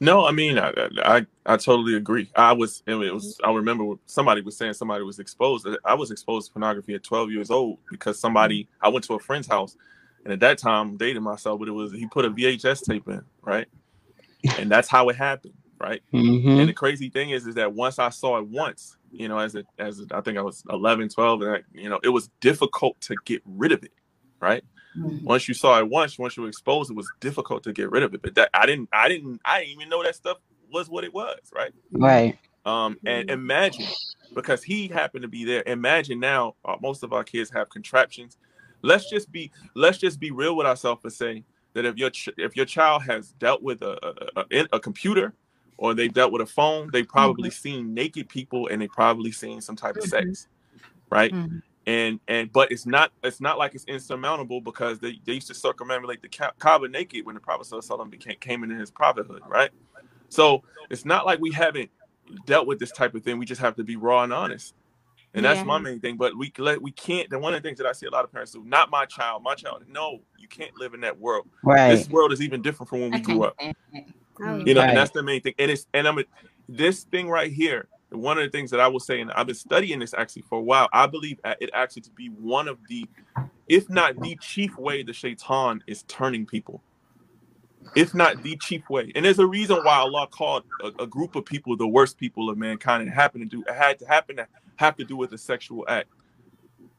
[0.01, 0.71] No, I mean, I,
[1.03, 2.29] I, I totally agree.
[2.35, 5.67] I was, it was, I remember somebody was saying somebody was exposed.
[5.83, 9.19] I was exposed to pornography at 12 years old because somebody, I went to a
[9.19, 9.75] friend's house,
[10.23, 13.21] and at that time, dated myself, but it was he put a VHS tape in,
[13.41, 13.67] right,
[14.57, 16.01] and that's how it happened, right.
[16.13, 16.59] Mm-hmm.
[16.59, 19.55] And the crazy thing is, is that once I saw it once, you know, as
[19.55, 22.29] a, as a, I think I was 11, 12, and I, you know, it was
[22.39, 23.93] difficult to get rid of it,
[24.39, 24.63] right.
[24.99, 25.25] Mm-hmm.
[25.25, 28.03] Once you saw it once, once you were exposed, it was difficult to get rid
[28.03, 28.21] of it.
[28.21, 30.37] But that I didn't, I didn't, I didn't even know that stuff
[30.71, 31.71] was what it was, right?
[31.91, 32.37] Right.
[32.65, 33.87] Um, and imagine
[34.33, 35.63] because he happened to be there.
[35.65, 38.37] Imagine now, uh, most of our kids have contraptions.
[38.81, 41.43] Let's just be, let's just be real with ourselves and say
[41.73, 43.97] that if your ch- if your child has dealt with a
[44.35, 45.33] a, a, a computer
[45.77, 47.61] or they've dealt with a phone, they've probably mm-hmm.
[47.61, 50.31] seen naked people and they've probably seen some type of mm-hmm.
[50.31, 50.47] sex,
[51.09, 51.31] right?
[51.31, 51.59] Mm-hmm
[51.89, 55.53] and and but it's not it's not like it's insurmountable because they, they used to
[55.53, 56.29] circumambulate the
[56.59, 59.71] Kaaba naked when the Prophet Sallallahu became came into his prophethood, right?
[60.29, 61.89] So it's not like we haven't
[62.45, 63.39] dealt with this type of thing.
[63.39, 64.75] We just have to be raw and honest,
[65.33, 65.63] and that's yeah.
[65.63, 66.15] my main thing.
[66.15, 67.27] But we let we can't.
[67.27, 69.05] The one of the things that I see a lot of parents do, not my
[69.05, 69.83] child, my child.
[69.89, 71.49] No, you can't live in that world.
[71.63, 71.95] Right.
[71.95, 73.59] This world is even different from when we grew up.
[73.59, 74.89] Oh, you know, right.
[74.89, 75.55] and that's the main thing.
[75.57, 76.23] And it's and I'm a,
[76.67, 79.55] this thing right here one of the things that I will say, and I've been
[79.55, 83.05] studying this actually for a while, I believe it actually to be one of the,
[83.67, 86.81] if not the chief way the shaitan is turning people.
[87.95, 89.11] If not the chief way.
[89.15, 92.49] And there's a reason why Allah called a, a group of people the worst people
[92.49, 95.31] of mankind and happened to do it had to happen to have to do with
[95.33, 96.09] a sexual act.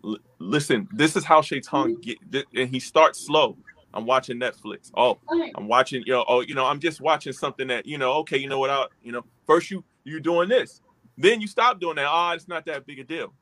[0.05, 2.33] L- listen, this is how shaitan mm-hmm.
[2.33, 3.57] get and he starts slow.
[3.93, 4.91] I'm watching Netflix.
[4.97, 5.19] Oh,
[5.55, 8.39] I'm watching, you know, oh, you know, I'm just watching something that, you know, okay,
[8.39, 10.81] you know what, I, you know, first you you doing this
[11.21, 12.07] then you stop doing that.
[12.09, 13.33] Oh, it's not that big a deal.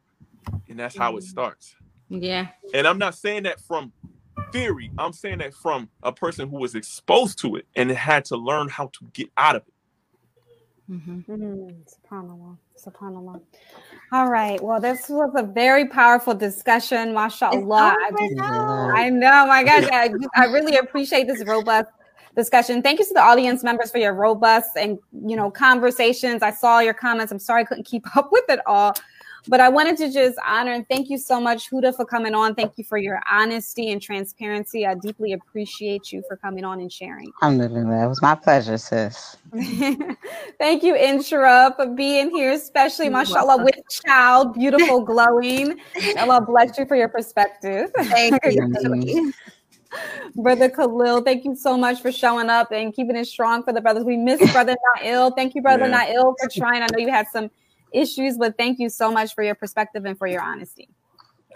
[0.69, 1.29] And that's how it mm.
[1.29, 1.75] starts.
[2.09, 2.49] Yeah.
[2.75, 3.93] And I'm not saying that from
[4.53, 4.91] theory.
[4.99, 8.69] I'm saying that from a person who was exposed to it and had to learn
[8.69, 9.75] how to get out of it.
[10.91, 11.31] Mm-hmm.
[11.31, 12.57] Mm, subhanallah.
[12.83, 13.43] Subhanallah.
[14.13, 14.63] All right.
[14.63, 17.11] Well, this was a very powerful discussion.
[17.11, 17.95] MashaAllah.
[17.95, 19.47] I, just, I know.
[19.47, 19.89] My gosh.
[19.93, 21.91] I, I really appreciate this robust
[22.39, 22.81] discussion.
[22.83, 26.43] Thank you to the audience members for your robust and you know conversations.
[26.43, 27.33] I saw your comments.
[27.33, 28.95] I'm sorry I couldn't keep up with it all,
[29.49, 32.55] but I wanted to just honor and thank you so much, Huda, for coming on.
[32.55, 34.87] Thank you for your honesty and transparency.
[34.87, 37.31] I deeply appreciate you for coming on and sharing.
[37.43, 38.05] i Alhamdulillah.
[38.05, 39.37] It was my pleasure, sis.
[40.59, 45.81] thank you, Inshirah, for being here, especially, mashallah, with child, beautiful, glowing.
[46.19, 47.91] Allah bless you for your perspective.
[47.97, 49.33] Thank you.
[50.37, 53.81] Brother Khalil, thank you so much for showing up and keeping it strong for the
[53.81, 54.05] brothers.
[54.05, 55.35] We miss Brother Na'il.
[55.35, 56.07] Thank you, Brother yeah.
[56.07, 56.83] Na'il, for trying.
[56.83, 57.51] I know you had some
[57.93, 60.89] issues, but thank you so much for your perspective and for your honesty.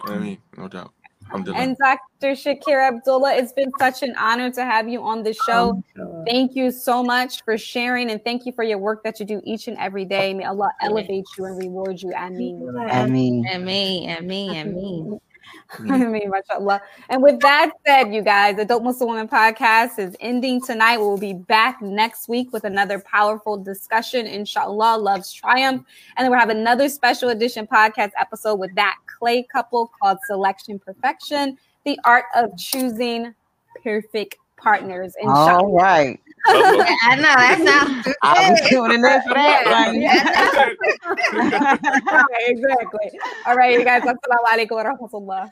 [0.01, 0.93] I mean, no doubt.
[1.31, 2.33] And Dr.
[2.33, 5.81] Shaakira Abdullah, it's been such an honor to have you on the show.
[6.27, 9.41] Thank you so much for sharing and thank you for your work that you do
[9.43, 10.33] each and every day.
[10.33, 12.13] May Allah elevate you and reward you.
[12.13, 12.67] Ameen.
[12.89, 13.45] Ameen.
[13.51, 14.09] Ameen.
[14.17, 14.55] Ameen.
[14.57, 15.19] Ameen.
[15.79, 16.31] I mean.
[17.09, 20.97] And with that said, you guys, the Dope Muslim Woman podcast is ending tonight.
[20.97, 24.27] We'll be back next week with another powerful discussion.
[24.27, 25.85] Inshallah, love's triumph.
[26.17, 30.79] And then we'll have another special edition podcast episode with that clay couple called Selection
[30.79, 33.33] Perfection, the art of choosing
[33.83, 35.15] perfect partners.
[35.19, 35.63] Inshallah.
[35.63, 36.19] All right.
[36.45, 38.15] I know that sounds.
[38.21, 39.95] I was tuning in for that right
[42.47, 43.11] exactly.
[43.45, 44.03] All right, you guys.
[44.03, 45.49] Assalamu alaikum wa rahmatullah.